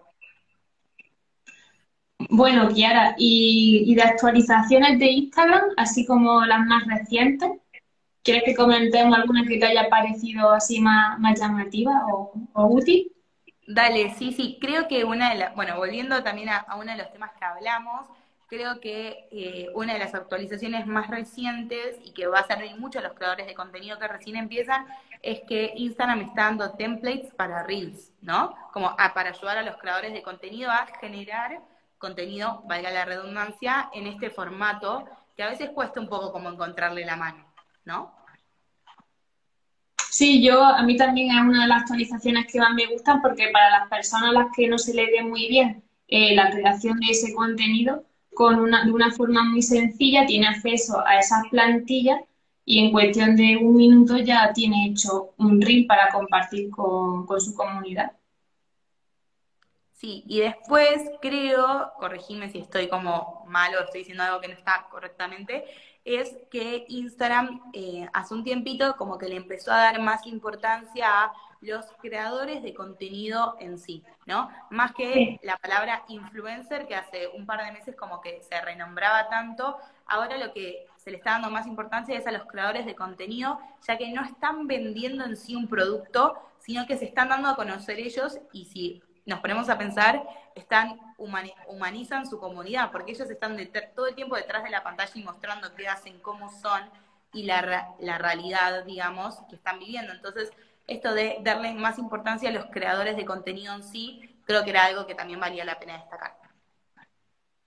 Bueno, 2.29 2.67
Kiara, 2.69 3.15
y, 3.17 3.83
y 3.85 3.95
de 3.95 4.01
actualizaciones 4.01 4.99
de 4.99 5.11
Instagram, 5.11 5.61
así 5.77 6.05
como 6.05 6.43
las 6.45 6.65
más 6.65 6.85
recientes, 6.87 7.51
¿Quieres 8.27 8.43
que 8.43 8.55
comentemos 8.55 9.17
alguna 9.17 9.45
que 9.47 9.57
te 9.57 9.67
haya 9.67 9.87
parecido 9.87 10.51
así 10.51 10.81
más, 10.81 11.39
llamativa 11.39 12.03
o, 12.11 12.65
útil? 12.65 13.09
Dale, 13.65 14.13
sí, 14.15 14.33
sí. 14.33 14.57
Creo 14.59 14.89
que 14.89 15.05
una 15.05 15.29
de 15.29 15.39
las, 15.39 15.55
bueno, 15.55 15.77
volviendo 15.77 16.21
también 16.23 16.49
a, 16.49 16.65
uno 16.77 16.91
de 16.91 16.97
los 16.97 17.09
temas 17.13 17.31
que 17.39 17.45
hablamos, 17.45 18.05
creo 18.47 18.81
que 18.81 19.29
eh, 19.31 19.69
una 19.75 19.93
de 19.93 19.99
las 19.99 20.13
actualizaciones 20.13 20.85
más 20.87 21.09
recientes 21.09 22.01
y 22.03 22.11
que 22.11 22.27
va 22.27 22.39
a 22.39 22.47
servir 22.47 22.75
mucho 22.77 22.99
a 22.99 23.01
los 23.01 23.13
creadores 23.13 23.47
de 23.47 23.53
contenido 23.53 23.97
que 23.97 24.09
recién 24.09 24.35
empiezan 24.35 24.85
es 25.21 25.39
que 25.47 25.71
Instagram 25.77 26.19
está 26.19 26.43
dando 26.43 26.71
templates 26.71 27.33
para 27.33 27.63
Reels, 27.63 28.11
¿no? 28.19 28.53
Como 28.73 28.93
para 28.97 29.29
ayudar 29.29 29.57
a 29.57 29.63
los 29.63 29.77
creadores 29.77 30.11
de 30.11 30.21
contenido 30.21 30.69
a 30.69 30.85
generar 30.99 31.61
contenido, 31.97 32.61
valga 32.65 32.91
la 32.91 33.05
redundancia, 33.05 33.89
en 33.93 34.05
este 34.05 34.29
formato 34.29 35.05
que 35.37 35.43
a 35.43 35.49
veces 35.49 35.69
cuesta 35.69 36.01
un 36.01 36.09
poco 36.09 36.33
como 36.33 36.49
encontrarle 36.49 37.05
la 37.05 37.15
mano, 37.15 37.45
¿no? 37.85 38.16
Sí, 40.17 40.41
yo 40.43 40.63
a 40.63 40.81
mí 40.83 40.97
también 40.97 41.29
es 41.29 41.41
una 41.43 41.61
de 41.61 41.67
las 41.67 41.81
actualizaciones 41.81 42.47
que 42.51 42.59
más 42.59 42.73
me 42.73 42.87
gustan 42.87 43.21
porque 43.21 43.49
para 43.53 43.69
las 43.69 43.87
personas 43.89 44.29
a 44.31 44.33
las 44.33 44.47
que 44.55 44.67
no 44.67 44.79
se 44.79 44.93
le 44.95 45.05
dé 45.11 45.21
muy 45.21 45.47
bien 45.47 45.83
eh, 46.07 46.33
la 46.35 46.49
creación 46.49 46.99
de 46.99 47.11
ese 47.11 47.33
contenido, 47.35 48.03
con 48.33 48.59
una, 48.59 48.83
de 48.85 48.91
una 48.91 49.11
forma 49.11 49.43
muy 49.43 49.61
sencilla 49.61 50.25
tiene 50.25 50.47
acceso 50.47 51.05
a 51.05 51.19
esas 51.19 51.43
plantillas 51.51 52.19
y 52.65 52.79
en 52.79 52.91
cuestión 52.91 53.35
de 53.35 53.57
un 53.57 53.75
minuto 53.75 54.17
ya 54.17 54.51
tiene 54.53 54.87
hecho 54.87 55.33
un 55.37 55.61
reel 55.61 55.85
para 55.85 56.09
compartir 56.09 56.71
con, 56.71 57.27
con 57.27 57.39
su 57.39 57.53
comunidad. 57.53 58.13
Sí, 59.93 60.23
y 60.27 60.39
después 60.41 61.01
creo, 61.21 61.91
corregime 61.97 62.49
si 62.49 62.59
estoy 62.59 62.87
como 62.87 63.43
malo, 63.47 63.79
estoy 63.79 64.01
diciendo 64.01 64.23
algo 64.23 64.39
que 64.39 64.47
no 64.47 64.53
está 64.53 64.87
correctamente, 64.91 65.65
es 66.07 66.37
que 66.49 66.85
Instagram 66.87 67.61
eh, 67.73 68.07
hace 68.13 68.33
un 68.33 68.45
tiempito 68.45 68.95
como 68.95 69.17
que 69.17 69.27
le 69.27 69.35
empezó 69.35 69.73
a 69.73 69.77
dar 69.77 70.01
más 70.01 70.25
importancia 70.25 71.05
a 71.25 71.33
los 71.59 71.85
creadores 72.01 72.63
de 72.63 72.73
contenido 72.73 73.57
en 73.59 73.77
sí, 73.77 74.05
¿no? 74.25 74.49
Más 74.69 74.93
que 74.93 75.37
la 75.43 75.57
palabra 75.57 76.05
influencer, 76.07 76.87
que 76.87 76.95
hace 76.95 77.27
un 77.35 77.45
par 77.45 77.65
de 77.65 77.73
meses 77.73 77.93
como 77.95 78.21
que 78.21 78.41
se 78.41 78.61
renombraba 78.61 79.27
tanto, 79.27 79.75
ahora 80.05 80.37
lo 80.37 80.53
que 80.53 80.87
se 80.95 81.11
le 81.11 81.17
está 81.17 81.31
dando 81.31 81.49
más 81.49 81.67
importancia 81.67 82.17
es 82.17 82.25
a 82.25 82.31
los 82.31 82.45
creadores 82.45 82.85
de 82.85 82.95
contenido, 82.95 83.59
ya 83.85 83.97
que 83.97 84.09
no 84.13 84.23
están 84.23 84.65
vendiendo 84.65 85.25
en 85.25 85.35
sí 85.35 85.57
un 85.57 85.67
producto, 85.67 86.35
sino 86.59 86.87
que 86.87 86.97
se 86.97 87.05
están 87.05 87.27
dando 87.27 87.49
a 87.49 87.57
conocer 87.57 87.99
ellos 87.99 88.39
y 88.53 88.63
si 88.65 89.03
nos 89.27 89.41
ponemos 89.41 89.69
a 89.69 89.77
pensar, 89.77 90.23
están 90.55 90.99
humanizan 91.67 92.25
su 92.25 92.39
comunidad, 92.39 92.91
porque 92.91 93.11
ellos 93.11 93.29
están 93.29 93.57
todo 93.93 94.07
el 94.07 94.15
tiempo 94.15 94.35
detrás 94.35 94.63
de 94.63 94.69
la 94.69 94.83
pantalla 94.83 95.11
y 95.13 95.23
mostrando 95.23 95.75
qué 95.75 95.87
hacen, 95.87 96.19
cómo 96.19 96.49
son 96.49 96.81
y 97.33 97.43
la, 97.43 97.61
realidad, 98.17 98.85
digamos, 98.85 99.35
que 99.49 99.55
están 99.55 99.79
viviendo. 99.79 100.13
Entonces, 100.13 100.49
esto 100.87 101.13
de 101.13 101.37
darle 101.43 101.73
más 101.73 101.99
importancia 101.99 102.49
a 102.49 102.53
los 102.53 102.65
creadores 102.67 103.17
de 103.17 103.25
contenido 103.25 103.75
en 103.75 103.83
sí, 103.83 104.21
creo 104.45 104.63
que 104.63 104.69
era 104.69 104.85
algo 104.85 105.05
que 105.05 105.13
también 105.13 105.41
valía 105.41 105.65
la 105.65 105.77
pena 105.77 105.97
destacar. 105.97 106.33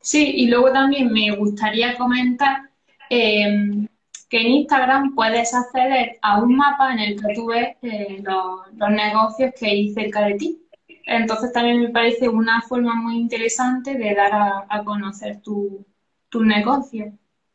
Sí, 0.01 0.33
y 0.37 0.47
luego 0.47 0.73
también 0.73 1.13
me 1.13 1.31
gustaría 1.37 1.99
comentar 1.99 2.71
em, 3.11 3.87
que 4.31 4.41
en 4.41 4.47
Instagram 4.47 5.15
puedes 5.15 5.53
acceder 5.53 6.19
a 6.23 6.41
un 6.41 6.57
mapa 6.57 6.95
en 6.95 7.01
el 7.01 7.21
que 7.21 7.35
tú 7.35 7.49
ves 7.49 7.77
eh, 7.83 8.23
los, 8.23 8.73
los 8.73 8.91
negocios 8.91 9.53
que 9.59 9.67
hay 9.67 9.93
cerca 9.93 10.23
de 10.23 10.35
ti. 10.35 10.63
Entonces 11.11 11.53
también 11.53 11.81
me 11.81 11.89
parece 11.89 12.29
una 12.29 12.63
forma 12.63 12.95
muy 12.95 13.17
interesante 13.19 13.99
de 13.99 14.15
dar 14.15 14.31
a, 14.69 14.85
conocer 14.85 15.43
tu, 15.43 15.85
negocio. 16.33 17.13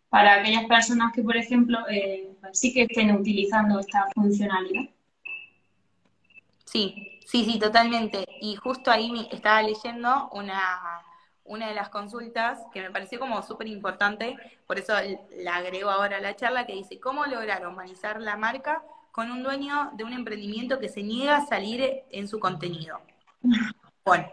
para 0.09 0.33
aquellas 0.33 0.65
personas 0.65 1.13
que, 1.13 1.23
por 1.23 1.37
ejemplo, 1.37 1.79
eh, 1.89 2.35
pues 2.41 2.59
sí 2.59 2.73
que 2.73 2.81
estén 2.81 3.15
utilizando 3.15 3.79
esta 3.79 4.07
funcionalidad. 4.13 4.89
Sí, 6.65 7.19
sí, 7.25 7.45
sí, 7.45 7.57
totalmente. 7.57 8.25
Y 8.41 8.57
justo 8.57 8.91
ahí 8.91 9.25
estaba 9.31 9.61
leyendo 9.61 10.29
una, 10.33 10.59
una 11.45 11.69
de 11.69 11.75
las 11.75 11.87
consultas 11.87 12.59
que 12.73 12.81
me 12.81 12.91
pareció 12.91 13.19
como 13.19 13.41
súper 13.41 13.67
importante, 13.67 14.35
por 14.67 14.79
eso 14.79 14.93
la 15.37 15.55
agrego 15.55 15.91
ahora 15.91 16.17
a 16.17 16.21
la 16.21 16.35
charla, 16.35 16.65
que 16.65 16.73
dice, 16.73 16.99
¿cómo 16.99 17.25
lograr 17.25 17.65
humanizar 17.65 18.19
la 18.19 18.35
marca 18.35 18.83
con 19.13 19.31
un 19.31 19.43
dueño 19.43 19.91
de 19.93 20.03
un 20.03 20.11
emprendimiento 20.11 20.77
que 20.77 20.89
se 20.89 21.03
niega 21.03 21.37
a 21.37 21.45
salir 21.45 22.03
en 22.11 22.27
su 22.27 22.37
contenido? 22.41 22.99
Bueno, 24.03 24.29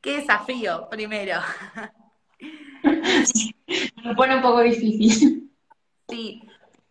qué 0.00 0.18
desafío, 0.18 0.88
primero. 0.88 1.40
Me 2.82 4.14
pone 4.14 4.36
un 4.36 4.42
poco 4.42 4.60
difícil. 4.60 5.50
Sí, 6.08 6.42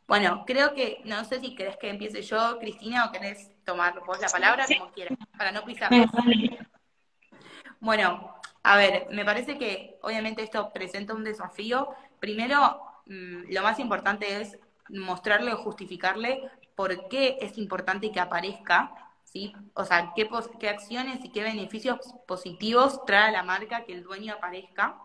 bueno, 0.07 0.43
creo 0.45 0.73
que, 0.73 1.01
no 1.05 1.23
sé 1.25 1.39
si 1.39 1.55
querés 1.55 1.77
que 1.77 1.89
empiece 1.89 2.21
yo, 2.21 2.59
Cristina, 2.59 3.05
o 3.05 3.11
querés 3.11 3.51
tomar 3.63 3.99
vos 4.05 4.19
la 4.19 4.27
palabra, 4.27 4.65
como 4.67 4.91
quieras, 4.91 5.17
para 5.37 5.51
no 5.51 5.63
pisar. 5.63 5.91
Bueno, 7.79 8.35
a 8.63 8.77
ver, 8.77 9.07
me 9.11 9.25
parece 9.25 9.57
que 9.57 9.97
obviamente 10.01 10.43
esto 10.43 10.71
presenta 10.73 11.13
un 11.13 11.23
desafío. 11.23 11.89
Primero, 12.19 12.81
mm, 13.05 13.51
lo 13.51 13.61
más 13.63 13.79
importante 13.79 14.41
es 14.41 14.59
mostrarle 14.89 15.53
o 15.53 15.57
justificarle 15.57 16.49
por 16.75 17.07
qué 17.07 17.37
es 17.41 17.57
importante 17.57 18.11
que 18.11 18.19
aparezca, 18.19 19.04
¿sí? 19.35 19.53
O 19.73 19.83
sea, 19.83 20.13
qué, 20.15 20.29
acciones 20.69 21.19
y 21.25 21.29
qué 21.29 21.43
beneficios 21.43 21.99
positivos 22.25 23.03
trae 23.05 23.27
a 23.27 23.31
la 23.31 23.43
marca 23.43 23.83
que 23.83 23.91
el 23.91 24.03
dueño 24.03 24.33
aparezca. 24.33 24.97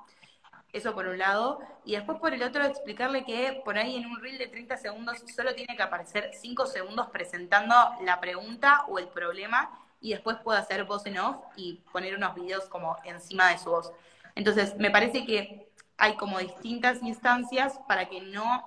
Eso 0.72 0.94
por 0.94 1.08
un 1.08 1.18
lado. 1.18 1.58
Y 1.84 1.96
después 1.96 2.20
por 2.20 2.32
el 2.32 2.44
otro, 2.44 2.64
explicarle 2.64 3.24
que 3.24 3.60
por 3.64 3.76
ahí 3.76 3.96
en 3.96 4.06
un 4.06 4.20
reel 4.20 4.38
de 4.38 4.46
30 4.46 4.76
segundos 4.76 5.16
solo 5.34 5.52
tiene 5.56 5.76
que 5.76 5.82
aparecer 5.82 6.30
5 6.32 6.66
segundos 6.66 7.08
presentando 7.08 7.74
la 8.02 8.20
pregunta 8.20 8.84
o 8.88 9.00
el 9.00 9.08
problema 9.08 9.68
y 10.00 10.12
después 10.12 10.36
puede 10.44 10.60
hacer 10.60 10.84
voz 10.84 11.04
en 11.06 11.18
off 11.18 11.36
y 11.56 11.82
poner 11.92 12.14
unos 12.14 12.36
videos 12.36 12.66
como 12.68 12.96
encima 13.02 13.48
de 13.50 13.58
su 13.58 13.70
voz. 13.70 13.92
Entonces, 14.36 14.76
me 14.76 14.92
parece 14.92 15.26
que 15.26 15.72
hay 15.98 16.14
como 16.14 16.38
distintas 16.38 17.02
instancias 17.02 17.80
para 17.88 18.08
que 18.08 18.20
no 18.20 18.64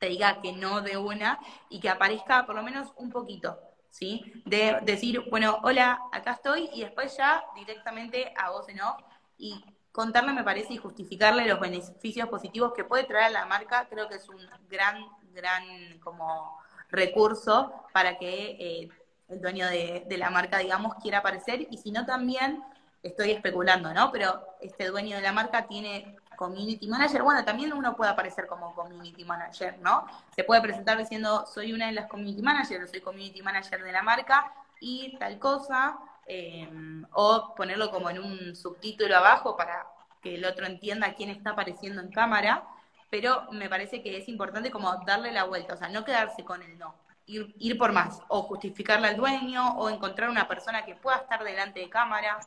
te 0.00 0.06
diga 0.06 0.40
que 0.40 0.52
no 0.52 0.80
de 0.80 0.96
una 0.96 1.38
y 1.68 1.78
que 1.78 1.88
aparezca 1.88 2.46
por 2.46 2.56
lo 2.56 2.64
menos 2.64 2.92
un 2.96 3.10
poquito, 3.10 3.69
¿sí? 3.90 4.42
De 4.46 4.78
decir, 4.82 5.24
bueno, 5.30 5.58
hola, 5.62 6.00
acá 6.12 6.32
estoy 6.32 6.70
y 6.72 6.82
después 6.82 7.16
ya 7.16 7.44
directamente 7.54 8.32
a 8.36 8.50
voz 8.50 8.68
en 8.68 8.80
off 8.80 9.02
y 9.36 9.64
contarle, 9.92 10.32
me 10.32 10.44
parece, 10.44 10.74
y 10.74 10.76
justificarle 10.76 11.46
los 11.46 11.60
beneficios 11.60 12.28
positivos 12.28 12.72
que 12.72 12.84
puede 12.84 13.04
traer 13.04 13.26
a 13.26 13.30
la 13.30 13.46
marca, 13.46 13.86
creo 13.90 14.08
que 14.08 14.16
es 14.16 14.28
un 14.28 14.40
gran, 14.68 15.04
gran 15.32 15.98
como 16.00 16.58
recurso 16.90 17.72
para 17.92 18.18
que 18.18 18.56
eh, 18.58 18.88
el 19.28 19.40
dueño 19.40 19.66
de, 19.68 20.04
de, 20.08 20.18
la 20.18 20.30
marca, 20.30 20.58
digamos, 20.58 20.94
quiera 20.96 21.18
aparecer, 21.18 21.66
y 21.70 21.78
si 21.78 21.90
no 21.90 22.06
también, 22.06 22.62
estoy 23.02 23.30
especulando, 23.30 23.92
¿no? 23.94 24.12
Pero 24.12 24.44
este 24.60 24.88
dueño 24.88 25.16
de 25.16 25.22
la 25.22 25.32
marca 25.32 25.66
tiene 25.66 26.16
community 26.40 26.88
manager, 26.88 27.22
bueno, 27.22 27.44
también 27.44 27.72
uno 27.72 27.94
puede 27.94 28.10
aparecer 28.10 28.46
como 28.46 28.74
community 28.74 29.24
manager, 29.24 29.78
¿no? 29.80 30.06
Se 30.34 30.42
puede 30.42 30.62
presentar 30.62 30.96
diciendo, 30.96 31.44
soy 31.46 31.72
una 31.72 31.86
de 31.86 31.92
las 31.92 32.06
community 32.08 32.42
managers, 32.42 32.90
soy 32.90 33.00
community 33.00 33.42
manager 33.42 33.84
de 33.84 33.92
la 33.92 34.02
marca 34.02 34.52
y 34.80 35.16
tal 35.18 35.38
cosa, 35.38 35.98
Em, 36.32 37.04
o 37.12 37.54
ponerlo 37.56 37.90
como 37.90 38.08
en 38.08 38.20
un 38.20 38.54
subtítulo 38.54 39.16
abajo 39.16 39.56
para 39.56 39.84
que 40.22 40.36
el 40.36 40.44
otro 40.44 40.64
entienda 40.64 41.12
quién 41.14 41.28
está 41.28 41.50
apareciendo 41.50 42.00
en 42.00 42.12
cámara, 42.12 42.62
pero 43.10 43.50
me 43.50 43.68
parece 43.68 44.00
que 44.00 44.16
es 44.16 44.28
importante 44.28 44.70
como 44.70 44.94
darle 45.04 45.32
la 45.32 45.42
vuelta, 45.42 45.74
o 45.74 45.76
sea, 45.76 45.88
no 45.88 46.04
quedarse 46.04 46.44
con 46.44 46.62
el 46.62 46.78
no, 46.78 46.94
ir, 47.26 47.52
ir 47.58 47.76
por 47.76 47.90
más, 47.90 48.22
o 48.28 48.42
justificarle 48.42 49.08
al 49.08 49.16
dueño, 49.16 49.76
o 49.76 49.90
encontrar 49.90 50.30
una 50.30 50.46
persona 50.46 50.84
que 50.84 50.94
pueda 50.94 51.16
estar 51.16 51.42
delante 51.42 51.80
de 51.80 51.90
cámara. 51.90 52.38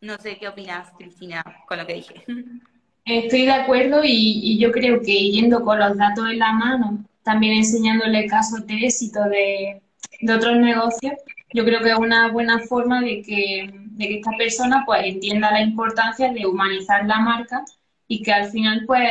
No 0.00 0.16
sé 0.16 0.38
qué 0.38 0.48
opinas, 0.48 0.90
Cristina, 0.96 1.44
con 1.68 1.76
lo 1.76 1.86
que 1.86 1.94
dije. 1.94 2.24
Estoy 3.04 3.46
de 3.46 3.52
acuerdo 3.52 4.02
y, 4.04 4.58
yo 4.58 4.70
creo 4.72 5.00
que 5.00 5.30
yendo 5.30 5.64
con 5.64 5.78
los 5.78 5.96
datos 5.96 6.30
en 6.30 6.38
la 6.38 6.52
mano, 6.52 7.04
también 7.22 7.54
enseñándole 7.54 8.26
casos 8.26 8.66
de 8.66 8.86
éxito 8.86 9.24
de, 9.24 9.82
de 10.20 10.34
otros 10.34 10.56
negocios, 10.56 11.14
yo 11.52 11.64
creo 11.64 11.80
que 11.80 11.90
es 11.90 11.98
una 11.98 12.30
buena 12.30 12.60
forma 12.60 13.00
de 13.00 13.22
que, 13.22 13.70
de 13.72 14.08
que 14.08 14.18
esta 14.18 14.32
persona 14.36 14.84
pues 14.86 15.04
entienda 15.04 15.50
la 15.50 15.62
importancia 15.62 16.32
de 16.32 16.46
humanizar 16.46 17.04
la 17.06 17.18
marca 17.18 17.64
y 18.06 18.22
que 18.22 18.32
al 18.32 18.50
final 18.50 18.84
pues, 18.86 19.08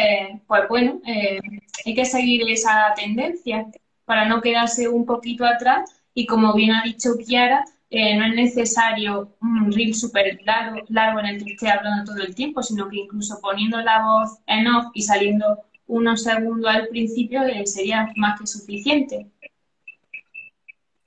pues 0.47 0.61
bueno, 0.69 1.01
eh, 1.05 1.39
hay 1.85 1.95
que 1.95 2.05
seguir 2.05 2.49
esa 2.49 2.93
tendencia 2.95 3.65
para 4.05 4.25
no 4.25 4.41
quedarse 4.41 4.87
un 4.87 5.05
poquito 5.05 5.45
atrás 5.45 5.89
y 6.13 6.25
como 6.25 6.53
bien 6.53 6.71
ha 6.71 6.83
dicho 6.83 7.11
Kiara, 7.17 7.65
eh, 7.89 8.15
no 8.15 8.25
es 8.25 8.35
necesario 8.35 9.35
un 9.41 9.71
reel 9.71 9.95
súper 9.95 10.39
largo, 10.43 10.81
largo 10.89 11.19
en 11.19 11.25
el 11.25 11.43
que 11.43 11.53
esté 11.53 11.69
hablando 11.69 12.11
todo 12.11 12.23
el 12.23 12.35
tiempo, 12.35 12.61
sino 12.61 12.87
que 12.87 12.97
incluso 12.97 13.39
poniendo 13.41 13.81
la 13.81 14.03
voz 14.03 14.39
en 14.45 14.67
off 14.67 14.87
y 14.93 15.01
saliendo 15.01 15.63
unos 15.87 16.23
segundos 16.23 16.73
al 16.73 16.87
principio 16.87 17.43
eh, 17.43 17.65
sería 17.65 18.11
más 18.15 18.39
que 18.39 18.45
suficiente. 18.45 19.27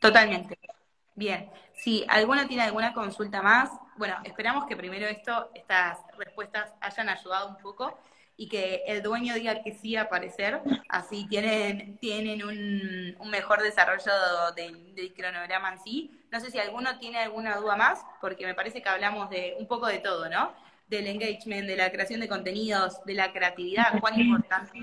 Totalmente. 0.01 0.59
Bien, 1.15 1.49
si 1.75 2.05
alguno 2.09 2.47
tiene 2.49 2.65
alguna 2.65 2.93
consulta 2.93 3.43
más, 3.43 3.71
bueno, 3.97 4.17
esperamos 4.25 4.67
que 4.67 4.77
primero 4.77 5.07
esto, 5.07 5.51
estas 5.55 5.99
respuestas 6.19 6.73
hayan 6.81 7.09
ayudado 7.09 7.49
un 7.49 7.57
poco 7.59 7.97
y 8.37 8.49
que 8.49 8.83
el 8.87 9.03
dueño 9.03 9.35
diga 9.35 9.63
que 9.63 9.73
sí 9.73 9.97
aparecer, 9.97 10.61
así 10.89 11.27
tienen, 11.29 11.99
tienen 11.99 12.43
un, 12.43 13.31
mejor 13.31 13.63
desarrollo 13.63 14.11
del, 14.57 15.15
cronograma 15.15 15.75
en 15.75 15.79
sí. 15.81 16.11
No 16.33 16.41
sé 16.41 16.51
si 16.51 16.59
alguno 16.59 16.99
tiene 16.99 17.19
alguna 17.19 17.57
duda 17.57 17.77
más, 17.77 18.01
porque 18.19 18.47
me 18.47 18.55
parece 18.55 18.81
que 18.81 18.89
hablamos 18.89 19.29
de 19.29 19.55
un 19.59 19.67
poco 19.67 19.87
de 19.87 19.99
todo, 19.99 20.31
¿no? 20.31 20.55
Del 20.89 21.07
engagement, 21.07 21.69
de 21.69 21.77
la 21.77 21.93
creación 21.93 22.21
de 22.21 22.29
contenidos, 22.29 23.05
de 23.05 23.13
la 23.13 23.35
creatividad, 23.35 24.01
cuán 24.01 24.19
importante, 24.19 24.79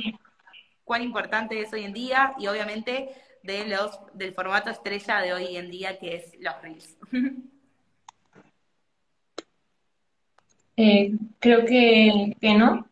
cuán 0.83 1.01
importante 1.01 1.59
es 1.59 1.73
hoy 1.73 1.85
en 1.85 1.93
día 1.93 2.35
y 2.37 2.45
obviamente 2.45 3.09
de 3.41 3.65
los 3.65 3.99
del 4.13 4.35
formato 4.35 4.69
estrella 4.69 5.21
de 5.21 5.33
hoy 5.33 5.57
en 5.57 5.71
día 5.71 5.97
que 5.97 6.17
es 6.17 6.31
los 6.39 6.61
reels. 6.61 6.97
Eh, 10.81 11.11
creo 11.39 11.65
que, 11.65 12.37
no. 12.57 12.87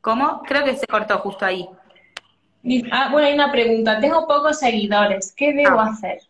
¿Cómo? 0.00 0.42
Creo 0.42 0.64
que 0.64 0.74
se 0.74 0.84
cortó 0.84 1.16
justo 1.20 1.44
ahí. 1.44 1.64
Ah, 2.90 3.10
bueno, 3.12 3.28
hay 3.28 3.34
una 3.34 3.52
pregunta. 3.52 4.00
Tengo 4.00 4.26
pocos 4.26 4.58
seguidores. 4.58 5.32
¿Qué 5.36 5.52
debo 5.52 5.78
ah. 5.78 5.90
hacer? 5.90 6.22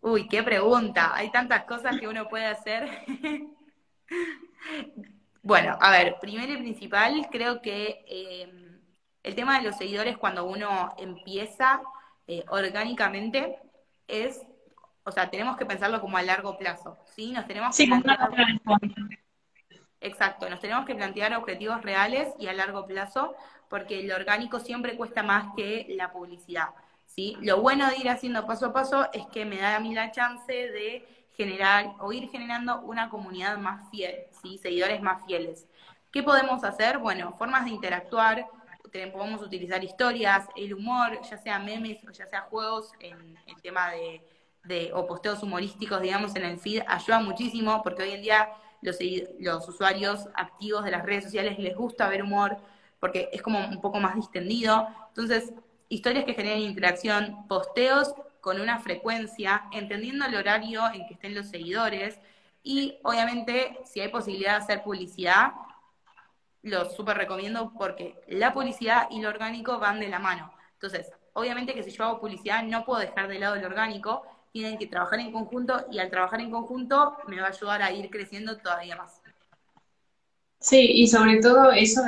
Uy, 0.00 0.28
qué 0.28 0.42
pregunta. 0.42 1.14
Hay 1.14 1.30
tantas 1.30 1.64
cosas 1.64 1.98
que 1.98 2.08
uno 2.08 2.28
puede 2.28 2.46
hacer. 2.46 2.88
bueno, 5.42 5.76
a 5.80 5.90
ver, 5.90 6.16
primero 6.20 6.52
y 6.52 6.58
principal, 6.58 7.28
creo 7.30 7.60
que 7.60 8.04
eh, 8.06 8.70
el 9.22 9.34
tema 9.34 9.58
de 9.58 9.64
los 9.64 9.76
seguidores 9.76 10.16
cuando 10.16 10.46
uno 10.46 10.94
empieza 10.98 11.82
eh, 12.26 12.44
orgánicamente 12.48 13.58
es, 14.08 14.40
o 15.04 15.12
sea, 15.12 15.30
tenemos 15.30 15.56
que 15.56 15.66
pensarlo 15.66 16.00
como 16.00 16.16
a 16.16 16.22
largo 16.22 16.56
plazo, 16.56 16.98
¿sí? 17.14 17.32
Nos 17.32 17.46
tenemos 17.46 17.76
que 17.76 17.86
plantear... 17.86 18.30
Exacto, 20.00 20.48
nos 20.48 20.60
tenemos 20.60 20.86
que 20.86 20.94
plantear 20.94 21.34
objetivos 21.34 21.82
reales 21.82 22.28
y 22.38 22.46
a 22.46 22.54
largo 22.54 22.86
plazo, 22.86 23.34
porque 23.68 24.00
el 24.00 24.10
orgánico 24.12 24.58
siempre 24.58 24.96
cuesta 24.96 25.22
más 25.22 25.52
que 25.54 25.86
la 25.90 26.10
publicidad, 26.10 26.70
¿sí? 27.14 27.36
Lo 27.40 27.60
bueno 27.60 27.88
de 27.88 27.98
ir 27.98 28.08
haciendo 28.08 28.46
paso 28.46 28.66
a 28.66 28.72
paso 28.72 29.08
es 29.12 29.26
que 29.26 29.44
me 29.44 29.58
da 29.58 29.76
a 29.76 29.80
mí 29.80 29.94
la 29.94 30.10
chance 30.10 30.52
de 30.52 31.06
generar 31.36 31.94
o 32.00 32.12
ir 32.12 32.28
generando 32.30 32.80
una 32.82 33.08
comunidad 33.08 33.58
más 33.58 33.88
fiel, 33.90 34.26
¿sí? 34.42 34.58
Seguidores 34.58 35.00
más 35.02 35.24
fieles. 35.24 35.66
¿Qué 36.12 36.22
podemos 36.22 36.64
hacer? 36.64 36.98
Bueno, 36.98 37.32
formas 37.32 37.64
de 37.64 37.70
interactuar, 37.70 38.46
podemos 39.12 39.40
utilizar 39.42 39.82
historias, 39.82 40.48
el 40.56 40.74
humor, 40.74 41.20
ya 41.22 41.38
sea 41.38 41.58
memes 41.58 42.04
o 42.04 42.10
ya 42.10 42.26
sea 42.26 42.42
juegos, 42.42 42.92
en 43.00 43.36
el 43.46 43.62
tema 43.62 43.90
de, 44.64 44.90
o 44.92 45.06
posteos 45.06 45.42
humorísticos, 45.42 46.02
digamos, 46.02 46.34
en 46.36 46.44
el 46.44 46.58
feed, 46.58 46.82
ayuda 46.86 47.20
muchísimo 47.20 47.82
porque 47.82 48.02
hoy 48.02 48.10
en 48.12 48.22
día 48.22 48.48
los, 48.82 48.98
los 49.38 49.68
usuarios 49.68 50.28
activos 50.34 50.84
de 50.84 50.90
las 50.90 51.04
redes 51.04 51.24
sociales 51.24 51.58
les 51.58 51.76
gusta 51.76 52.08
ver 52.08 52.22
humor 52.22 52.56
porque 52.98 53.30
es 53.32 53.40
como 53.40 53.58
un 53.58 53.80
poco 53.80 53.98
más 54.00 54.14
distendido. 54.14 54.88
Entonces, 55.08 55.52
historias 55.90 56.24
que 56.24 56.34
generen 56.34 56.62
interacción, 56.62 57.46
posteos 57.48 58.14
con 58.40 58.60
una 58.60 58.78
frecuencia, 58.78 59.64
entendiendo 59.72 60.24
el 60.24 60.36
horario 60.36 60.82
en 60.94 61.06
que 61.06 61.14
estén 61.14 61.34
los 61.34 61.48
seguidores 61.48 62.18
y 62.62 62.98
obviamente 63.02 63.78
si 63.84 64.00
hay 64.00 64.08
posibilidad 64.08 64.52
de 64.52 64.64
hacer 64.64 64.82
publicidad, 64.82 65.52
lo 66.62 66.88
súper 66.90 67.16
recomiendo 67.18 67.72
porque 67.76 68.14
la 68.28 68.52
publicidad 68.52 69.08
y 69.10 69.20
lo 69.20 69.28
orgánico 69.28 69.78
van 69.78 70.00
de 70.00 70.08
la 70.08 70.18
mano. 70.18 70.52
Entonces, 70.74 71.10
obviamente 71.32 71.74
que 71.74 71.82
si 71.82 71.90
yo 71.90 72.04
hago 72.04 72.20
publicidad 72.20 72.62
no 72.62 72.84
puedo 72.84 73.00
dejar 73.00 73.28
de 73.28 73.38
lado 73.38 73.56
el 73.56 73.64
orgánico, 73.64 74.22
tienen 74.52 74.78
que 74.78 74.86
trabajar 74.86 75.20
en 75.20 75.32
conjunto 75.32 75.86
y 75.90 75.98
al 75.98 76.10
trabajar 76.10 76.40
en 76.40 76.50
conjunto 76.50 77.16
me 77.26 77.40
va 77.40 77.48
a 77.48 77.50
ayudar 77.50 77.82
a 77.82 77.92
ir 77.92 78.10
creciendo 78.10 78.56
todavía 78.58 78.96
más. 78.96 79.20
Sí, 80.60 80.90
y 80.92 81.06
sobre 81.08 81.40
todo 81.40 81.72
eso, 81.72 82.02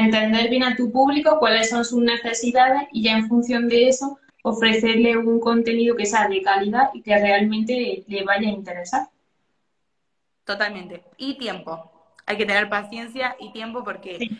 entender 0.00 0.48
bien 0.50 0.64
a 0.64 0.76
tu 0.76 0.90
público, 0.90 1.38
cuáles 1.38 1.70
son 1.70 1.84
sus 1.84 2.02
necesidades 2.02 2.88
y 2.92 3.02
ya 3.02 3.12
en 3.12 3.28
función 3.28 3.68
de 3.68 3.88
eso 3.88 4.18
ofrecerle 4.42 5.16
un 5.16 5.40
contenido 5.40 5.96
que 5.96 6.04
sea 6.04 6.28
de 6.28 6.42
calidad 6.42 6.90
y 6.92 7.02
que 7.02 7.18
realmente 7.18 8.04
le 8.06 8.24
vaya 8.24 8.48
a 8.48 8.52
interesar. 8.52 9.08
Totalmente. 10.44 11.02
Y 11.16 11.38
tiempo. 11.38 11.90
Hay 12.26 12.36
que 12.36 12.46
tener 12.46 12.68
paciencia 12.68 13.36
y 13.38 13.52
tiempo 13.52 13.84
porque 13.84 14.30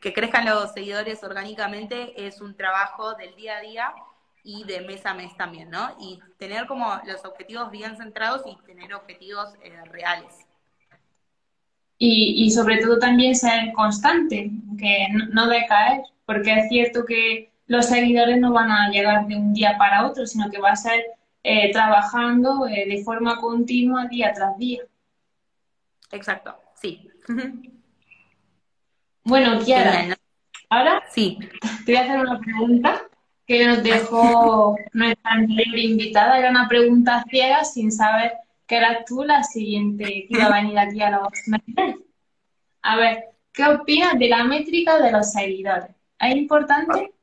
que 0.00 0.12
crezcan 0.12 0.46
los 0.46 0.72
seguidores 0.72 1.22
orgánicamente 1.22 2.26
es 2.26 2.40
un 2.40 2.56
trabajo 2.56 3.14
del 3.14 3.34
día 3.36 3.56
a 3.56 3.60
día 3.60 3.94
y 4.42 4.64
de 4.64 4.80
mes 4.80 5.04
a 5.04 5.14
mes 5.14 5.36
también, 5.36 5.70
¿no? 5.70 5.96
Y 6.00 6.20
tener 6.38 6.66
como 6.66 7.00
los 7.04 7.24
objetivos 7.24 7.70
bien 7.70 7.96
centrados 7.96 8.42
y 8.46 8.56
tener 8.66 8.94
objetivos 8.94 9.54
eh, 9.62 9.84
reales. 9.86 10.47
Y, 12.00 12.44
y, 12.44 12.50
sobre 12.52 12.78
todo 12.78 12.98
también 12.98 13.34
ser 13.34 13.72
constante, 13.72 14.52
que 14.78 15.08
no 15.32 15.48
decaer, 15.48 16.02
porque 16.24 16.52
es 16.54 16.68
cierto 16.68 17.04
que 17.04 17.50
los 17.66 17.86
seguidores 17.86 18.38
no 18.38 18.52
van 18.52 18.70
a 18.70 18.88
llegar 18.90 19.26
de 19.26 19.36
un 19.36 19.52
día 19.52 19.76
para 19.78 20.06
otro, 20.06 20.26
sino 20.26 20.48
que 20.48 20.60
va 20.60 20.70
a 20.70 20.76
ser 20.76 21.04
eh, 21.42 21.72
trabajando 21.72 22.66
eh, 22.66 22.86
de 22.88 23.02
forma 23.02 23.40
continua 23.40 24.06
día 24.06 24.32
tras 24.32 24.56
día. 24.58 24.82
Exacto, 26.10 26.56
sí. 26.80 27.08
Bueno, 29.24 29.62
Kiara, 29.62 30.16
ahora 30.70 31.02
sí. 31.10 31.38
te 31.84 31.92
voy 31.92 31.96
a 31.96 32.04
hacer 32.04 32.20
una 32.20 32.40
pregunta 32.40 33.02
que 33.46 33.66
nos 33.66 33.82
dejó 33.82 34.76
nuestra 34.94 35.30
anterior 35.32 35.78
invitada. 35.78 36.38
Era 36.38 36.50
una 36.50 36.66
pregunta 36.66 37.24
ciega 37.30 37.62
sin 37.64 37.92
saber 37.92 38.32
que 38.68 38.76
eras 38.76 39.04
tú 39.06 39.24
la 39.24 39.42
siguiente 39.42 40.04
que 40.04 40.26
iba 40.28 40.44
a 40.44 40.60
venir 40.60 40.78
aquí 40.78 41.00
a 41.02 41.10
los 41.10 41.32
A 42.82 42.96
ver, 42.96 43.30
¿qué 43.52 43.64
opinas 43.64 44.18
de 44.18 44.28
la 44.28 44.44
métrica 44.44 44.98
de 44.98 45.10
los 45.10 45.32
seguidores? 45.32 45.90
¿Es 46.20 46.36
importante? 46.36 47.14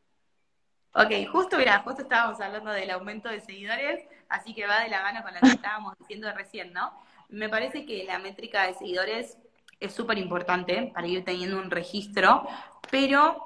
Ok, 0.93 1.11
justo, 1.31 1.57
mira, 1.57 1.79
justo 1.83 2.01
estábamos 2.01 2.41
hablando 2.41 2.71
del 2.71 2.89
aumento 2.89 3.29
de 3.29 3.41
seguidores, 3.41 4.07
así 4.27 4.55
que 4.55 4.65
va 4.65 4.79
de 4.79 4.89
la 4.89 5.03
mano 5.03 5.21
con 5.21 5.35
lo 5.35 5.39
que 5.41 5.49
estábamos 5.49 5.93
diciendo 5.99 6.31
recién, 6.33 6.73
¿no? 6.73 6.91
Me 7.29 7.47
parece 7.47 7.85
que 7.85 8.05
la 8.05 8.17
métrica 8.17 8.65
de 8.65 8.73
seguidores 8.73 9.37
es 9.79 9.93
súper 9.93 10.17
importante 10.17 10.91
para 10.95 11.05
ir 11.05 11.23
teniendo 11.23 11.59
un 11.59 11.69
registro, 11.69 12.47
pero 12.89 13.43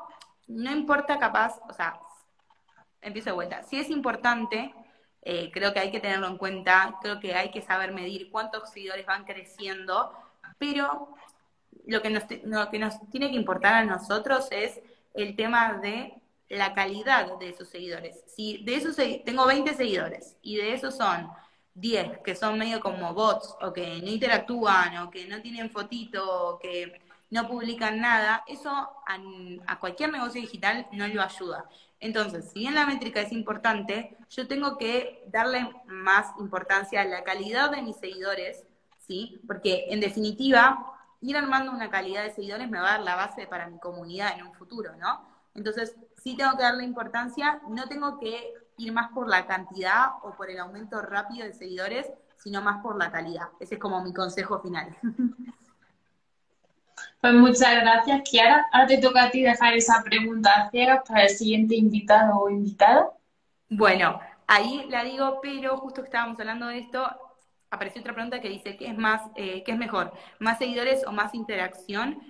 no 0.47 0.71
importa 0.71 1.19
capaz, 1.19 1.59
o 1.67 1.73
sea, 1.73 1.99
empiezo 3.01 3.31
de 3.31 3.35
vuelta, 3.35 3.63
si 3.63 3.77
es 3.77 3.89
importante, 3.89 4.73
eh, 5.21 5.51
creo 5.51 5.73
que 5.73 5.79
hay 5.79 5.91
que 5.91 5.99
tenerlo 5.99 6.27
en 6.27 6.37
cuenta, 6.37 6.97
creo 7.01 7.19
que 7.19 7.33
hay 7.33 7.51
que 7.51 7.61
saber 7.61 7.93
medir 7.93 8.31
cuántos 8.31 8.69
seguidores 8.69 9.05
van 9.05 9.25
creciendo, 9.25 10.13
pero 10.57 11.15
lo 11.85 12.01
que 12.01 12.09
nos, 12.09 12.23
lo 12.43 12.69
que 12.69 12.79
nos 12.79 12.95
tiene 13.09 13.29
que 13.29 13.35
importar 13.35 13.73
a 13.73 13.85
nosotros 13.85 14.47
es 14.51 14.79
el 15.13 15.35
tema 15.35 15.73
de 15.73 16.13
la 16.49 16.73
calidad 16.73 17.37
de 17.37 17.49
esos 17.49 17.69
seguidores. 17.69 18.23
Si 18.27 18.63
de 18.63 18.75
esos 18.75 18.95
tengo 19.25 19.45
20 19.45 19.73
seguidores 19.75 20.35
y 20.41 20.57
de 20.57 20.73
esos 20.73 20.97
son 20.97 21.29
10 21.75 22.19
que 22.19 22.35
son 22.35 22.57
medio 22.57 22.79
como 22.79 23.13
bots 23.13 23.55
o 23.61 23.71
que 23.71 24.01
no 24.01 24.09
interactúan 24.09 24.97
o 24.97 25.09
que 25.09 25.27
no 25.27 25.41
tienen 25.41 25.69
fotito 25.69 26.49
o 26.49 26.59
que 26.59 27.01
no 27.29 27.47
publican 27.47 28.01
nada, 28.01 28.43
eso 28.47 28.71
a 29.67 29.79
cualquier 29.79 30.11
negocio 30.11 30.41
digital 30.41 30.87
no 30.91 31.07
lo 31.07 31.21
ayuda. 31.21 31.69
Entonces, 31.99 32.51
si 32.51 32.59
bien 32.59 32.75
la 32.75 32.85
métrica 32.85 33.21
es 33.21 33.31
importante, 33.31 34.17
yo 34.29 34.47
tengo 34.47 34.77
que 34.77 35.23
darle 35.27 35.69
más 35.85 36.27
importancia 36.39 37.01
a 37.01 37.05
la 37.05 37.23
calidad 37.23 37.71
de 37.71 37.81
mis 37.81 37.97
seguidores, 37.97 38.65
¿sí? 38.97 39.41
Porque 39.45 39.87
en 39.89 39.99
definitiva, 39.99 40.93
ir 41.21 41.35
armando 41.35 41.71
una 41.71 41.89
calidad 41.89 42.23
de 42.23 42.31
seguidores 42.31 42.69
me 42.69 42.79
va 42.79 42.89
a 42.89 42.97
dar 42.97 43.01
la 43.01 43.15
base 43.15 43.47
para 43.47 43.67
mi 43.67 43.79
comunidad 43.79 44.37
en 44.37 44.47
un 44.47 44.53
futuro, 44.53 44.95
¿no? 44.95 45.27
Entonces, 45.55 45.95
sí 46.17 46.37
tengo 46.37 46.55
que 46.55 46.63
darle 46.63 46.85
importancia, 46.85 47.61
no 47.67 47.87
tengo 47.87 48.17
que 48.17 48.53
ir 48.77 48.93
más 48.93 49.11
por 49.11 49.27
la 49.27 49.45
cantidad 49.45 50.11
o 50.23 50.35
por 50.35 50.49
el 50.49 50.59
aumento 50.59 51.01
rápido 51.01 51.45
de 51.45 51.53
seguidores, 51.53 52.07
sino 52.37 52.61
más 52.61 52.81
por 52.81 52.97
la 52.97 53.11
calidad. 53.11 53.49
Ese 53.59 53.75
es 53.75 53.79
como 53.79 54.01
mi 54.01 54.13
consejo 54.13 54.61
final. 54.61 54.95
Pues 57.21 57.33
muchas 57.33 57.81
gracias, 57.81 58.21
Kiara. 58.29 58.65
Ahora 58.71 58.87
te 58.87 58.97
toca 58.97 59.23
a 59.23 59.29
ti 59.29 59.41
dejar 59.41 59.73
esa 59.73 60.01
pregunta 60.03 60.69
ciega 60.71 61.03
para 61.03 61.23
el 61.23 61.29
siguiente 61.29 61.75
invitado 61.75 62.39
o 62.39 62.49
invitada. 62.49 63.09
Bueno, 63.69 64.21
ahí 64.47 64.85
la 64.89 65.03
digo, 65.03 65.39
pero 65.41 65.77
justo 65.77 66.01
que 66.01 66.07
estábamos 66.07 66.39
hablando 66.39 66.67
de 66.67 66.79
esto, 66.79 67.09
apareció 67.69 67.99
otra 67.99 68.13
pregunta 68.13 68.39
que 68.39 68.47
dice, 68.47 68.77
¿qué 68.77 68.87
es 68.87 68.97
más, 68.97 69.21
eh, 69.35 69.63
qué 69.65 69.73
es 69.73 69.77
mejor? 69.77 70.13
¿Más 70.39 70.57
seguidores 70.59 71.05
o 71.05 71.11
más 71.11 71.33
interacción? 71.35 72.21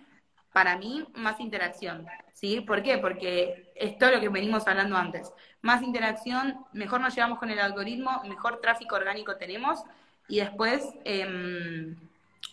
Para 0.54 0.76
mí, 0.76 1.06
más 1.14 1.40
interacción. 1.40 2.08
¿Sí? 2.34 2.62
¿Por 2.62 2.82
qué? 2.82 2.98
Porque 2.98 3.72
es 3.76 3.96
todo 4.00 4.10
lo 4.12 4.20
que 4.20 4.30
venimos 4.30 4.68
hablando 4.68 4.98
antes. 4.98 5.32
Más 5.62 5.84
interacción, 5.84 6.66
mejor 6.74 7.00
nos 7.02 7.14
llevamos 7.14 7.38
con 7.38 7.52
el 7.52 7.60
algoritmo, 7.60 8.24
mejor 8.24 8.60
tráfico 8.60 8.96
orgánico 8.96 9.38
tenemos 9.38 9.84
y 10.28 10.40
después, 10.40 10.84
em, 11.06 11.96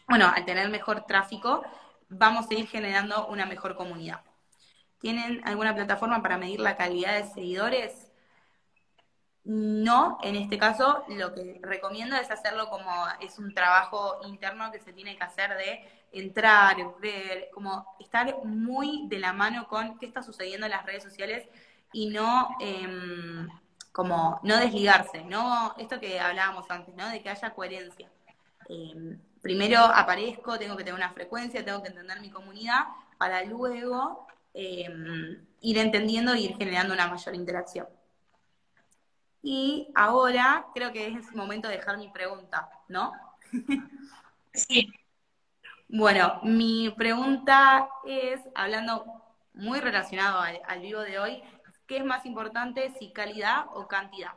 bueno, 0.07 0.30
al 0.34 0.45
tener 0.45 0.68
mejor 0.68 1.07
tráfico, 1.07 1.62
vamos 2.09 2.50
a 2.50 2.54
ir 2.54 2.66
generando 2.66 3.26
una 3.28 3.46
mejor 3.46 3.76
comunidad. 3.76 4.22
¿Tienen 4.98 5.42
alguna 5.46 5.74
plataforma 5.74 6.22
para 6.22 6.38
medir 6.38 6.61
la 6.61 6.76
calidad 6.76 7.14
de 7.14 7.28
seguidores? 7.32 8.11
No, 9.44 10.18
en 10.22 10.34
este 10.34 10.59
caso 10.59 11.04
lo 11.09 11.32
que 11.32 11.61
recomiendo 11.62 12.16
es 12.16 12.30
hacerlo 12.32 12.68
como 12.68 12.90
es 13.20 13.38
un 13.38 13.54
trabajo 13.54 14.18
interno 14.26 14.72
que 14.72 14.80
se 14.80 14.92
tiene 14.92 15.16
que 15.16 15.22
hacer 15.22 15.57
de 15.57 15.88
entrar, 16.11 16.76
ver, 17.00 17.50
como 17.54 17.94
estar 18.00 18.44
muy 18.44 19.07
de 19.07 19.20
la 19.20 19.32
mano 19.32 19.68
con 19.68 19.98
qué 19.98 20.07
está 20.07 20.22
sucediendo 20.22 20.66
en 20.66 20.72
las 20.72 20.84
redes 20.84 21.04
sociales 21.04 21.48
y 21.92 22.09
no 22.09 22.57
em, 22.61 23.48
como 23.92 24.40
no 24.42 24.57
desligarse, 24.59 25.24
no 25.24 25.74
esto 25.78 26.00
que 26.00 26.18
hablábamos 26.18 26.68
antes, 26.68 26.94
¿no? 26.96 27.09
De 27.09 27.22
que 27.22 27.30
haya 27.30 27.54
coherencia. 27.54 28.11
Em, 28.68 29.20
primero 29.43 29.80
aparezco, 29.80 30.59
tengo 30.59 30.76
que 30.76 30.84
tener 30.84 30.99
una 30.99 31.12
frecuencia, 31.12 31.64
tengo 31.64 31.82
que 31.82 31.89
entender 31.89 32.20
mi 32.20 32.30
comunidad 32.30 32.87
para 33.18 33.45
luego 33.45 34.26
em, 34.55 35.47
ir 35.61 35.78
entendiendo 35.78 36.34
e 36.34 36.41
ir 36.41 36.57
generando 36.57 36.95
una 36.95 37.09
mayor 37.09 37.34
interacción. 37.34 37.87
Y 39.43 39.93
ahora 39.95 40.66
creo 40.74 40.93
que 40.93 41.07
es 41.07 41.28
el 41.28 41.37
momento 41.37 41.68
de 41.68 41.76
dejar 41.76 41.99
mi 41.99 42.09
pregunta, 42.09 42.68
¿no? 42.89 43.12
Sí. 44.53 44.91
Bueno, 45.87 46.41
mi 46.43 46.91
pregunta 46.97 47.91
es, 48.07 48.41
hablando 48.55 49.05
muy 49.53 49.80
relacionado 49.80 50.41
al, 50.41 50.80
vivo 50.80 51.01
de 51.01 51.18
hoy, 51.18 51.43
¿qué 51.87 51.99
es 51.99 52.05
más 52.05 52.24
importante, 52.24 52.91
si 52.99 53.12
calidad 53.12 53.66
o 53.74 53.87
cantidad? 53.87 54.32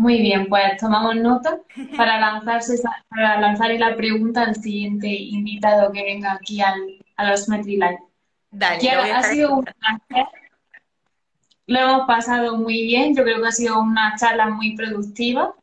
Muy 0.00 0.18
bien, 0.22 0.48
pues 0.48 0.78
tomamos 0.78 1.14
nota 1.16 1.58
para, 1.98 2.18
lanzarse 2.18 2.80
para 3.10 3.38
lanzar 3.38 3.70
la 3.72 3.94
pregunta 3.96 4.44
al 4.44 4.54
siguiente 4.54 5.06
invitado 5.08 5.92
que 5.92 6.02
venga 6.02 6.32
aquí 6.32 6.62
al, 6.62 7.04
a 7.16 7.30
los 7.30 7.46
MetriLive. 7.50 7.98
Dale, 8.50 8.90
ha 8.90 9.22
sido 9.22 9.56
un 9.56 9.62
placer. 9.62 10.26
Lo 11.66 11.80
hemos 11.80 12.06
pasado 12.06 12.56
muy 12.56 12.80
bien, 12.84 13.14
yo 13.14 13.24
creo 13.24 13.42
que 13.42 13.48
ha 13.48 13.52
sido 13.52 13.78
una 13.78 14.14
charla 14.16 14.48
muy 14.48 14.74
productiva. 14.74 15.54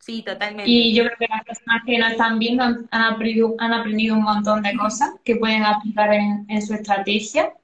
Sí, 0.00 0.22
totalmente. 0.22 0.68
Y 0.68 0.92
yo 0.92 1.04
creo 1.04 1.16
que 1.20 1.28
las 1.30 1.44
personas 1.44 1.82
que 1.86 1.98
nos 1.98 2.10
están 2.10 2.40
viendo 2.40 2.64
han, 2.64 2.88
aprendido, 2.90 3.54
han 3.58 3.72
aprendido 3.74 4.16
un 4.16 4.24
montón 4.24 4.62
de 4.62 4.76
cosas 4.76 5.10
que 5.22 5.36
pueden 5.36 5.62
aplicar 5.62 6.12
en, 6.12 6.62
su 6.62 6.74
estrategia. 6.74 7.54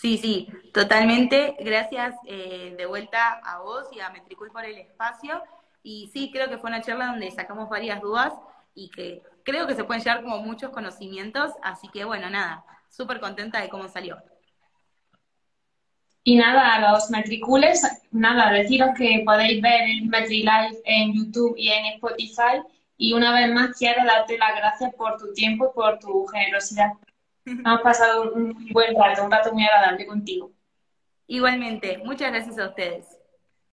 Sí, 0.00 0.16
sí, 0.16 0.48
totalmente. 0.72 1.56
Gracias 1.58 2.14
eh, 2.24 2.74
de 2.78 2.86
vuelta 2.86 3.40
a 3.42 3.58
vos 3.58 3.88
y 3.90 3.98
a 3.98 4.10
Metricool 4.10 4.52
por 4.52 4.64
el 4.64 4.78
espacio. 4.78 5.42
Y 5.82 6.08
sí, 6.12 6.30
creo 6.32 6.48
que 6.48 6.58
fue 6.58 6.70
una 6.70 6.82
charla 6.82 7.06
donde 7.06 7.30
sacamos 7.32 7.68
varias 7.68 8.00
dudas 8.00 8.32
y 8.76 8.90
que 8.90 9.22
creo 9.42 9.66
que 9.66 9.74
se 9.74 9.82
pueden 9.82 10.02
llevar 10.04 10.22
como 10.22 10.38
muchos 10.38 10.70
conocimientos. 10.70 11.50
Así 11.62 11.88
que 11.88 12.04
bueno, 12.04 12.30
nada, 12.30 12.64
súper 12.88 13.18
contenta 13.18 13.60
de 13.60 13.68
cómo 13.68 13.88
salió. 13.88 14.18
Y 16.22 16.36
nada, 16.36 16.74
a 16.74 16.92
los 16.92 17.10
metricules, 17.10 17.82
nada, 18.12 18.52
deciros 18.52 18.90
que 18.96 19.22
podéis 19.26 19.60
ver 19.60 19.82
el 19.82 20.06
MetriLive 20.06 20.80
en 20.84 21.12
YouTube 21.12 21.54
y 21.56 21.70
en 21.70 21.86
Spotify. 21.94 22.62
Y 22.96 23.14
una 23.14 23.32
vez 23.32 23.52
más 23.52 23.76
quiero 23.76 24.04
darte 24.04 24.38
las 24.38 24.54
gracias 24.54 24.94
por 24.94 25.16
tu 25.18 25.32
tiempo 25.32 25.70
y 25.70 25.74
por 25.74 25.98
tu 25.98 26.24
generosidad. 26.26 26.92
Hemos 27.50 27.80
pasado 27.82 28.32
un 28.32 28.68
buen 28.72 28.94
rato, 28.96 29.24
un 29.24 29.30
rato 29.30 29.52
muy 29.52 29.64
agradable 29.64 30.06
contigo. 30.06 30.52
Igualmente, 31.26 31.98
muchas 31.98 32.32
gracias 32.32 32.58
a 32.58 32.68
ustedes. 32.68 33.17